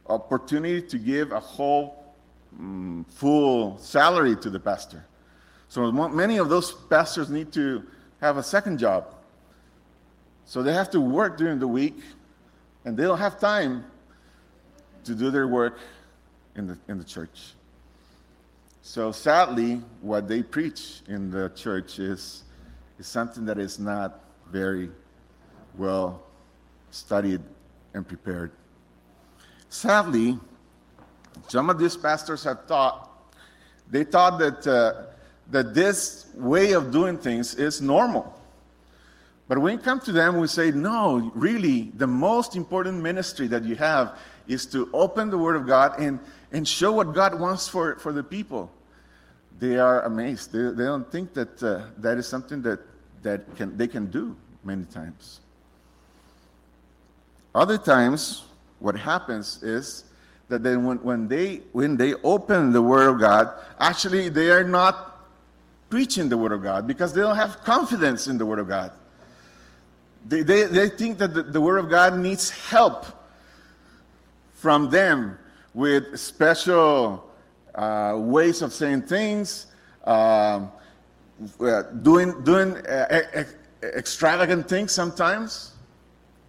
opportunity 0.07 0.82
to 0.82 0.97
give 0.97 1.32
a 1.32 1.39
whole 1.39 2.16
um, 2.57 3.05
full 3.10 3.78
salary 3.78 4.36
to 4.38 4.49
the 4.49 4.60
pastor. 4.60 5.05
So 5.68 5.91
many 5.91 6.38
of 6.38 6.49
those 6.49 6.72
pastors 6.72 7.30
need 7.30 7.51
to 7.53 7.84
have 8.22 8.38
a 8.38 8.43
second 8.43 8.80
job 8.80 9.16
So 10.49 10.64
they 10.64 10.74
have 10.74 10.89
to 10.91 10.99
work 10.99 11.38
during 11.38 11.60
the 11.60 11.68
week, 11.68 12.01
and 12.84 12.97
they 12.97 13.03
don't 13.03 13.20
have 13.20 13.39
time 13.39 13.86
to 15.03 15.14
do 15.14 15.30
their 15.30 15.47
work 15.47 15.78
in 16.55 16.66
the, 16.66 16.78
in 16.88 16.97
the 16.97 17.03
church. 17.03 17.53
So 18.82 19.12
sadly, 19.12 19.80
what 20.01 20.28
they 20.28 20.41
preach 20.41 21.01
in 21.07 21.30
the 21.30 21.49
church 21.49 21.99
is, 21.99 22.45
is 22.97 23.05
something 23.05 23.45
that 23.45 23.60
is 23.60 23.78
not 23.78 24.24
very 24.52 24.89
well 25.78 26.22
studied 26.91 27.41
and 27.93 28.08
prepared. 28.08 28.52
Sadly, 29.70 30.38
some 31.47 31.70
of 31.70 31.80
these 31.80 31.95
pastors 31.95 32.43
have 32.43 32.66
thought, 32.66 33.10
they 33.89 34.04
thought 34.04 34.39
that, 34.39 34.68
uh, 34.68 35.06
that 35.52 35.74
this 35.74 36.28
way 36.36 36.74
of 36.74 36.91
doing 36.91 37.18
things 37.18 37.56
is 37.56 37.82
normal. 37.82 38.36
But 39.47 39.58
when 39.58 39.78
we 39.78 39.84
come 39.84 40.00
to 40.02 40.12
them, 40.12 40.38
we 40.38 40.47
say, 40.47 40.70
no, 40.72 41.32
really, 41.34 41.91
the 41.95 42.06
most 42.06 42.56
important 42.56 43.02
ministry 43.02 43.47
that 43.47 43.64
you 43.64 43.76
have 43.76 44.18
is 44.47 44.66
to 44.68 44.89
open 44.93 45.32
the 45.32 45.38
Word 45.38 45.56
of 45.56 45.66
God 45.66 46.00
and, 46.00 46.20
and 46.52 46.68
show 46.68 46.91
what 46.91 47.14
God 47.14 47.39
wants 47.39 47.68
for, 47.68 47.95
for 47.95 48.14
the 48.14 48.24
people. 48.24 48.72
They 49.60 49.78
are 49.78 50.04
amazed. 50.04 50.52
They, 50.52 50.72
they 50.76 50.86
don't 50.86 51.12
think 51.12 51.34
that 51.34 51.62
uh, 51.64 51.82
that 51.97 52.18
is 52.18 52.28
something 52.28 52.62
that, 52.62 52.80
that 53.24 53.55
can, 53.55 53.78
they 53.78 53.88
can 53.88 54.07
do 54.07 54.36
many 54.63 54.86
times. 54.86 55.41
Other 57.53 57.78
times, 57.78 58.43
what 58.80 58.95
happens 58.95 59.61
is 59.63 60.05
that 60.47 60.63
then 60.63 60.86
when, 60.86 60.97
when, 60.97 61.28
they, 61.28 61.61
when 61.72 61.97
they 61.97 62.13
open 62.15 62.72
the 62.72 62.82
Word 62.82 63.07
of 63.07 63.20
God, 63.20 63.51
actually 63.80 64.30
they 64.30 64.51
are 64.51 64.63
not 64.63 65.28
preaching 65.89 66.30
the 66.30 66.38
Word 66.38 66.51
of 66.51 66.61
God 66.63 66.88
because 66.88 67.13
they 67.13 67.22
don't 67.22 67.36
have 67.36 67.61
confidence 67.63 68.28
in 68.28 68.38
the 68.38 68.45
Word 68.45 68.59
of 68.59 68.67
God. 68.67 68.91
They, 70.28 70.43
they, 70.43 70.65
they 70.65 70.89
think 70.89 71.17
that 71.20 71.34
the, 71.34 71.43
the 71.43 71.61
Word 71.61 71.78
of 71.78 71.89
God 71.89 72.17
needs 72.17 72.49
help 72.49 73.05
from 74.53 74.89
them 74.89 75.38
with 75.74 76.20
special 76.20 77.30
uh, 77.76 78.15
ways 78.17 78.61
of 78.61 78.74
saying 78.74 79.03
things, 79.03 79.67
um, 80.03 80.72
uh, 81.60 81.84
doing, 82.02 82.44
doing 82.44 82.76
uh, 82.88 83.44
extravagant 83.84 84.68
things 84.68 84.92
sometimes. 84.92 85.74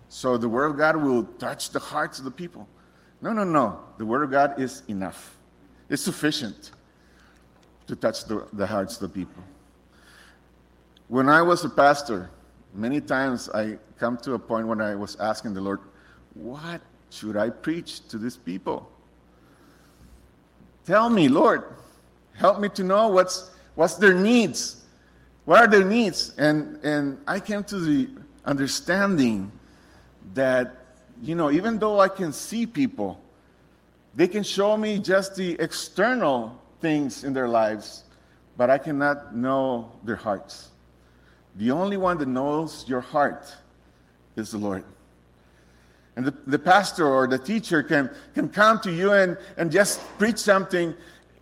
So 0.08 0.36
the 0.36 0.48
Word 0.48 0.66
of 0.66 0.76
God 0.76 0.96
will 0.96 1.24
touch 1.38 1.70
the 1.70 1.78
hearts 1.78 2.18
of 2.18 2.24
the 2.24 2.30
people. 2.30 2.66
No, 3.22 3.32
no, 3.32 3.44
no. 3.44 3.80
The 3.98 4.06
Word 4.06 4.22
of 4.22 4.30
God 4.30 4.60
is 4.60 4.82
enough, 4.88 5.36
it's 5.88 6.02
sufficient 6.02 6.72
to 7.86 7.96
touch 7.96 8.24
the, 8.24 8.46
the 8.52 8.66
hearts 8.66 8.94
of 8.94 9.00
the 9.02 9.08
people. 9.08 9.42
When 11.08 11.28
I 11.28 11.42
was 11.42 11.64
a 11.64 11.68
pastor, 11.68 12.30
many 12.72 13.00
times 13.00 13.48
I 13.50 13.78
come 13.98 14.16
to 14.18 14.34
a 14.34 14.38
point 14.38 14.68
when 14.68 14.80
I 14.80 14.94
was 14.94 15.16
asking 15.16 15.54
the 15.54 15.60
Lord, 15.60 15.80
what 16.34 16.80
should 17.10 17.36
I 17.36 17.50
preach 17.50 18.06
to 18.08 18.18
these 18.18 18.36
people? 18.36 18.90
Tell 20.86 21.10
me, 21.10 21.28
Lord, 21.28 21.64
help 22.34 22.60
me 22.60 22.68
to 22.70 22.84
know 22.84 23.08
what's, 23.08 23.50
what's 23.74 23.94
their 23.94 24.14
needs. 24.14 24.79
What 25.44 25.60
are 25.60 25.66
their 25.66 25.84
needs? 25.84 26.32
And, 26.38 26.76
and 26.84 27.18
I 27.26 27.40
came 27.40 27.64
to 27.64 27.78
the 27.78 28.08
understanding 28.44 29.50
that, 30.34 30.74
you 31.22 31.34
know, 31.34 31.50
even 31.50 31.78
though 31.78 32.00
I 32.00 32.08
can 32.08 32.32
see 32.32 32.66
people, 32.66 33.20
they 34.14 34.28
can 34.28 34.42
show 34.42 34.76
me 34.76 34.98
just 34.98 35.36
the 35.36 35.56
external 35.60 36.60
things 36.80 37.24
in 37.24 37.32
their 37.32 37.48
lives, 37.48 38.04
but 38.56 38.70
I 38.70 38.78
cannot 38.78 39.34
know 39.34 39.92
their 40.04 40.16
hearts. 40.16 40.70
The 41.56 41.70
only 41.70 41.96
one 41.96 42.18
that 42.18 42.28
knows 42.28 42.84
your 42.88 43.00
heart 43.00 43.54
is 44.36 44.50
the 44.50 44.58
Lord. 44.58 44.84
And 46.16 46.26
the, 46.26 46.34
the 46.46 46.58
pastor 46.58 47.06
or 47.06 47.26
the 47.26 47.38
teacher 47.38 47.82
can, 47.82 48.10
can 48.34 48.48
come 48.48 48.80
to 48.80 48.92
you 48.92 49.12
and, 49.12 49.36
and 49.56 49.70
just 49.70 50.00
preach 50.18 50.38
something 50.38 50.94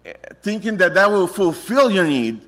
eh, 0.05 0.13
thinking 0.43 0.77
that 0.79 0.95
that 0.95 1.11
will 1.11 1.27
fulfill 1.27 1.91
your 1.91 2.07
need, 2.07 2.43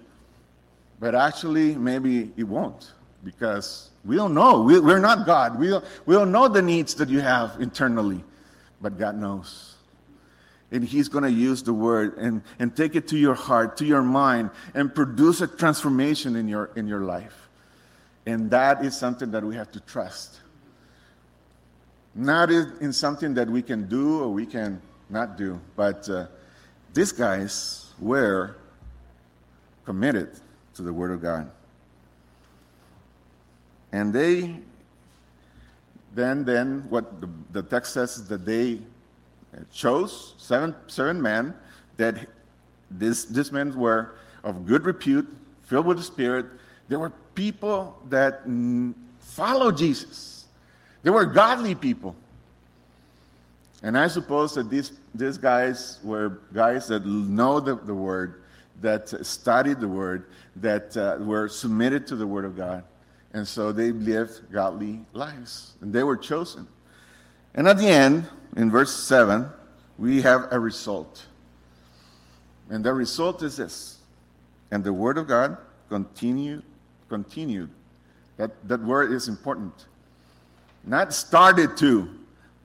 but 1.01 1.14
actually, 1.14 1.74
maybe 1.74 2.30
it 2.36 2.44
won't 2.44 2.92
because 3.24 3.88
we 4.05 4.16
don't 4.16 4.34
know. 4.34 4.61
We, 4.61 4.78
we're 4.78 5.01
not 5.01 5.26
God. 5.26 5.59
We 5.59 5.68
don't, 5.68 5.84
we 6.05 6.14
don't 6.14 6.30
know 6.30 6.46
the 6.46 6.61
needs 6.61 6.94
that 6.96 7.09
you 7.09 7.20
have 7.20 7.59
internally, 7.59 8.22
but 8.82 8.98
God 8.98 9.16
knows. 9.16 9.76
And 10.70 10.84
He's 10.84 11.09
going 11.09 11.24
to 11.24 11.32
use 11.32 11.62
the 11.62 11.72
word 11.72 12.18
and, 12.18 12.42
and 12.59 12.76
take 12.76 12.94
it 12.94 13.09
to 13.09 13.16
your 13.16 13.34
heart, 13.34 13.78
to 13.78 13.86
your 13.86 14.03
mind, 14.03 14.51
and 14.74 14.94
produce 14.94 15.40
a 15.40 15.46
transformation 15.46 16.36
in 16.36 16.46
your, 16.46 16.70
in 16.76 16.86
your 16.86 17.01
life. 17.01 17.48
And 18.26 18.51
that 18.51 18.84
is 18.84 18.96
something 18.96 19.30
that 19.30 19.42
we 19.42 19.57
have 19.57 19.72
to 19.72 19.80
trust. 19.80 20.40
Not 22.14 22.51
in 22.51 22.92
something 22.92 23.34
that 23.34 23.48
we 23.48 23.62
can 23.62 23.88
do 23.88 24.20
or 24.20 24.28
we 24.28 24.44
can 24.44 24.82
not 25.09 25.38
do, 25.38 25.61
but 25.76 26.09
uh, 26.11 26.26
these 26.92 27.12
guys 27.12 27.86
were 27.98 28.57
committed 29.84 30.30
to 30.74 30.82
the 30.82 30.92
Word 30.92 31.10
of 31.10 31.22
God. 31.22 31.50
And 33.92 34.12
they, 34.12 34.56
then, 36.14 36.44
then, 36.44 36.86
what 36.88 37.20
the, 37.20 37.28
the 37.52 37.62
text 37.62 37.94
says 37.94 38.18
is 38.18 38.28
that 38.28 38.44
they 38.44 38.80
chose 39.72 40.34
seven, 40.38 40.74
seven 40.86 41.20
men 41.20 41.54
that 41.96 42.28
this, 42.90 43.24
these 43.24 43.52
men 43.52 43.76
were 43.76 44.14
of 44.42 44.66
good 44.66 44.84
repute, 44.84 45.28
filled 45.62 45.86
with 45.86 45.98
the 45.98 46.02
Spirit. 46.02 46.46
They 46.88 46.96
were 46.96 47.12
people 47.34 48.00
that 48.08 48.42
followed 49.20 49.76
Jesus. 49.76 50.46
They 51.02 51.10
were 51.10 51.24
godly 51.24 51.74
people. 51.74 52.16
And 53.82 53.96
I 53.96 54.08
suppose 54.08 54.54
that 54.54 54.68
these, 54.68 54.92
these 55.14 55.38
guys 55.38 55.98
were 56.02 56.40
guys 56.52 56.88
that 56.88 57.06
know 57.06 57.60
the, 57.60 57.76
the 57.76 57.94
Word, 57.94 58.42
that 58.80 59.08
studied 59.26 59.80
the 59.80 59.88
Word, 59.88 60.26
that 60.56 60.96
uh, 60.96 61.16
were 61.20 61.48
submitted 61.48 62.06
to 62.08 62.16
the 62.16 62.26
Word 62.26 62.44
of 62.44 62.56
God. 62.56 62.84
And 63.32 63.46
so 63.46 63.72
they 63.72 63.92
lived 63.92 64.50
godly 64.50 65.04
lives. 65.12 65.74
And 65.80 65.92
they 65.92 66.02
were 66.02 66.16
chosen. 66.16 66.66
And 67.54 67.68
at 67.68 67.78
the 67.78 67.88
end, 67.88 68.26
in 68.56 68.70
verse 68.70 68.94
7, 68.94 69.46
we 69.98 70.22
have 70.22 70.48
a 70.50 70.58
result. 70.58 71.26
And 72.68 72.84
the 72.84 72.92
result 72.92 73.42
is 73.42 73.56
this. 73.56 73.98
And 74.70 74.82
the 74.82 74.92
Word 74.92 75.18
of 75.18 75.28
God 75.28 75.58
continued, 75.88 76.62
continued. 77.08 77.70
That, 78.40 78.52
that 78.68 78.80
word 78.80 79.12
is 79.12 79.28
important. 79.28 79.86
Not 80.82 81.12
started 81.12 81.76
to, 81.78 82.08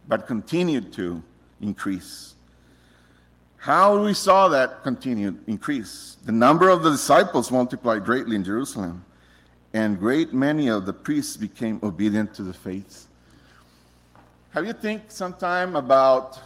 but 0.07 0.25
continued 0.25 0.93
to 0.93 1.21
increase. 1.59 2.34
How 3.65 3.97
we 3.97 4.13
saw 4.13 4.47
that 4.49 4.83
continued 4.83 5.43
increase? 5.47 6.17
The 6.23 6.31
number 6.31 6.69
of 6.69 6.83
the 6.83 6.91
disciples 6.91 7.49
multiplied 7.49 8.05
greatly 8.05 8.35
in 8.35 8.43
Jerusalem, 8.43 9.03
and 9.73 9.97
great 9.97 10.35
many 10.35 10.67
of 10.67 10.85
the 10.85 10.93
priests 10.93 11.35
became 11.35 11.79
obedient 11.81 12.35
to 12.35 12.43
the 12.43 12.53
faith. 12.53 13.07
Have 14.51 14.67
you 14.67 14.73
think 14.73 15.05
sometime 15.07 15.75
about 15.75 16.39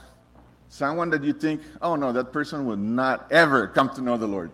someone 0.69 1.09
that 1.09 1.21
you 1.21 1.33
think, 1.33 1.59
oh 1.81 1.97
no, 1.97 2.13
that 2.13 2.31
person 2.31 2.65
would 2.67 2.79
not 2.79 3.29
ever 3.33 3.67
come 3.67 3.89
to 3.95 4.01
know 4.01 4.15
the 4.15 4.25
Lord? 4.25 4.49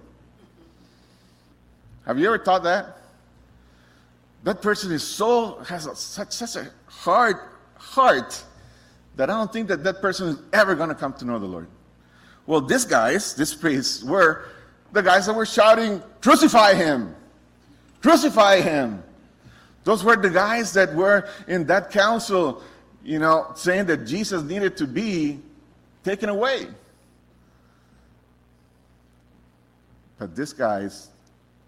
Have 2.07 2.18
you 2.18 2.26
ever 2.26 2.43
thought 2.43 2.63
that? 2.63 2.97
That 4.43 4.63
person 4.63 4.91
is 4.91 5.03
so 5.03 5.59
has 5.70 5.86
a, 5.86 5.95
such 5.95 6.32
such 6.32 6.55
a 6.55 6.72
hard 6.88 7.36
heart 7.78 8.43
that 9.18 9.30
I 9.30 9.38
don't 9.38 9.53
think 9.53 9.68
that 9.68 9.84
that 9.84 10.01
person 10.01 10.30
is 10.30 10.39
ever 10.51 10.74
going 10.74 10.89
to 10.89 10.95
come 10.95 11.13
to 11.13 11.26
know 11.26 11.38
the 11.38 11.45
Lord. 11.45 11.68
Well, 12.48 12.62
these 12.62 12.86
guys, 12.86 13.34
these 13.34 13.54
priests, 13.54 14.04
were 14.04 14.46
the 14.91 15.02
guys 15.02 15.26
that 15.26 15.36
were 15.36 15.46
shouting, 15.46 16.02
Crucify 16.22 16.76
him! 16.76 17.16
Crucify 18.02 18.62
him! 18.62 19.04
Those 19.84 20.04
were 20.04 20.16
the 20.16 20.30
guys 20.30 20.74
that 20.74 20.93
were 20.93 21.28
in 21.48 21.66
that 21.68 21.91
council, 21.91 22.64
you 23.04 23.20
know, 23.20 23.52
saying 23.56 23.86
that 23.86 24.06
Jesus 24.06 24.43
needed 24.43 24.78
to 24.78 24.88
be 24.88 25.39
taken 26.04 26.30
away. 26.30 26.68
But 30.18 30.36
these 30.36 30.54
guys 30.54 31.10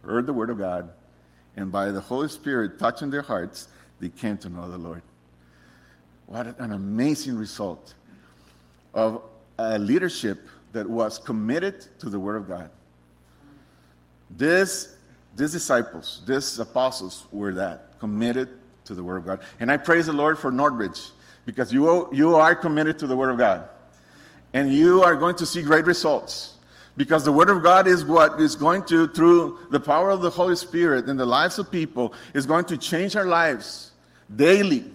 heard 0.04 0.26
the 0.26 0.34
word 0.34 0.50
of 0.50 0.58
God, 0.58 0.90
and 1.56 1.72
by 1.72 1.92
the 1.92 2.02
Holy 2.02 2.30
Spirit 2.30 2.80
touching 2.80 3.10
their 3.10 3.22
hearts, 3.22 3.68
they 4.00 4.10
came 4.10 4.38
to 4.40 4.50
know 4.50 4.70
the 4.70 4.78
Lord. 4.78 5.02
What 6.28 6.60
an 6.60 6.72
amazing 6.72 7.38
result 7.38 7.94
of 8.94 9.22
a 9.58 9.78
leadership 9.78 10.48
that 10.74 10.90
was 10.90 11.18
committed 11.18 11.86
to 12.00 12.10
the 12.10 12.20
Word 12.20 12.36
of 12.36 12.48
God. 12.48 12.70
This, 14.30 14.96
these 15.36 15.52
disciples, 15.52 16.22
these 16.28 16.60
apostles 16.60 17.26
were 17.32 17.54
that, 17.54 18.00
committed 18.00 18.50
to 18.86 18.94
the 18.94 19.04
Word 19.04 19.18
of 19.18 19.26
God. 19.26 19.40
And 19.60 19.72
I 19.72 19.78
praise 19.78 20.08
the 20.08 20.14
Lord 20.14 20.38
for 20.38 20.52
Northbridge 20.52 21.12
because 21.46 21.72
you, 21.72 22.10
you 22.14 22.36
are 22.36 22.56
committed 22.56 23.00
to 23.00 23.08
the 23.08 23.16
Word 23.16 23.30
of 23.30 23.38
God. 23.38 23.70
And 24.54 24.72
you 24.72 25.04
are 25.04 25.16
going 25.16 25.36
to 25.36 25.46
see 25.46 25.62
great 25.62 25.86
results 25.86 26.56
because 26.96 27.24
the 27.24 27.32
Word 27.32 27.50
of 27.50 27.62
God 27.64 27.88
is 27.88 28.04
what 28.04 28.42
is 28.42 28.56
going 28.56 28.84
to, 28.86 29.08
through 29.08 29.60
the 29.70 29.80
power 29.80 30.10
of 30.10 30.22
the 30.22 30.30
Holy 30.30 30.56
Spirit 30.56 31.08
in 31.08 31.16
the 31.16 31.26
lives 31.26 31.60
of 31.60 31.72
people, 31.72 32.14
is 32.34 32.46
going 32.46 32.66
to 32.66 32.78
change 32.78 33.16
our 33.16 33.26
lives 33.26 33.92
daily. 34.36 34.86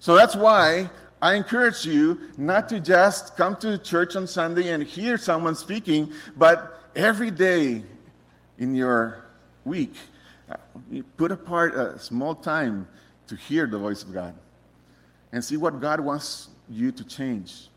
So 0.00 0.14
that's 0.14 0.34
why 0.34 0.90
I 1.20 1.34
encourage 1.34 1.84
you 1.84 2.20
not 2.36 2.68
to 2.68 2.78
just 2.80 3.36
come 3.36 3.56
to 3.56 3.76
church 3.78 4.14
on 4.14 4.26
Sunday 4.26 4.70
and 4.70 4.82
hear 4.82 5.18
someone 5.18 5.56
speaking, 5.56 6.12
but 6.36 6.80
every 6.94 7.30
day 7.30 7.82
in 8.58 8.74
your 8.74 9.24
week, 9.64 9.94
uh, 10.50 10.56
put 11.16 11.32
apart 11.32 11.74
a 11.74 11.98
small 11.98 12.34
time 12.34 12.86
to 13.26 13.36
hear 13.36 13.66
the 13.66 13.78
voice 13.78 14.02
of 14.02 14.12
God 14.12 14.34
and 15.32 15.44
see 15.44 15.56
what 15.56 15.80
God 15.80 16.00
wants 16.00 16.48
you 16.70 16.92
to 16.92 17.04
change. 17.04 17.68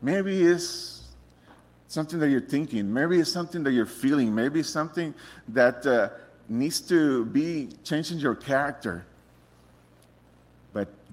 Maybe 0.00 0.42
it's 0.42 1.02
something 1.88 2.18
that 2.20 2.30
you're 2.30 2.40
thinking, 2.40 2.92
maybe 2.92 3.20
it's 3.20 3.30
something 3.30 3.62
that 3.64 3.72
you're 3.72 3.86
feeling, 3.86 4.34
maybe 4.34 4.60
it's 4.60 4.70
something 4.70 5.14
that 5.48 5.86
uh, 5.86 6.08
needs 6.48 6.80
to 6.80 7.26
be 7.26 7.68
changing 7.84 8.18
your 8.18 8.34
character. 8.34 9.04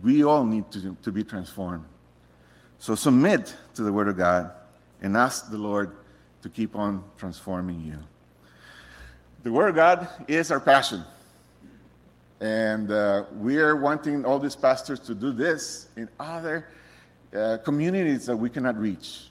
We 0.02 0.24
all 0.24 0.45
need 0.45 0.72
to, 0.72 0.95
to 1.02 1.12
be 1.12 1.24
transformed. 1.24 1.86
So 2.78 2.95
submit 2.95 3.56
to 3.76 3.84
the 3.84 3.91
Word 3.91 4.08
of 4.08 4.18
God 4.18 4.52
and 5.02 5.18
ask 5.18 5.52
the 5.52 5.58
Lord 5.58 5.95
to 6.41 6.50
keep 6.50 6.76
on 6.76 7.04
transforming 7.18 7.82
you. 7.82 7.97
The 9.43 9.52
Word 9.52 9.70
of 9.70 9.76
God 9.76 10.08
is 10.28 10.52
our 10.52 10.60
passion. 10.60 11.04
And 12.39 12.89
uh, 12.89 13.26
we 13.36 13.58
are 13.58 13.76
wanting 13.76 14.24
all 14.24 14.39
these 14.39 14.56
pastors 14.56 15.00
to 15.02 15.14
do 15.14 15.34
this 15.34 15.89
in 15.97 16.08
other 16.20 16.68
uh, 17.36 17.58
communities 17.64 18.26
that 18.26 18.38
we 18.38 18.50
cannot 18.50 18.78
reach. 18.78 19.28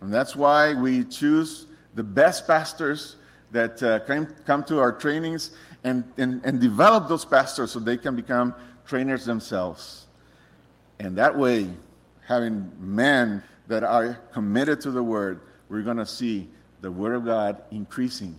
And 0.00 0.14
that's 0.14 0.36
why 0.36 0.74
we 0.74 1.04
choose 1.04 1.66
the 1.94 2.04
best 2.04 2.46
pastors 2.46 3.16
that 3.50 3.82
uh, 3.82 4.00
come, 4.00 4.26
come 4.46 4.62
to 4.64 4.78
our 4.78 4.92
trainings 4.92 5.50
and, 5.82 6.04
and, 6.16 6.40
and 6.44 6.60
develop 6.60 7.08
those 7.08 7.24
pastors 7.24 7.72
so 7.72 7.80
they 7.80 7.96
can 7.96 8.14
become 8.14 8.54
trainers 8.88 9.24
themselves. 9.24 10.06
And 10.98 11.16
that 11.16 11.38
way, 11.38 11.68
having 12.26 12.72
men 12.80 13.42
that 13.68 13.84
are 13.84 14.14
committed 14.32 14.80
to 14.80 14.90
the 14.90 15.02
Word, 15.02 15.40
we're 15.68 15.82
going 15.82 15.98
to 15.98 16.06
see 16.06 16.48
the 16.80 16.90
Word 16.90 17.14
of 17.14 17.24
God 17.24 17.62
increasing 17.70 18.34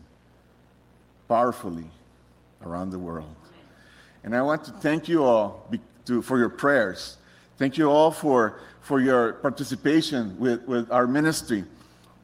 powerfully 1.28 1.86
around 2.66 2.90
the 2.90 3.00
world. 3.00 3.36
And 4.24 4.36
I 4.36 4.42
want 4.42 4.66
to 4.66 4.72
thank 4.72 5.08
you 5.08 5.24
all 5.24 5.66
be, 5.70 5.80
to, 6.06 6.22
for 6.22 6.38
your 6.38 6.50
prayers. 6.50 7.18
Thank 7.58 7.78
you 7.78 7.90
all 7.90 8.12
for, 8.12 8.60
for 8.82 9.00
your 9.00 9.34
participation 9.34 10.38
with, 10.40 10.64
with 10.64 10.92
our 10.92 11.08
ministry. 11.08 11.64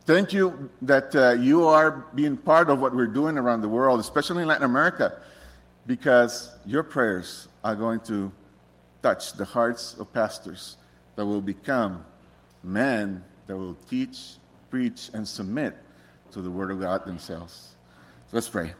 Thank 0.05 0.33
you 0.33 0.69
that 0.81 1.15
uh, 1.15 1.31
you 1.31 1.67
are 1.67 2.05
being 2.13 2.37
part 2.37 2.69
of 2.69 2.79
what 2.79 2.95
we're 2.95 3.07
doing 3.07 3.37
around 3.37 3.61
the 3.61 3.69
world, 3.69 3.99
especially 3.99 4.41
in 4.41 4.47
Latin 4.47 4.65
America, 4.65 5.19
because 5.87 6.51
your 6.65 6.83
prayers 6.83 7.47
are 7.63 7.75
going 7.75 7.99
to 8.01 8.31
touch 9.01 9.33
the 9.33 9.45
hearts 9.45 9.95
of 9.99 10.11
pastors 10.13 10.77
that 11.15 11.25
will 11.25 11.41
become 11.41 12.03
men 12.63 13.23
that 13.47 13.55
will 13.55 13.77
teach, 13.89 14.37
preach, 14.69 15.09
and 15.13 15.27
submit 15.27 15.75
to 16.31 16.41
the 16.41 16.49
Word 16.49 16.71
of 16.71 16.79
God 16.79 17.05
themselves. 17.05 17.75
So 18.27 18.37
let's 18.37 18.49
pray. 18.49 18.73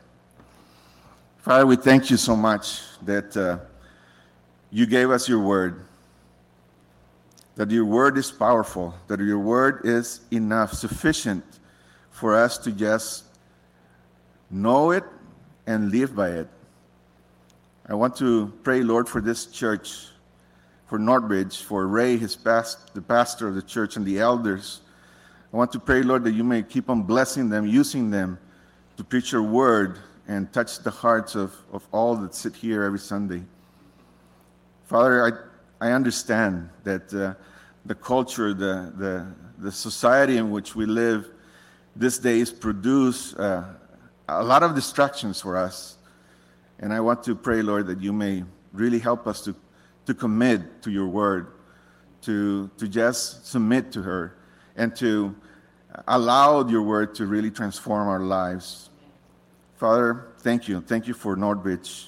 Father, 1.38 1.68
we 1.68 1.76
thank 1.76 2.10
you 2.10 2.18
so 2.18 2.36
much 2.36 2.82
that 3.04 3.38
uh, 3.38 3.60
you 4.72 4.88
gave 4.88 5.12
us 5.12 5.30
your 5.30 5.40
word, 5.40 5.86
that 7.56 7.70
your 7.70 7.86
word 7.86 8.18
is 8.18 8.32
powerful, 8.32 8.96
that 9.08 9.20
your 9.20 9.38
word 9.38 9.82
is 9.84 10.22
enough, 10.32 10.74
sufficient 10.74 11.44
for 12.10 12.34
us 12.36 12.58
to 12.58 12.72
just 12.72 13.26
know 14.50 14.90
it 14.90 15.04
and 15.68 15.92
live 15.92 16.16
by 16.16 16.30
it. 16.30 16.48
I 17.88 17.94
want 17.94 18.16
to 18.18 18.52
pray, 18.64 18.82
Lord, 18.82 19.08
for 19.08 19.22
this 19.22 19.46
church, 19.46 20.08
for 20.88 20.98
Northbridge, 20.98 21.62
for 21.62 21.86
Ray, 21.86 22.18
his 22.18 22.36
past, 22.36 22.96
the 22.96 23.02
pastor 23.02 23.48
of 23.48 23.54
the 23.54 23.62
church, 23.62 23.96
and 23.96 24.04
the 24.04 24.20
elders. 24.20 24.82
I 25.54 25.58
want 25.58 25.72
to 25.74 25.80
pray, 25.80 26.02
Lord, 26.02 26.24
that 26.24 26.32
you 26.32 26.44
may 26.44 26.64
keep 26.64 26.90
on 26.90 27.04
blessing 27.04 27.50
them, 27.50 27.68
using 27.68 28.10
them 28.10 28.40
to 28.98 29.04
preach 29.04 29.32
your 29.32 29.44
word 29.44 30.00
and 30.28 30.52
touch 30.52 30.80
the 30.80 30.90
hearts 30.90 31.36
of, 31.36 31.54
of 31.72 31.88
all 31.92 32.16
that 32.16 32.34
sit 32.34 32.56
here 32.56 32.84
every 32.84 32.98
Sunday. 32.98 33.44
Father, 34.86 35.48
I, 35.80 35.90
I 35.90 35.92
understand 35.92 36.70
that 36.86 37.14
uh, 37.14 37.36
the 37.86 37.94
culture, 37.94 38.56
the, 38.56 38.94
the, 38.98 39.28
the 39.60 39.72
society 39.72 40.38
in 40.38 40.50
which 40.50 40.76
we 40.76 40.88
live 40.88 41.30
these 41.96 42.18
days 42.18 42.52
produce 42.52 43.36
uh, 43.36 43.76
a 44.28 44.44
lot 44.44 44.64
of 44.64 44.74
distractions 44.74 45.40
for 45.40 45.56
us. 45.56 45.95
And 46.80 46.94
I 46.94 47.00
want 47.00 47.24
to 47.24 47.36
pray, 47.36 47.62
Lord, 47.62 47.88
that 47.88 48.02
you 48.02 48.12
may 48.14 48.44
really 48.74 49.00
help 49.00 49.28
us 49.28 49.42
to, 49.42 49.56
to 50.06 50.14
commit 50.14 50.82
to 50.84 50.92
your 50.92 51.08
word, 51.08 51.48
to, 52.24 52.70
to 52.78 52.88
just 52.88 53.48
submit 53.48 53.92
to 53.94 54.02
her, 54.02 54.36
and 54.76 54.96
to 54.98 55.36
allow 56.08 56.68
your 56.68 56.82
word 56.82 57.16
to 57.16 57.26
really 57.26 57.52
transform 57.52 58.08
our 58.08 58.20
lives. 58.20 58.90
Father, 59.78 60.28
thank 60.40 60.68
you. 60.68 60.82
Thank 60.82 61.08
you 61.08 61.14
for 61.14 61.36
Northbridge. 61.36 62.08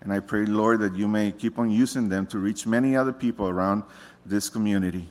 And 0.00 0.12
I 0.12 0.20
pray, 0.20 0.44
Lord, 0.44 0.80
that 0.80 0.94
you 0.94 1.08
may 1.08 1.32
keep 1.32 1.58
on 1.58 1.70
using 1.70 2.08
them 2.08 2.26
to 2.28 2.38
reach 2.38 2.66
many 2.66 2.96
other 2.96 3.12
people 3.12 3.48
around 3.48 3.82
this 4.26 4.48
community. 4.48 5.08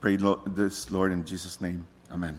Pray 0.00 0.18
this, 0.46 0.90
Lord, 0.90 1.12
in 1.12 1.24
Jesus' 1.24 1.60
name. 1.60 1.86
Amen. 2.10 2.38